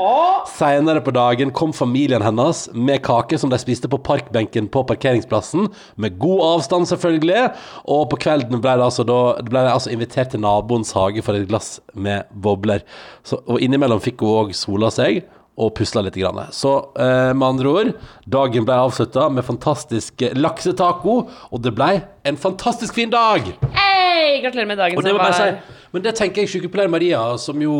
Senere 0.48 1.02
på 1.02 1.12
dagen 1.12 1.52
kom 1.52 1.74
familien 1.74 2.22
hennes 2.22 2.70
med 2.74 3.02
kake 3.02 3.38
som 3.38 3.50
de 3.50 3.58
spiste 3.60 3.90
på 3.90 3.98
parkbenken 3.98 4.68
på 4.68 4.84
parkeringsplassen, 4.84 5.70
med 5.96 6.20
god 6.20 6.42
avstand 6.60 6.88
selvfølgelig. 6.88 7.54
Og 7.88 8.10
på 8.10 8.20
kvelden 8.20 8.62
ble 8.62 8.78
de 8.78 8.84
altså, 8.84 9.04
de 9.04 9.64
altså 9.64 9.92
invitert 9.92 10.32
til 10.32 10.42
naboens 10.42 10.92
hage 10.92 11.22
for 11.24 11.36
et 11.36 11.48
glass 11.48 11.80
med 11.94 12.24
bobler. 12.34 12.84
Så, 13.24 13.40
og 13.48 13.60
innimellom 13.62 14.02
fikk 14.02 14.22
hun 14.22 14.36
òg 14.44 14.56
sola 14.58 14.92
seg. 14.92 15.24
Og 15.60 15.74
pusla 15.76 16.02
litt. 16.06 16.16
Grann. 16.16 16.40
Så 16.56 16.72
eh, 16.96 17.34
med 17.36 17.44
andre 17.50 17.72
ord, 17.74 17.90
dagen 18.32 18.64
ble 18.68 18.78
avslutta 18.80 19.26
med 19.34 19.44
fantastisk 19.48 20.24
laksetaco, 20.40 21.18
og 21.52 21.62
det 21.66 21.74
ble 21.76 21.90
en 22.28 22.40
fantastisk 22.40 22.96
fin 22.96 23.12
dag! 23.12 23.44
Hei! 23.76 24.40
Gratulerer 24.44 24.70
med 24.72 24.80
dagen 24.80 24.98
Og 25.00 25.04
det 25.04 25.12
som 25.12 25.20
var. 25.20 25.36
si. 25.36 25.79
Men 25.94 26.04
det 26.06 26.14
tenker 26.20 26.44
jeg 26.44 26.52
sykepleier 26.54 26.92
Maria, 26.92 27.22
som 27.42 27.60
jo 27.64 27.74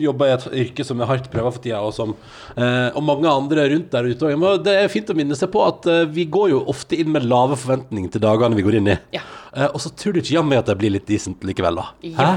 jobber 0.00 0.30
i 0.30 0.34
et 0.36 0.46
yrke 0.64 0.86
som 0.86 1.00
er 1.00 1.10
hardt 1.10 1.28
prøva 1.32 1.52
for 1.52 1.62
tida, 1.64 1.82
og, 1.84 1.92
som, 1.96 2.14
eh, 2.56 2.88
og 2.94 3.04
mange 3.04 3.28
andre 3.28 3.66
rundt 3.74 3.92
der 3.92 4.08
ute 4.08 4.30
òg. 4.30 4.64
Det 4.64 4.76
er 4.80 4.92
fint 4.92 5.12
å 5.12 5.16
minne 5.18 5.36
seg 5.38 5.52
på 5.52 5.62
at 5.66 5.88
eh, 5.90 6.06
vi 6.10 6.26
går 6.32 6.54
jo 6.54 6.64
ofte 6.72 6.98
inn 7.00 7.12
med 7.12 7.28
lave 7.28 7.58
forventninger 7.60 8.16
til 8.16 8.24
dagene 8.24 8.58
vi 8.58 8.66
går 8.66 8.80
inn 8.80 8.92
i. 8.94 8.98
Ja. 9.16 9.24
Eh, 9.52 9.68
og 9.68 9.80
så 9.84 9.92
tror 9.92 10.16
du 10.16 10.22
ikke 10.22 10.38
jammen 10.38 10.60
at 10.60 10.70
det 10.70 10.78
blir 10.80 10.94
litt 10.96 11.08
decent 11.10 11.44
likevel, 11.46 11.82
da. 11.82 11.88
Ja. 12.06 12.32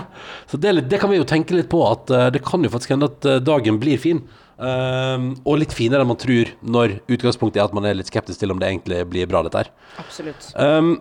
Så 0.52 0.60
det, 0.60 0.76
litt, 0.76 0.92
det 0.92 1.00
kan 1.04 1.14
vi 1.14 1.22
jo 1.22 1.28
tenke 1.30 1.56
litt 1.56 1.72
på, 1.72 1.84
at 1.88 2.12
det 2.34 2.44
kan 2.46 2.64
jo 2.64 2.72
faktisk 2.74 2.96
hende 2.96 3.12
at 3.12 3.30
dagen 3.46 3.80
blir 3.82 4.02
fin. 4.02 4.24
Um, 4.54 5.32
og 5.50 5.58
litt 5.64 5.74
finere 5.74 6.06
enn 6.06 6.12
man 6.12 6.20
tror, 6.22 6.52
når 6.62 7.00
utgangspunktet 7.12 7.58
er 7.60 7.66
at 7.66 7.74
man 7.76 7.88
er 7.90 7.98
litt 7.98 8.12
skeptisk 8.12 8.40
til 8.40 8.54
om 8.54 8.60
det 8.62 8.70
egentlig 8.70 9.00
blir 9.10 9.28
bra, 9.28 9.42
dette 9.46 9.64
her. 9.64 9.72
Absolutt. 10.04 10.52
Um, 10.54 11.00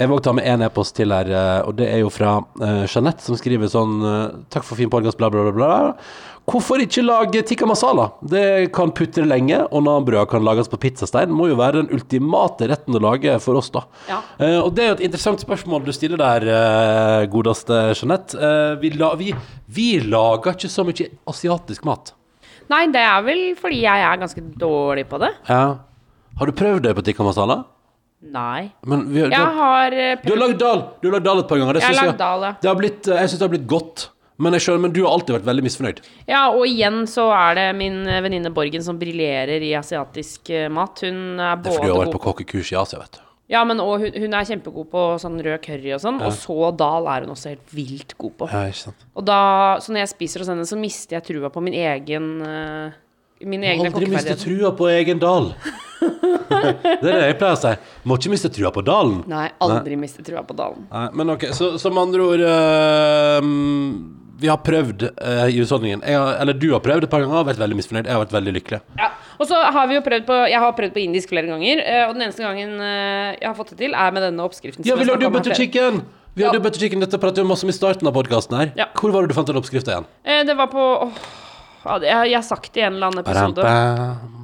jeg 0.00 0.08
vil 0.08 0.16
også 0.16 0.30
ta 0.30 0.32
med 0.38 0.46
en 0.48 0.64
e-post 0.64 0.94
til 0.96 1.12
her, 1.12 1.28
eh, 1.28 1.60
og 1.68 1.74
det 1.76 1.86
er 1.92 1.98
jo 2.00 2.10
fra 2.12 2.38
uh, 2.40 2.84
Jeanette, 2.88 3.20
som 3.20 3.36
skriver 3.36 3.68
sånn 3.68 3.98
eh, 4.00 4.36
Takk 4.52 4.64
for 4.64 4.78
fin 4.78 4.88
podkast, 4.92 5.18
bla, 5.20 5.28
bla, 5.32 5.42
bla, 5.44 5.52
bla. 5.52 6.04
Hvorfor 6.48 6.80
ikke 6.80 7.04
lage 7.04 7.42
tikka 7.46 7.66
masala? 7.68 8.06
Det 8.24 8.70
kan 8.74 8.94
putre 8.96 9.26
lenge, 9.28 9.58
og 9.68 9.84
nanbrød 9.84 10.24
kan 10.30 10.42
lages 10.46 10.70
på 10.72 10.80
pizzastein. 10.80 11.34
Må 11.36 11.50
jo 11.50 11.58
være 11.60 11.82
den 11.82 11.92
ultimate 11.94 12.70
retten 12.70 12.96
å 12.96 13.02
lage 13.04 13.36
for 13.44 13.60
oss, 13.60 13.68
da. 13.74 13.84
Ja. 14.08 14.22
Uh, 14.40 14.58
og 14.62 14.70
det 14.78 14.86
er 14.86 14.88
jo 14.88 14.96
et 14.96 15.04
interessant 15.10 15.44
spørsmål 15.44 15.84
du 15.84 15.92
stiller 15.94 16.22
der, 16.22 16.48
uh, 16.48 17.26
godeste 17.30 17.82
Jeanette. 17.92 18.40
Uh, 18.40 18.78
vi, 18.80 18.94
la, 18.96 19.12
vi, 19.20 19.34
vi 19.68 19.90
lager 20.06 20.56
ikke 20.56 20.72
så 20.72 20.86
mye 20.88 21.10
asiatisk 21.28 21.84
mat. 21.88 22.14
Nei, 22.72 22.86
det 22.94 23.02
er 23.04 23.20
vel 23.26 23.44
fordi 23.58 23.82
jeg 23.84 24.06
er 24.08 24.24
ganske 24.24 24.46
dårlig 24.64 25.04
på 25.12 25.20
det. 25.20 25.34
Ja. 25.50 25.76
Har 26.40 26.48
du 26.48 26.56
prøvd 26.56 26.88
det 26.88 26.96
på 26.96 27.04
tikka 27.04 27.26
masala? 27.26 27.60
Nei. 28.20 28.70
Men 28.84 29.06
vi, 29.08 29.22
du, 29.22 29.30
Jeg 29.30 29.38
har- 29.40 29.54
har 29.56 29.92
eh, 29.96 30.16
du 30.22 30.32
har 30.34 30.40
lagd 30.42 30.58
dal 30.60 30.80
Du 31.00 31.08
har 31.08 31.14
lagd 31.18 31.24
dal 31.24 31.38
et 31.40 31.48
par 31.48 31.56
ganger. 31.58 31.72
Det 31.78 31.82
Jeg 31.82 31.96
har 31.96 32.06
lagd 32.10 32.18
dal, 32.18 32.42
ja. 32.42 32.52
det 32.60 32.68
har 32.68 32.76
blitt, 32.76 33.08
eh, 33.08 33.16
jeg 33.22 33.28
syns 33.30 33.38
det 33.40 33.46
har 33.48 33.54
blitt 33.56 33.66
godt. 33.66 34.08
Men 34.40 34.52
jeg 34.56 34.62
skjønner, 34.64 34.80
men 34.80 34.92
du 34.96 35.02
har 35.04 35.12
alltid 35.12 35.34
vært 35.36 35.44
veldig 35.48 35.64
misfornøyd. 35.66 35.98
Ja, 36.28 36.46
og 36.48 36.62
igjen 36.64 37.02
så 37.08 37.26
er 37.36 37.54
det 37.58 37.66
min 37.76 38.06
eh, 38.08 38.20
venninne 38.24 38.52
Borgen 38.56 38.82
som 38.84 38.98
briljerer 39.00 39.60
i 39.60 39.72
asiatisk 39.76 40.48
mat. 40.72 41.00
Hun 41.04 41.40
er 41.40 41.56
Det 41.60 41.72
er 41.72 41.76
fordi 41.76 41.90
hun 41.90 41.96
har 41.96 42.06
vært 42.06 42.16
på 42.16 42.22
kokkekurs 42.28 42.72
i 42.72 42.78
Asia, 42.80 42.98
vet 43.00 43.18
du. 43.18 43.26
Ja, 43.50 43.64
men 43.66 43.80
og 43.82 43.98
hun, 43.98 44.12
hun 44.14 44.32
er 44.38 44.44
kjempegod 44.46 44.86
på 44.92 45.00
sånn 45.18 45.40
rød 45.42 45.58
curry 45.64 45.90
og 45.96 46.00
sånn. 46.00 46.20
Og 46.22 46.30
så 46.32 46.70
dal 46.78 47.08
er 47.10 47.24
hun 47.26 47.32
også 47.34 47.50
helt 47.50 47.72
vilt 47.74 48.14
god 48.16 48.36
på. 48.38 48.48
Ja, 48.52 48.60
ikke 48.70 48.84
sant. 48.84 49.06
Og 49.18 49.24
da, 49.26 49.40
så 49.82 49.90
når 49.90 50.04
jeg 50.04 50.12
spiser 50.12 50.44
hos 50.44 50.48
henne, 50.52 50.66
så 50.70 50.78
mister 50.78 51.16
jeg 51.18 51.24
trua 51.26 51.50
på 51.50 51.60
min 51.66 51.74
egen 51.74 52.28
uh, 52.46 52.92
Mine 53.40 53.70
egne 53.72 53.88
aldri 53.88 54.08
miste 54.12 54.34
trua 54.36 54.70
på 54.76 54.88
egen 54.92 55.20
dal. 55.22 55.46
det 56.00 57.08
er 57.08 57.16
det 57.16 57.28
jeg 57.30 57.36
pleier 57.40 57.54
å 57.54 57.60
si. 57.60 57.72
Må 58.08 58.18
ikke 58.20 58.32
miste 58.34 58.50
trua 58.52 58.72
på 58.74 58.82
dalen. 58.84 59.22
Nei, 59.30 59.46
aldri 59.64 59.96
miste 60.00 60.24
trua 60.26 60.42
på 60.44 60.56
dalen. 60.58 60.84
Nei, 60.90 61.06
men 61.16 61.32
ok, 61.36 61.46
så 61.56 61.70
som 61.80 61.96
andre 62.00 62.26
ord 62.26 62.44
eh, 62.44 63.48
Vi 64.44 64.50
har 64.50 64.60
prøvd 64.64 65.06
uh, 65.08 65.46
i 65.48 65.56
husholdningen. 65.56 66.04
Jeg 66.04 66.20
har, 66.20 66.36
eller 66.42 66.56
du 66.60 66.68
har 66.74 66.84
prøvd 66.84 67.08
et 67.08 67.12
par 67.12 67.24
ganger 67.24 67.40
og 67.40 67.48
vært 67.48 67.62
veldig 67.64 67.80
misfornøyd. 67.80 68.06
Jeg 68.10 68.16
har 68.16 68.22
vært 68.26 68.36
veldig 68.36 68.56
lykkelig. 68.58 68.82
Ja. 69.00 69.10
Og 69.40 69.48
så 69.48 69.56
har 69.72 69.88
vi 69.88 69.96
jo 69.96 70.04
prøvd 70.04 70.26
på 70.28 70.38
Jeg 70.52 70.60
har 70.60 70.72
prøvd 70.76 70.96
på 70.96 71.00
indisk 71.00 71.32
flere 71.32 71.48
ganger, 71.48 71.80
eh, 71.80 72.06
og 72.08 72.16
den 72.16 72.28
eneste 72.28 72.44
gangen 72.44 72.76
jeg 72.80 73.46
har 73.46 73.56
fått 73.56 73.72
det 73.72 73.80
til, 73.86 73.96
er 73.96 74.16
med 74.16 74.28
denne 74.28 74.44
oppskriften. 74.44 74.84
Ja, 74.84 75.00
vi 75.00 75.08
lagde 75.08 75.24
jo 75.24 75.32
butter 75.32 75.56
chicken! 75.56 76.02
Vi 76.36 76.44
hadde 76.44 76.60
Ja. 76.60 76.62
butter 76.62 76.78
chicken, 76.78 77.00
Dette 77.00 77.18
pratet 77.18 77.42
vi 77.42 77.48
masse 77.48 77.64
om 77.66 77.72
i 77.72 77.74
starten 77.74 78.06
av 78.06 78.14
podkasten 78.14 78.56
her. 78.56 78.72
Ja. 78.76 78.86
Hvor 78.94 79.10
var 79.16 79.24
det 79.24 79.32
du 79.32 79.34
fant 79.34 79.48
den 79.48 79.56
oppskrifta 79.58 79.96
igjen? 79.96 80.06
Eh, 80.24 80.44
Det 80.44 80.56
var 80.56 80.68
på 80.68 80.84
åh, 81.08 81.24
jeg, 81.82 82.34
har 82.34 82.42
sagt 82.44 82.72
det 82.74 82.82
i 82.82 82.84
en 82.86 82.94
eller 82.98 83.10
annen 83.10 83.24
episode. 83.24 83.64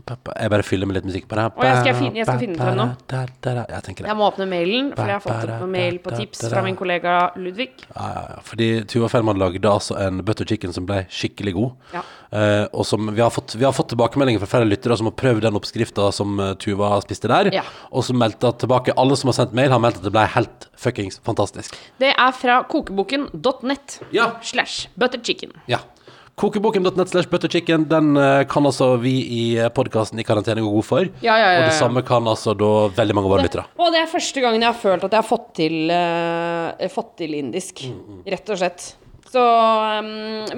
Jeg 0.06 0.50
bare 0.52 0.62
fyller 0.62 0.86
med 0.86 0.94
litt 1.00 1.06
musikk. 1.08 1.24
Jeg 1.26 1.78
skal 1.82 1.94
finne- 1.98 2.14
jeg 2.14 2.26
skal 2.26 2.38
finne 2.38 2.56
frem 2.56 2.76
nå. 2.78 2.86
Jeg. 3.10 3.96
Jeg 4.06 4.16
må 4.16 4.28
åpne 4.30 4.46
mailen, 4.48 4.92
for 4.94 5.04
jeg 5.10 5.16
har 5.18 5.24
fått 5.24 5.48
en 5.50 5.70
mail 5.70 5.98
på 5.98 6.14
tips 6.16 6.48
fra 6.48 6.62
min 6.62 6.76
kollega 6.76 7.32
Ludvig. 7.36 7.70
Ja, 7.96 8.06
ja. 8.30 8.36
Fordi 8.42 8.84
Tuva 8.86 9.08
Fellmann 9.08 9.38
lagde 9.38 9.62
altså 9.68 9.98
en 9.98 10.22
butter 10.22 10.44
chicken 10.46 10.72
som 10.72 10.86
ble 10.86 11.06
skikkelig 11.10 11.54
god. 11.54 11.72
Ja. 11.92 12.02
Eh, 12.32 12.66
og 12.72 12.86
som 12.86 13.10
vi 13.14 13.20
har 13.20 13.30
fått, 13.30 13.54
vi 13.56 13.64
har 13.64 13.72
fått 13.72 13.88
tilbakemeldinger 13.94 14.38
fra 14.42 14.46
flere 14.58 14.68
lyttere 14.70 14.96
som 14.96 15.06
har 15.06 15.16
prøvd 15.18 15.42
den 15.42 15.54
oppskrifta 15.58 16.12
som 16.12 16.38
eh, 16.40 16.54
Tuva 16.54 17.00
spiste 17.02 17.28
der. 17.28 17.50
Ja. 17.52 17.62
Og 17.92 18.04
som 18.04 18.18
meldte 18.18 18.52
tilbake 18.58 18.94
Alle 18.96 19.16
som 19.16 19.28
har 19.28 19.34
sendt 19.34 19.52
mail, 19.52 19.70
har 19.70 19.78
meldt 19.82 19.98
at 19.98 20.06
det 20.06 20.12
ble 20.14 20.24
helt 20.36 20.68
fuckings 20.76 21.18
fantastisk. 21.26 21.74
Det 21.98 22.14
er 22.16 22.32
fra 22.32 22.62
kokeboken.net 22.64 24.00
slash 24.42 24.88
butterchicken. 24.96 25.50
Ja. 25.66 25.78
Kokeboken.net 26.36 27.08
slash 27.08 27.30
butterchicken, 27.32 27.86
den 27.88 28.16
eh, 28.20 28.42
kan 28.44 28.66
altså 28.68 28.90
vi 29.00 29.14
i 29.32 29.44
podkasten 29.72 30.20
i 30.20 30.24
karantene 30.28 30.60
gå 30.60 30.68
god 30.68 30.84
for. 30.84 31.08
Ja, 31.24 31.38
ja, 31.40 31.46
ja, 31.54 31.62
Og 31.62 31.70
det 31.70 31.78
samme 31.78 32.02
kan 32.04 32.28
altså 32.28 32.52
da 32.52 32.68
veldig 32.92 33.16
mange 33.16 33.30
av 33.30 33.32
våre 33.32 33.46
lyttere. 33.46 33.64
Og 33.80 33.88
det 33.94 34.02
er 34.02 34.10
første 34.10 34.42
gangen 34.44 34.60
jeg 34.60 34.68
har 34.68 34.76
følt 34.76 35.06
at 35.08 35.16
jeg 35.16 35.22
har 35.22 35.30
fått 35.30 35.48
til, 35.56 35.78
uh, 35.88 36.92
fått 36.92 37.14
til 37.22 37.38
indisk. 37.38 37.86
Mm, 37.88 38.20
Rett 38.28 38.52
og 38.52 38.60
slett. 38.60 38.84
Så 39.32 39.40
um, 39.40 40.10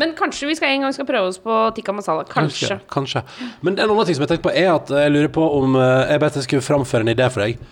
Men 0.03 0.17
kanskje 0.19 0.51
vi 0.51 0.59
skal 0.59 0.75
en 0.75 0.89
gang 0.89 0.97
skal 0.97 1.07
prøve 1.07 1.31
oss 1.31 1.39
på 1.47 1.61
tikka 1.79 1.95
masala. 1.95 2.27
Kanskje. 2.27 2.81
Kanskje. 2.91 3.23
Men 3.63 3.79
en 3.79 3.87
annen 3.87 4.11
ting 4.11 4.19
som 4.19 4.27
jeg 4.27 4.35
tenkte 4.35 4.49
på, 4.51 4.57
er 4.59 4.75
at 4.75 4.91
jeg 4.91 5.15
lurer 5.15 5.31
på 5.39 5.47
om 5.63 5.79
eh, 5.79 6.11
jeg 6.11 6.27
bare 6.27 6.45
skulle 6.51 6.67
framføre 6.73 7.07
en 7.07 7.15
idé 7.15 7.31
for 7.31 7.47
deg. 7.47 7.65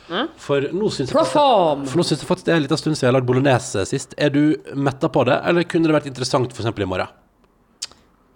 For 0.47 0.71
nå 0.71 0.95
syns 0.95 1.11
jeg, 1.11 1.29
for 1.35 1.83
nå 1.91 2.07
synes 2.07 2.23
jeg 2.23 2.31
faktisk 2.31 2.47
det 2.47 2.55
er 2.55 2.63
en 2.63 2.67
liten 2.71 2.85
stund 2.87 2.95
siden 2.95 3.09
jeg 3.09 3.13
har 3.17 3.19
lagd 3.19 3.29
bolognese 3.35 3.85
sist. 3.91 4.15
Er 4.15 4.31
du 4.31 4.43
metta 4.79 5.11
på 5.11 5.27
det, 5.27 5.43
eller 5.43 5.67
kunne 5.67 5.91
det 5.91 5.99
vært 5.99 6.13
interessant 6.15 6.55
f.eks. 6.55 6.71
i 6.71 6.93
morgen? 6.95 7.11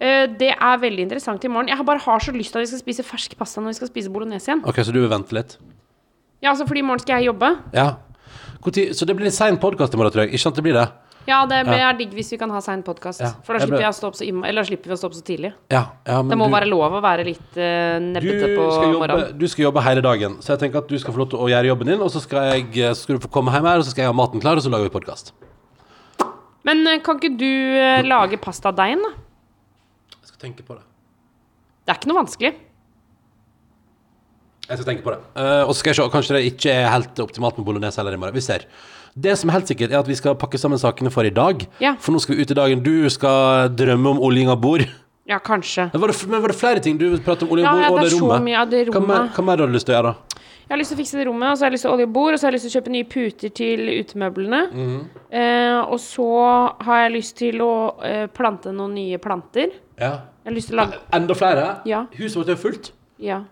Eh, 0.01 0.25
det 0.39 0.49
er 0.57 0.79
veldig 0.81 1.03
interessant 1.05 1.43
i 1.45 1.51
morgen. 1.51 1.69
Jeg 1.69 1.85
bare 1.85 2.01
har 2.01 2.23
så 2.25 2.33
lyst 2.33 2.55
til 2.55 2.61
at 2.61 2.65
vi 2.65 2.71
skal 2.71 2.81
spise 2.81 3.05
fersk 3.05 3.35
pasta 3.37 3.61
når 3.61 3.75
vi 3.75 3.79
skal 3.81 3.91
spise 3.91 4.09
bolognese 4.13 4.49
igjen. 4.49 4.63
Ok, 4.65 4.81
Så 4.81 4.91
du 4.95 4.99
vil 5.03 5.11
vente 5.11 5.35
litt? 5.37 5.57
Ja, 6.41 6.49
altså 6.55 6.65
fordi 6.65 6.81
i 6.81 6.87
morgen 6.87 7.03
skal 7.03 7.21
jeg 7.21 7.29
jobbe. 7.29 7.51
Ja. 7.77 7.91
Så 8.61 9.05
det 9.05 9.15
blir 9.17 9.25
litt 9.29 9.37
sein 9.37 9.57
podkast 9.61 9.93
i 9.93 9.97
morgen, 9.97 10.13
tror 10.13 10.25
jeg. 10.25 10.33
Ikke 10.33 10.41
sant 10.47 10.57
det 10.57 10.63
blir 10.65 10.73
det? 10.73 10.87
Ja, 11.27 11.45
det 11.45 11.67
Ja. 11.67 11.89
er 11.91 11.93
digg 11.97 12.13
hvis 12.17 12.31
vi 12.31 12.37
kan 12.37 12.49
ha 12.49 12.59
sein 12.61 12.81
podkast. 12.81 13.21
Ja. 13.21 13.29
For 13.45 13.53
da 13.53 13.59
ble- 13.65 13.93
slipper, 13.93 14.47
eller 14.47 14.61
da 14.63 14.65
slipper 14.65 14.89
vi 14.89 14.93
å 14.93 14.97
stå 14.97 15.05
opp 15.05 15.13
så 15.13 15.21
tidlig. 15.21 15.53
Ja, 15.69 15.91
ja 16.07 16.21
men 16.23 16.29
Det 16.29 16.37
må 16.37 16.47
du, 16.49 16.51
være 16.55 16.65
lov 16.69 16.93
å 16.97 17.01
være 17.01 17.25
litt 17.25 17.57
uh, 17.57 17.99
nebbete 18.01 18.55
på 18.57 18.65
jobbe, 18.65 18.97
morgenen. 18.97 19.37
du 19.37 19.47
skal 19.47 19.63
jobbe 19.65 19.83
hele 19.85 20.01
dagen, 20.01 20.37
så 20.41 20.57
jeg 20.57 20.59
tenker 20.65 20.79
at 20.79 20.87
du 20.87 20.97
skal 20.97 21.13
få 21.13 21.17
lov 21.21 21.29
til 21.29 21.39
å 21.39 21.47
gjøre 21.47 21.67
jobben 21.69 21.87
din, 21.93 22.01
og 22.01 22.09
så 22.09 22.21
skal, 22.21 22.57
jeg, 22.57 22.73
så 22.95 23.03
skal 23.03 23.17
du 23.17 23.21
få 23.21 23.29
komme 23.29 23.51
hjem 23.53 23.65
her, 23.69 23.77
og 23.77 23.85
så 23.85 23.91
skal 23.91 24.01
jeg 24.01 24.09
ha 24.09 24.17
maten 24.17 24.41
klar, 24.41 24.57
og 24.57 24.63
så 24.65 24.71
lager 24.73 24.89
vi 24.89 24.97
podkast. 24.97 25.31
Men 26.65 26.87
eh, 26.87 26.97
kan 27.05 27.19
ikke 27.21 27.37
du 27.37 27.45
uh, 27.77 28.01
lage 28.01 28.37
pastadeigen, 28.41 29.01
da? 29.05 29.13
Tenke 30.41 30.65
på 30.65 30.77
det. 30.77 30.83
Det 31.85 31.93
er 31.93 31.99
ikke 31.99 32.09
noe 32.11 32.21
vanskelig. 32.23 32.51
Jeg 34.71 34.79
skal 34.79 34.87
tenke 34.87 35.03
på 35.03 35.13
det. 35.13 35.19
Uh, 35.35 35.67
og 35.67 35.73
så 35.73 35.81
skal 35.81 35.91
jeg 35.91 35.99
se, 35.99 36.07
kanskje 36.13 36.37
det 36.37 36.41
ikke 36.53 36.73
er 36.73 36.89
helt 36.93 37.19
optimalt 37.21 37.57
med 37.59 37.67
bolognese 37.67 37.99
heller 37.99 38.15
i 38.15 38.21
morgen. 38.21 38.37
Vi 38.37 38.43
ser. 38.45 38.65
Det 39.11 39.33
som 39.37 39.51
er 39.51 39.57
helt 39.57 39.67
sikkert, 39.67 39.91
er 39.91 39.99
at 39.99 40.07
vi 40.07 40.15
skal 40.15 40.37
pakke 40.39 40.59
sammen 40.61 40.79
sakene 40.79 41.11
for 41.11 41.27
i 41.27 41.33
dag. 41.35 41.65
Ja. 41.83 41.97
For 41.99 42.15
nå 42.15 42.21
skal 42.23 42.37
vi 42.37 42.45
ut 42.45 42.53
i 42.53 42.57
dagen. 42.57 42.83
Du 42.85 43.09
skal 43.11 43.69
drømme 43.75 44.15
om 44.15 44.21
oljing 44.23 44.51
av 44.53 44.61
bord. 44.63 44.85
Ja, 45.27 45.37
kanskje. 45.43 45.89
Men 45.93 46.01
var, 46.01 46.13
det, 46.13 46.27
men 46.31 46.41
var 46.41 46.53
det 46.53 46.57
flere 46.59 46.83
ting? 46.83 46.97
Du 46.97 47.09
pratet 47.23 47.43
om 47.45 47.51
olje 47.53 47.67
Ja, 47.67 47.75
ja, 47.77 47.89
bord 47.91 47.99
og 47.99 48.05
det 48.05 48.13
det 48.13 48.21
rommet. 48.21 48.45
mye 48.47 48.63
det 48.71 48.85
Hva 48.87 49.01
mer, 49.01 49.17
rommet. 49.17 49.35
hva 49.35 49.45
mer 49.45 49.61
har 49.61 49.69
du 49.69 49.75
lyst 49.75 49.89
til 49.89 49.95
å 49.95 49.99
gjøre? 49.99 50.15
Jeg 50.71 50.71
har 50.71 50.79
lyst 50.79 50.93
til 50.93 50.95
å 50.95 51.01
fikse 51.01 51.17
det 51.19 51.25
rommet, 51.27 51.51
og 51.51 51.57
så 51.57 51.65
har 51.65 51.67
jeg 51.69 51.75
lyst 51.75 51.83
til 51.83 51.91
olje 51.91 52.07
og 52.07 52.39
så 52.39 52.47
har 52.47 52.51
jeg 52.51 52.55
lyst 52.55 52.65
til 52.65 52.71
å 52.71 52.75
kjøpe 52.79 52.91
nye 52.95 53.07
puter 53.11 53.53
til 53.59 53.89
utemøblene. 53.91 54.61
Mm. 54.71 54.99
eh, 55.35 55.79
og 55.83 55.99
så 55.99 56.27
har 56.87 57.01
jeg 57.03 57.13
lyst 57.17 57.35
til 57.41 57.63
å 57.65 57.71
eh, 58.07 58.27
plante 58.31 58.71
noen 58.71 58.95
nye 58.95 59.19
planter. 59.19 59.73
Ja. 60.01 60.11
Jeg 60.41 60.49
har 60.49 60.55
lyst 60.57 60.71
til 60.71 60.77
å 60.77 60.81
lage 60.81 60.99
Enda 61.13 61.35
flere? 61.37 61.65
Ja. 61.85 62.03
Huset 62.17 62.39
vårt 62.41 62.49
er 62.55 62.57
fullt. 62.59 62.91
Ja. 63.21 63.43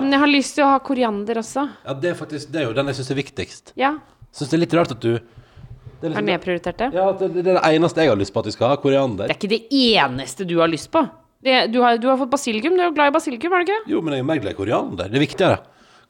Men 0.00 0.14
jeg 0.16 0.20
har 0.22 0.30
lyst 0.30 0.56
til 0.56 0.64
å 0.66 0.70
ha 0.72 0.78
koriander 0.82 1.38
også. 1.42 1.66
Ja, 1.86 1.94
det 2.02 2.10
er 2.14 2.16
faktisk 2.18 2.50
det 2.54 2.62
er 2.62 2.70
jo 2.70 2.76
den 2.76 2.88
jeg 2.90 2.98
syns 2.98 3.12
er 3.12 3.18
viktigst. 3.20 3.72
Ja. 3.78 3.92
Syns 4.34 4.50
det 4.50 4.56
er 4.58 4.62
litt 4.64 4.74
rart 4.76 4.96
at 4.96 5.04
du 5.04 5.12
det 5.16 6.10
er 6.10 6.12
Har 6.12 6.20
Er 6.20 6.26
nedprioritert 6.26 6.76
det. 6.80 6.88
ja, 6.92 7.04
det, 7.16 7.28
det 7.32 7.44
er 7.44 7.56
det 7.56 7.60
eneste 7.76 8.02
jeg 8.04 8.10
har 8.12 8.18
lyst 8.20 8.34
på 8.34 8.40
at 8.42 8.48
vi 8.50 8.52
skal 8.56 8.72
ha. 8.72 8.76
Koriander. 8.82 9.30
Det 9.30 9.36
er 9.36 9.38
ikke 9.38 9.52
det 9.54 9.62
eneste 9.96 10.44
du 10.48 10.58
har 10.60 10.68
lyst 10.68 10.90
på. 10.92 11.00
Det, 11.46 11.54
du, 11.72 11.78
har, 11.84 11.96
du 12.00 12.08
har 12.10 12.18
fått 12.20 12.32
basilikum. 12.34 12.74
Du 12.76 12.82
er 12.82 12.90
jo 12.90 12.96
glad 12.96 13.12
i 13.12 13.14
basilikum, 13.14 13.54
er 13.56 13.62
du 13.62 13.70
ikke? 13.70 13.78
Jo, 13.94 14.02
men 14.04 14.16
jeg 14.16 14.24
er 14.24 14.28
mer 14.28 14.40
glad 14.42 14.52
i 14.52 14.58
koriander. 14.58 15.08
Det 15.12 15.16
er 15.16 15.24
viktigere. 15.24 15.60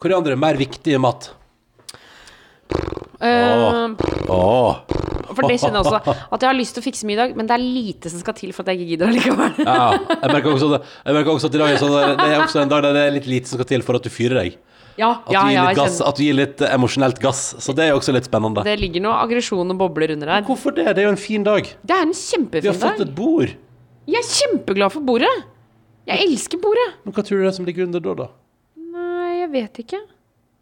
Koriander 0.03 0.35
er 0.35 0.41
mer 0.43 0.59
viktig 0.59 0.97
i 0.97 1.01
mat. 1.03 1.29
Eh, 3.17 4.29
oh. 4.29 4.77
for 5.33 5.49
det 5.49 5.57
kjenner 5.63 5.81
jeg 5.81 5.89
også. 5.89 6.15
At 6.33 6.43
jeg 6.45 6.51
har 6.51 6.57
lyst 6.59 6.77
til 6.77 6.83
å 6.83 6.87
fikse 6.87 7.09
mye 7.09 7.17
i 7.17 7.21
dag, 7.23 7.35
men 7.39 7.49
det 7.49 7.57
er 7.57 7.65
lite 7.65 8.13
som 8.13 8.21
skal 8.21 8.37
til 8.37 8.53
for 8.53 8.67
at 8.67 8.73
jeg 8.75 8.83
ikke 8.83 8.91
gidder 8.93 9.13
allikevel. 9.13 9.61
Ja, 9.65 9.87
jeg 9.97 10.33
merker 10.35 10.53
også, 10.53 10.71
at- 10.77 10.95
jeg 11.07 11.17
merker 11.17 11.33
også 11.33 11.51
at 11.51 11.55
i 11.57 11.63
dag 11.63 11.79
sånn 11.81 11.95
det 12.21 12.29
er 12.29 12.41
også 12.45 12.63
en 12.63 12.73
dag 12.73 12.83
der 12.87 12.97
det 12.99 13.05
er 13.07 13.15
litt 13.17 13.31
lite 13.31 13.53
som 13.53 13.61
skal 13.61 13.71
til 13.73 13.87
for 13.87 13.97
at 13.99 14.05
du 14.05 14.13
fyrer 14.13 14.43
deg. 14.43 14.59
Ja, 14.97 15.11
At, 15.27 15.33
ja, 15.33 15.43
du, 15.45 15.53
ja, 15.53 15.65
gass, 15.77 15.99
at 16.01 16.17
du 16.17 16.23
gir 16.25 16.37
litt 16.37 16.63
emosjonelt 16.65 17.19
gass. 17.21 17.51
Så 17.61 17.75
det 17.77 17.85
er 17.85 17.91
jo 17.93 17.99
også 18.01 18.15
litt 18.17 18.29
spennende. 18.29 18.65
Det 18.65 18.79
ligger 18.81 19.05
noe 19.05 19.19
aggresjon 19.27 19.75
og 19.75 19.77
bobler 19.77 20.15
under 20.15 20.31
der 20.33 20.47
Hvorfor 20.47 20.73
det? 20.73 20.87
Det 20.97 21.03
er 21.05 21.09
jo 21.11 21.13
en 21.13 21.21
fin 21.21 21.45
dag. 21.45 21.69
Det 21.85 21.97
er 21.97 22.07
en 22.07 22.15
Vi 22.51 22.65
har 22.65 22.79
fått 22.81 23.05
et 23.05 23.15
bord. 23.15 23.53
Jeg 24.07 24.23
er 24.23 24.29
kjempeglad 24.31 24.93
for 24.95 25.05
bordet. 25.05 25.33
Jeg 26.07 26.23
elsker 26.23 26.61
bordet. 26.63 26.95
Men 27.05 27.13
hva 27.13 27.25
tror 27.27 27.41
du 27.41 27.43
det 27.45 27.51
er 27.51 27.57
som 27.59 27.67
ligger 27.67 27.89
under 27.89 28.01
da, 28.01 28.15
da? 28.15 28.27
Nei, 28.79 29.41
jeg 29.43 29.51
vet 29.53 29.81
ikke. 29.83 30.01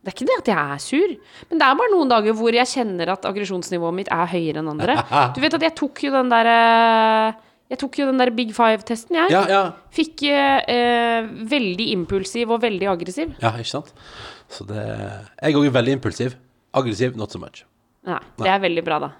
Det 0.05 0.13
er 0.13 0.17
ikke 0.19 0.27
det 0.29 0.37
at 0.43 0.49
jeg 0.53 0.75
er 0.77 0.81
sur, 0.85 1.13
men 1.49 1.61
det 1.61 1.65
er 1.67 1.77
bare 1.81 1.93
noen 1.95 2.11
dager 2.13 2.35
hvor 2.37 2.53
jeg 2.53 2.69
kjenner 2.69 3.15
at 3.15 3.25
aggresjonsnivået 3.25 3.97
mitt 3.97 4.11
er 4.13 4.29
høyere 4.29 4.61
enn 4.61 4.69
andre. 4.75 4.99
Du 5.35 5.41
vet 5.41 5.57
at 5.57 5.65
jeg 5.65 5.75
tok 5.81 6.03
jo 6.05 6.11
den 6.13 6.29
der 6.33 6.51
eh, 6.53 7.39
Jeg 7.73 7.81
tok 7.81 7.97
jo 8.03 8.11
den 8.11 8.21
der 8.21 8.31
Big 8.37 8.53
Five-testen, 8.53 9.17
jeg. 9.17 9.33
Ja, 9.33 9.43
ja. 9.49 9.63
Fikk 9.97 10.27
eh, 10.29 11.25
veldig 11.49 11.87
impulsiv 11.95 12.53
og 12.53 12.61
veldig 12.67 12.91
aggressiv. 12.93 13.33
Ja, 13.41 13.55
ikke 13.57 13.73
sant? 13.73 13.95
Så 14.53 14.69
det 14.69 14.85
Jeg 14.85 15.57
òg 15.57 15.71
er 15.71 15.77
veldig 15.81 15.97
impulsiv. 15.97 16.37
Aggressiv, 16.77 17.17
not 17.17 17.33
so 17.33 17.41
much. 17.41 17.65
Nei, 18.05 18.21
det 18.43 18.51
er 18.53 18.61
veldig 18.61 18.85
bra, 18.85 19.01
da. 19.07 19.11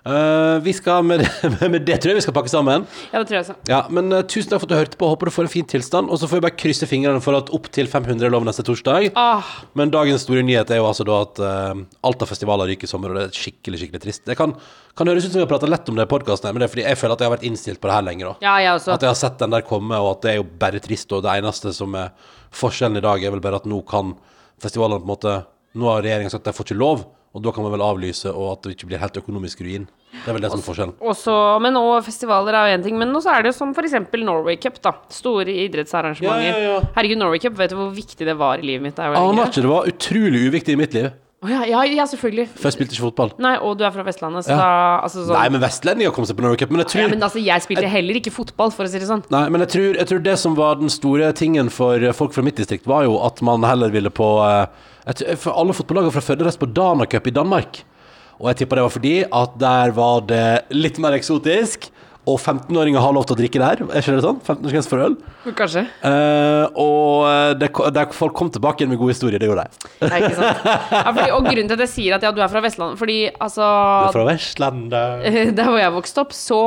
Eh, 0.00 0.58
vi 0.64 0.72
skal 0.72 1.04
med, 1.04 1.20
med 1.60 1.82
det 1.84 1.98
tror 2.00 2.14
jeg 2.14 2.20
vi 2.20 2.24
skal 2.24 2.34
pakke 2.36 2.50
sammen. 2.52 2.86
Ja, 3.10 3.20
det 3.20 3.28
tror 3.28 3.36
jeg 3.36 3.44
også. 3.44 3.56
Ja, 3.68 3.80
men 3.92 4.08
uh, 4.14 4.22
Tusen 4.24 4.48
takk 4.48 4.62
for 4.62 4.68
at 4.68 4.72
du 4.72 4.78
hørte 4.78 5.00
på. 5.00 5.08
Håper 5.12 5.28
du 5.28 5.34
får 5.34 5.48
en 5.48 5.52
fin 5.52 5.66
tilstand. 5.68 6.08
Og 6.08 6.20
så 6.20 6.28
får 6.30 6.40
vi 6.40 6.44
bare 6.46 6.56
krysse 6.56 6.88
fingrene 6.88 7.20
for 7.24 7.36
at 7.36 7.52
opp 7.52 7.68
til 7.74 7.90
500 7.90 8.24
er 8.24 8.32
lov 8.32 8.46
neste 8.48 8.64
torsdag. 8.64 9.10
Ah, 9.20 9.44
Men 9.76 9.92
dagens 9.92 10.24
store 10.24 10.44
nyhet 10.46 10.72
er 10.72 10.80
jo 10.80 10.88
altså 10.88 11.04
da 11.08 11.20
at 11.26 11.42
uh, 11.44 11.82
Alta-festivaler 12.08 12.72
ryker 12.72 12.88
i 12.88 12.92
sommer, 12.92 13.12
og 13.12 13.20
det 13.20 13.26
er 13.28 13.36
skikkelig 13.42 13.82
skikkelig 13.82 14.02
trist. 14.06 14.24
Det 14.28 14.38
kan, 14.40 14.56
kan 14.96 15.12
høres 15.12 15.28
ut 15.28 15.34
som 15.34 15.42
vi 15.42 15.44
har 15.44 15.52
prata 15.52 15.68
lett 15.68 15.92
om 15.92 16.00
det 16.00 16.08
i 16.08 16.12
podkasten, 16.14 16.52
men 16.54 16.64
det 16.64 16.70
er 16.70 16.74
fordi 16.74 16.88
jeg 16.88 17.00
føler 17.02 17.16
at 17.18 17.22
jeg 17.24 17.30
har 17.30 17.36
vært 17.36 17.46
innstilt 17.50 17.82
på 17.84 17.92
det 17.92 17.98
her 17.98 18.08
lenger. 18.08 18.32
òg. 18.32 18.44
ja, 18.48 18.56
jeg 18.64 18.74
også. 18.80 18.96
At 18.96 19.04
jeg 19.04 19.12
har 19.12 19.20
sett 19.20 19.38
den 19.44 19.56
der 19.58 19.68
komme, 19.68 20.00
og 20.00 20.14
at 20.16 20.24
det 20.24 20.32
er 20.32 20.40
jo 20.40 20.48
bare 20.64 20.80
trist. 20.82 21.12
Og 21.12 21.24
det 21.26 21.36
eneste 21.36 21.76
som 21.76 21.96
er 22.00 22.12
forskjellen 22.56 22.96
i 23.00 23.04
dag, 23.04 23.20
er 23.20 23.36
vel 23.36 23.44
bare 23.44 23.60
at 23.60 23.68
nå 23.68 23.84
kan 23.88 24.16
festivalene 24.62 25.04
på 25.04 25.08
en 25.10 25.16
måte 25.16 25.40
Nå 25.78 25.86
har 25.86 26.00
regjeringen 26.02 26.32
sagt 26.32 26.42
at 26.42 26.48
de 26.50 26.56
får 26.56 26.66
ikke 26.66 26.80
lov, 26.80 27.02
og 27.30 27.42
da 27.44 27.52
kan 27.54 27.62
man 27.62 27.70
vel 27.76 27.84
avlyse, 27.86 28.30
og 28.34 28.56
at 28.56 28.64
det 28.66 28.74
ikke 28.74 28.88
blir 28.90 29.02
helt 29.02 29.18
økonomisk 29.20 29.60
ruin. 29.62 29.84
Det 30.10 30.26
er 30.26 30.34
vel 30.34 30.42
det 30.42 30.50
som 30.50 30.58
er 30.58 30.66
forskjellen. 30.66 30.94
Også, 31.12 31.34
men 31.62 31.78
og 31.78 31.92
festivaler 32.02 32.56
er 32.58 32.68
jo 32.72 32.78
én 32.80 32.84
ting, 32.88 32.98
men 32.98 33.14
også 33.14 33.30
er 33.30 33.46
det 33.46 33.52
jo 33.52 33.58
som 33.60 33.70
f.eks. 33.76 33.94
Norway 34.18 34.58
Cup, 34.58 34.80
da. 34.82 34.96
Store 35.14 35.46
idrettsarrangementer. 35.46 36.50
Ja, 36.50 36.58
ja, 36.58 36.74
ja. 36.74 36.92
Herregud, 36.96 37.22
Norway 37.22 37.42
Cup, 37.42 37.54
vet 37.60 37.70
du 37.70 37.78
hvor 37.78 37.92
viktig 37.94 38.26
det 38.26 38.34
var 38.40 38.58
i 38.58 38.66
livet 38.66 38.88
mitt 38.88 38.98
jeg 38.98 39.14
Aner 39.20 39.46
ikke, 39.46 39.62
det 39.62 39.70
var 39.70 39.86
utrolig 39.92 40.46
uviktig 40.50 40.74
i 40.74 40.80
mitt 40.80 40.96
liv. 40.98 41.12
Oh, 41.40 41.48
ja, 41.48 41.62
ja, 41.64 41.84
ja, 41.88 42.04
selvfølgelig. 42.04 42.50
For 42.52 42.68
jeg 42.68 42.74
spilte 42.74 42.92
ikke 42.98 43.06
fotball. 43.06 43.30
Nei, 43.40 43.54
og 43.64 43.78
du 43.80 43.86
er 43.86 43.94
fra 43.94 44.02
Vestlandet, 44.04 44.44
så 44.44 44.58
da 44.58 44.66
altså, 45.06 45.22
sånn, 45.24 45.38
Nei, 45.38 45.46
men 45.54 45.62
vestlendinger 45.62 46.12
kom 46.12 46.26
seg 46.28 46.36
på 46.36 46.44
Norway 46.44 46.58
Cup. 46.60 46.74
Men 46.74 46.82
jeg 46.82 46.90
tror 46.92 47.00
ja, 47.06 47.08
men 47.14 47.24
altså, 47.30 47.40
jeg 47.46 47.64
spilte 47.64 47.88
heller 47.94 48.18
ikke 48.20 48.34
fotball, 48.34 48.74
for 48.76 48.84
å 48.84 48.92
si 48.92 49.00
det 49.00 49.08
sånn. 49.08 49.22
Nei, 49.32 49.46
men 49.54 49.64
jeg 49.64 49.72
tror, 49.78 49.88
jeg 50.02 50.10
tror 50.10 50.20
det 50.26 50.36
som 50.42 50.58
var 50.58 50.76
den 50.82 50.92
store 50.92 51.30
tingen 51.38 51.72
for 51.72 52.04
folk 52.18 52.36
fra 52.36 52.44
mitt 52.44 52.60
distrikt, 52.60 52.90
var 52.90 53.06
jo 53.06 53.16
at 53.24 53.40
man 53.46 53.64
heller 53.64 53.94
ville 53.94 54.12
på 54.12 54.28
tror- 54.42 54.66
For 55.40 55.54
alle 55.54 55.76
fotballagene 55.76 56.12
fra 56.14 56.24
Førde 56.24 56.46
reiste 56.46 56.62
på 56.62 56.70
Danacup 56.76 57.30
i 57.30 57.34
Danmark. 57.34 57.80
Og 58.40 58.48
jeg 58.50 58.62
tipper 58.62 58.80
det 58.80 58.84
var 58.86 58.92
fordi 58.94 59.16
at 59.24 59.56
der 59.60 59.96
var 59.96 60.22
det 60.28 60.44
litt 60.72 61.00
mer 61.02 61.16
eksotisk. 61.16 61.90
Og 62.28 62.36
15-åringer 62.36 63.00
har 63.00 63.14
lov 63.16 63.24
til 63.26 63.34
å 63.34 63.38
drikke 63.38 63.60
der. 63.62 63.80
Er 63.88 64.02
ikke 64.02 64.12
det 64.12 64.24
sånn? 64.24 64.40
15-årsgrense 64.44 64.90
for 64.92 65.02
øl. 65.06 65.14
Kanskje. 65.56 65.86
Eh, 66.04 66.66
og 66.78 67.56
det, 67.58 67.70
det, 67.96 68.04
folk 68.16 68.36
kom 68.36 68.52
tilbake 68.52 68.82
igjen 68.82 68.92
med 68.92 69.00
gode 69.00 69.16
historier. 69.16 69.40
Det 69.40 69.48
gjorde 69.48 69.64
de. 69.64 69.90
Nei, 70.04 70.20
ikke 70.20 70.36
sant. 70.36 70.68
Ja, 70.68 71.08
fordi, 71.08 71.26
og 71.32 71.48
grunnen 71.48 71.72
til 71.72 71.78
at 71.78 71.84
jeg 71.86 71.92
sier 71.94 72.16
at 72.18 72.26
ja, 72.28 72.32
du 72.36 72.42
er 72.44 72.52
fra 72.52 72.62
Vestlandet 72.64 73.00
Fordi 73.00 73.18
altså 73.32 73.64
Du 73.64 74.10
er 74.10 74.18
fra 74.18 74.28
Vestlandet. 74.28 75.28
Der 75.58 75.72
hvor 75.72 75.80
jeg 75.80 75.96
vokste 75.96 76.24
opp, 76.26 76.36
så 76.36 76.60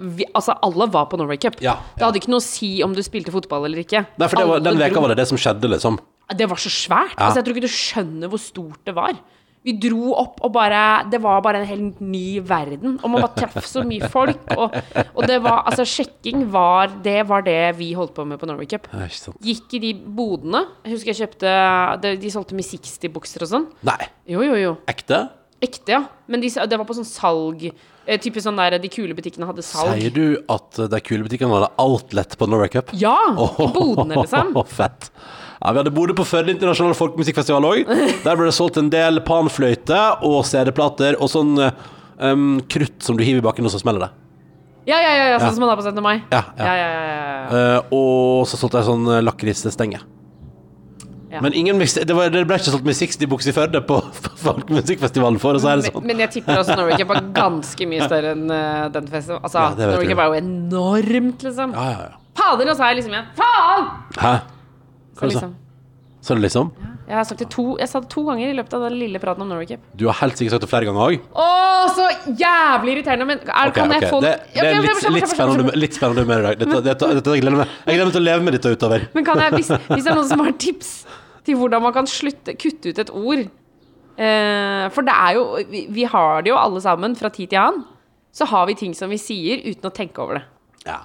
vi, 0.00 0.26
Altså, 0.34 0.54
alle 0.66 0.86
var 0.90 1.06
på 1.10 1.18
Norway 1.20 1.38
Cup. 1.40 1.58
Ja, 1.62 1.78
Det 1.96 2.06
hadde 2.06 2.20
ikke 2.22 2.32
noe 2.34 2.42
å 2.42 2.46
si 2.46 2.72
om 2.86 2.94
du 2.96 3.02
spilte 3.06 3.34
fotball 3.34 3.66
eller 3.70 3.82
ikke. 3.82 4.04
Nei, 4.18 4.28
for 4.28 4.42
det 4.42 4.48
var, 4.50 4.64
den 4.64 4.80
veka 4.80 5.02
var 5.02 5.14
det 5.14 5.20
det 5.22 5.28
som 5.30 5.38
skjedde, 5.40 5.70
liksom. 5.74 5.98
Det 6.36 6.48
var 6.50 6.60
så 6.60 6.70
svært. 6.72 7.16
Ja. 7.16 7.26
Altså, 7.28 7.40
jeg 7.40 7.46
tror 7.48 7.56
ikke 7.58 7.68
du 7.68 7.74
skjønner 7.74 8.32
hvor 8.32 8.42
stort 8.42 8.80
det 8.86 8.94
var. 8.96 9.18
Vi 9.60 9.74
dro 9.76 10.14
opp, 10.16 10.38
og 10.40 10.54
bare 10.54 11.04
Det 11.12 11.18
var 11.20 11.42
bare 11.44 11.60
en 11.60 11.66
helt 11.68 11.98
ny 12.00 12.40
verden. 12.40 12.94
Og 13.02 13.10
man 13.12 13.20
bare 13.26 13.36
traff 13.42 13.66
så 13.68 13.82
mye 13.84 14.08
folk. 14.08 14.40
Og, 14.56 14.72
og 15.12 15.26
det 15.28 15.36
var 15.44 15.66
Altså, 15.68 15.84
sjekking 15.84 16.46
var 16.52 16.94
det, 17.04 17.18
var 17.28 17.44
det 17.44 17.76
vi 17.76 17.90
holdt 17.96 18.14
på 18.16 18.24
med 18.24 18.40
på 18.40 18.48
Norway 18.48 18.68
Cup. 18.70 18.88
Gikk 19.44 19.76
i 19.76 19.82
de 19.84 19.92
bodene. 20.00 20.64
Jeg 20.86 20.94
husker 20.94 21.12
jeg 21.12 21.20
kjøpte 21.26 21.52
De, 22.00 22.14
De 22.22 22.32
solgte 22.32 22.56
Mi 22.56 22.64
60-bukser 22.64 23.44
og 23.44 23.52
sånn. 23.52 23.68
Nei. 23.84 24.00
Jo, 24.32 24.40
jo, 24.48 24.56
jo. 24.56 24.72
Ekte? 24.88 25.26
Ekte, 25.60 25.92
ja. 25.92 26.02
Men 26.30 26.40
de, 26.40 26.48
det 26.48 26.78
var 26.80 26.88
på 26.88 26.96
sånn 26.96 27.04
salg 27.04 27.66
eh, 27.68 28.16
Typisk 28.16 28.46
sånn 28.46 28.56
der 28.56 28.78
De 28.80 28.88
kule 28.88 29.12
butikkene 29.18 29.44
hadde 29.50 29.64
salg. 29.66 29.92
Sier 30.00 30.14
du 30.16 30.40
at 30.48 30.80
eh, 30.80 30.88
de 30.88 31.02
kule 31.04 31.26
butikkene 31.26 31.52
hadde 31.58 31.68
outlet 31.84 32.32
på 32.40 32.48
Norway 32.48 32.72
Cup? 32.72 32.94
Ja! 32.96 33.18
I 33.36 33.68
bodene, 33.76 34.22
liksom. 34.22 34.56
Fett. 34.80 35.10
Ja, 35.60 35.72
Vi 35.74 35.78
hadde 35.82 35.92
Bodø 35.92 36.14
på 36.16 36.24
Førde 36.24 36.54
internasjonale 36.54 36.96
folkemusikkfestival 36.96 37.66
òg. 37.68 37.90
Der 38.24 38.36
ble 38.38 38.46
det 38.48 38.54
solgt 38.56 38.78
en 38.80 38.88
del 38.92 39.20
panfløyte 39.26 39.98
og 40.24 40.38
CD-plater 40.48 41.18
og 41.20 41.28
sånn 41.28 41.50
eh, 41.60 41.74
um, 42.30 42.60
krutt 42.72 42.96
som 43.04 43.18
du 43.18 43.24
hiver 43.26 43.42
i 43.42 43.44
bakken, 43.44 43.66
og 43.68 43.74
så 43.74 43.80
smeller 43.82 44.06
det. 44.06 44.10
Ja, 44.88 44.96
ja, 44.96 45.10
ja, 45.12 45.16
ja 45.18 45.26
Ja. 45.34 45.40
sånn 45.42 45.58
som 45.58 45.66
man 45.66 45.68
har 45.74 45.76
på 45.76 45.84
17. 45.84 46.00
mai. 46.02 46.22
Ja, 46.32 46.40
ja. 46.56 46.64
Ja, 46.64 46.72
ja, 46.78 46.88
ja, 46.88 47.02
ja, 47.04 47.26
ja. 47.28 47.58
Eh, 47.76 47.92
og 47.92 48.46
så 48.48 48.56
solgte 48.56 48.80
jeg 48.80 48.88
sånn 48.88 49.04
uh, 49.10 49.18
lakrisstenge. 49.26 50.00
Ja. 51.30 51.42
Men 51.44 51.54
ingen 51.54 51.78
det, 51.78 52.10
var, 52.16 52.32
det 52.32 52.40
ble 52.48 52.56
ikke 52.58 52.72
solgt 52.72 52.86
med 52.88 52.96
60-bukse 52.98 53.52
i 53.52 53.54
Førde 53.54 53.82
på 53.90 53.98
folkemusikkfestivalen, 54.40 55.38
for 55.42 55.54
å 55.54 55.60
si 55.60 55.68
det 55.68 55.76
Men, 55.76 55.92
sånn. 55.92 56.06
men 56.08 56.22
jeg 56.24 56.32
tipper 56.38 56.58
også 56.62 56.74
Norway 56.80 56.96
Cup 56.98 57.12
var 57.12 57.20
ganske 57.36 57.86
mye 57.92 58.08
større 58.08 58.32
enn 58.34 58.48
uh, 58.50 58.88
den 58.96 59.06
festivalen. 59.12 59.44
Altså, 59.44 59.58
Ja, 59.60 59.92
Norway. 59.92 60.08
Cup 60.08 60.24
er 60.24 60.32
jo 60.32 60.40
enormt, 60.40 61.44
liksom. 61.46 61.76
Ja, 61.76 61.84
ja, 61.92 62.08
ja. 62.08 62.16
Fader, 62.40 62.72
så 62.72 62.86
er 62.88 62.94
jeg 62.94 63.02
liksom 63.02 63.14
igjen 63.14 63.30
Faen! 63.36 63.86
Hæ? 64.16 64.32
Hva 65.20 65.28
du 65.28 65.34
sa 65.36 65.46
liksom, 65.46 65.54
Ja. 66.20 66.36
liksom? 66.44 66.72
jeg 67.10 67.16
har 67.16 67.24
sagt 67.24 67.40
det 67.40 67.48
to 67.50 67.64
Jeg 67.80 67.88
sa 67.88 68.00
det 68.00 68.10
to 68.12 68.22
ganger 68.26 68.50
i 68.50 68.56
løpet 68.56 68.74
av 68.76 68.82
den 68.86 68.98
lille 69.00 69.20
praten 69.22 69.42
om 69.42 69.48
Norway 69.48 69.66
Cup. 69.66 69.86
Du 69.96 70.06
har 70.06 70.18
helt 70.20 70.38
sikkert 70.38 70.56
sagt 70.56 70.64
det 70.66 70.70
flere 70.70 70.88
ganger 70.88 71.00
òg. 71.06 71.28
Å, 71.32 71.46
så 71.96 72.08
jævlig 72.38 72.96
irriterende! 72.96 73.26
Men 73.30 73.40
er, 73.44 73.72
kan 73.76 73.94
jeg 73.94 74.10
få 74.10 74.20
det, 74.24 74.34
det 74.54 74.66
er 74.66 74.80
litt, 74.84 75.08
litt, 75.16 75.30
spennende, 75.32 75.76
litt 75.78 75.96
spennende 75.96 76.26
med 76.28 76.42
i 76.42 76.46
dag. 76.48 76.60
Dette, 76.60 76.82
dette, 76.86 77.10
dette, 77.20 77.36
jeg, 77.36 77.44
gleder 77.44 77.62
meg. 77.62 77.78
jeg 77.86 77.96
gleder 77.96 78.10
meg 78.10 78.16
til 78.16 78.22
å 78.22 78.26
leve 78.28 78.46
med 78.46 78.56
dette 78.58 78.74
utover. 78.76 79.06
Men 79.16 79.26
kan 79.26 79.42
jeg, 79.42 79.56
hvis, 79.58 79.72
hvis 79.94 80.04
det 80.04 80.12
er 80.12 80.20
noen 80.20 80.30
som 80.30 80.44
har 80.44 80.54
tips 80.66 80.92
til 81.48 81.58
hvordan 81.60 81.84
man 81.88 81.96
kan 81.96 82.10
slutte, 82.10 82.54
kutte 82.60 82.92
ut 82.92 83.00
et 83.00 83.12
ord 83.16 83.40
eh, 83.42 84.84
For 84.92 85.06
det 85.06 85.14
er 85.16 85.38
jo 85.38 85.46
vi, 85.72 85.86
vi 85.90 86.04
har 86.12 86.44
det 86.44 86.52
jo 86.52 86.60
alle 86.60 86.82
sammen 86.84 87.16
fra 87.18 87.32
tid 87.32 87.52
til 87.54 87.62
annen. 87.62 87.86
Så 88.30 88.46
har 88.46 88.68
vi 88.70 88.76
ting 88.78 88.92
som 88.94 89.10
vi 89.10 89.18
sier 89.18 89.64
uten 89.66 89.88
å 89.88 89.94
tenke 89.94 90.22
over 90.22 90.38
det. 90.38 90.44
Ja. 90.86 91.00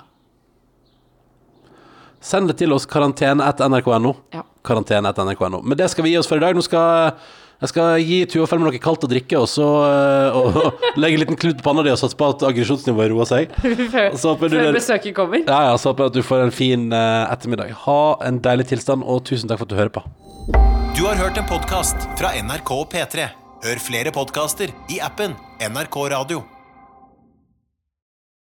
Send 2.25 2.49
det 2.49 2.57
til 2.63 2.73
oss, 2.73 2.87
karantene.nrk.no. 2.89 4.13
Ja. 4.33 4.43
Karantene.nrk.no. 4.65 5.61
Men 5.61 5.77
det 5.77 5.91
skal 5.93 6.07
vi 6.07 6.15
gi 6.15 6.21
oss 6.21 6.29
for 6.29 6.41
i 6.41 6.45
dag. 6.45 6.55
Nå 6.57 6.63
skal 6.65 7.13
jeg 7.55 7.71
skal 7.71 8.01
gi 8.03 8.17
Tuva 8.27 8.57
med 8.59 8.67
noe 8.67 8.79
kaldt 8.83 9.05
å 9.07 9.09
drikke, 9.09 9.39
og 9.39 9.47
så 9.47 9.65
eh, 9.87 10.35
og, 10.35 10.57
og 10.59 10.99
legge 10.99 11.15
en 11.15 11.21
liten 11.23 11.39
klut 11.39 11.61
på 11.61 11.63
panna 11.69 11.85
di 11.85 11.93
og 11.93 11.99
satse 12.01 12.17
på 12.19 12.27
at 12.33 12.43
aggresjonsnivået 12.49 13.13
roer 13.13 13.29
seg. 13.29 13.53
Før, 13.93 14.09
Så 14.19 14.33
før 14.41 14.57
besøket 14.75 15.15
kommer. 15.15 15.45
Ja, 15.45 15.61
ja, 15.69 15.77
så 15.79 15.93
håper 15.93 16.07
jeg 16.07 16.13
at 16.13 16.17
du 16.19 16.27
får 16.27 16.43
en 16.49 16.55
fin 16.55 16.89
uh, 16.91 17.31
ettermiddag. 17.31 17.71
Ha 17.85 18.01
en 18.27 18.41
deilig 18.43 18.67
tilstand, 18.73 19.07
og 19.07 19.23
tusen 19.29 19.51
takk 19.51 19.63
for 19.63 19.69
at 19.69 19.75
du 19.75 19.79
hører 19.79 19.93
på. 19.95 20.03
Du 20.95 21.05
har 21.07 21.19
hørt 21.19 21.39
en 21.39 21.47
podkast 21.47 22.09
fra 22.19 22.35
NRK 22.35 22.73
P3. 22.91 23.29
Hør 23.65 23.81
flere 23.81 24.11
podkaster 24.15 24.75
i 24.91 24.99
appen 25.03 25.33
NRK 25.63 26.01
Radio. 26.11 26.43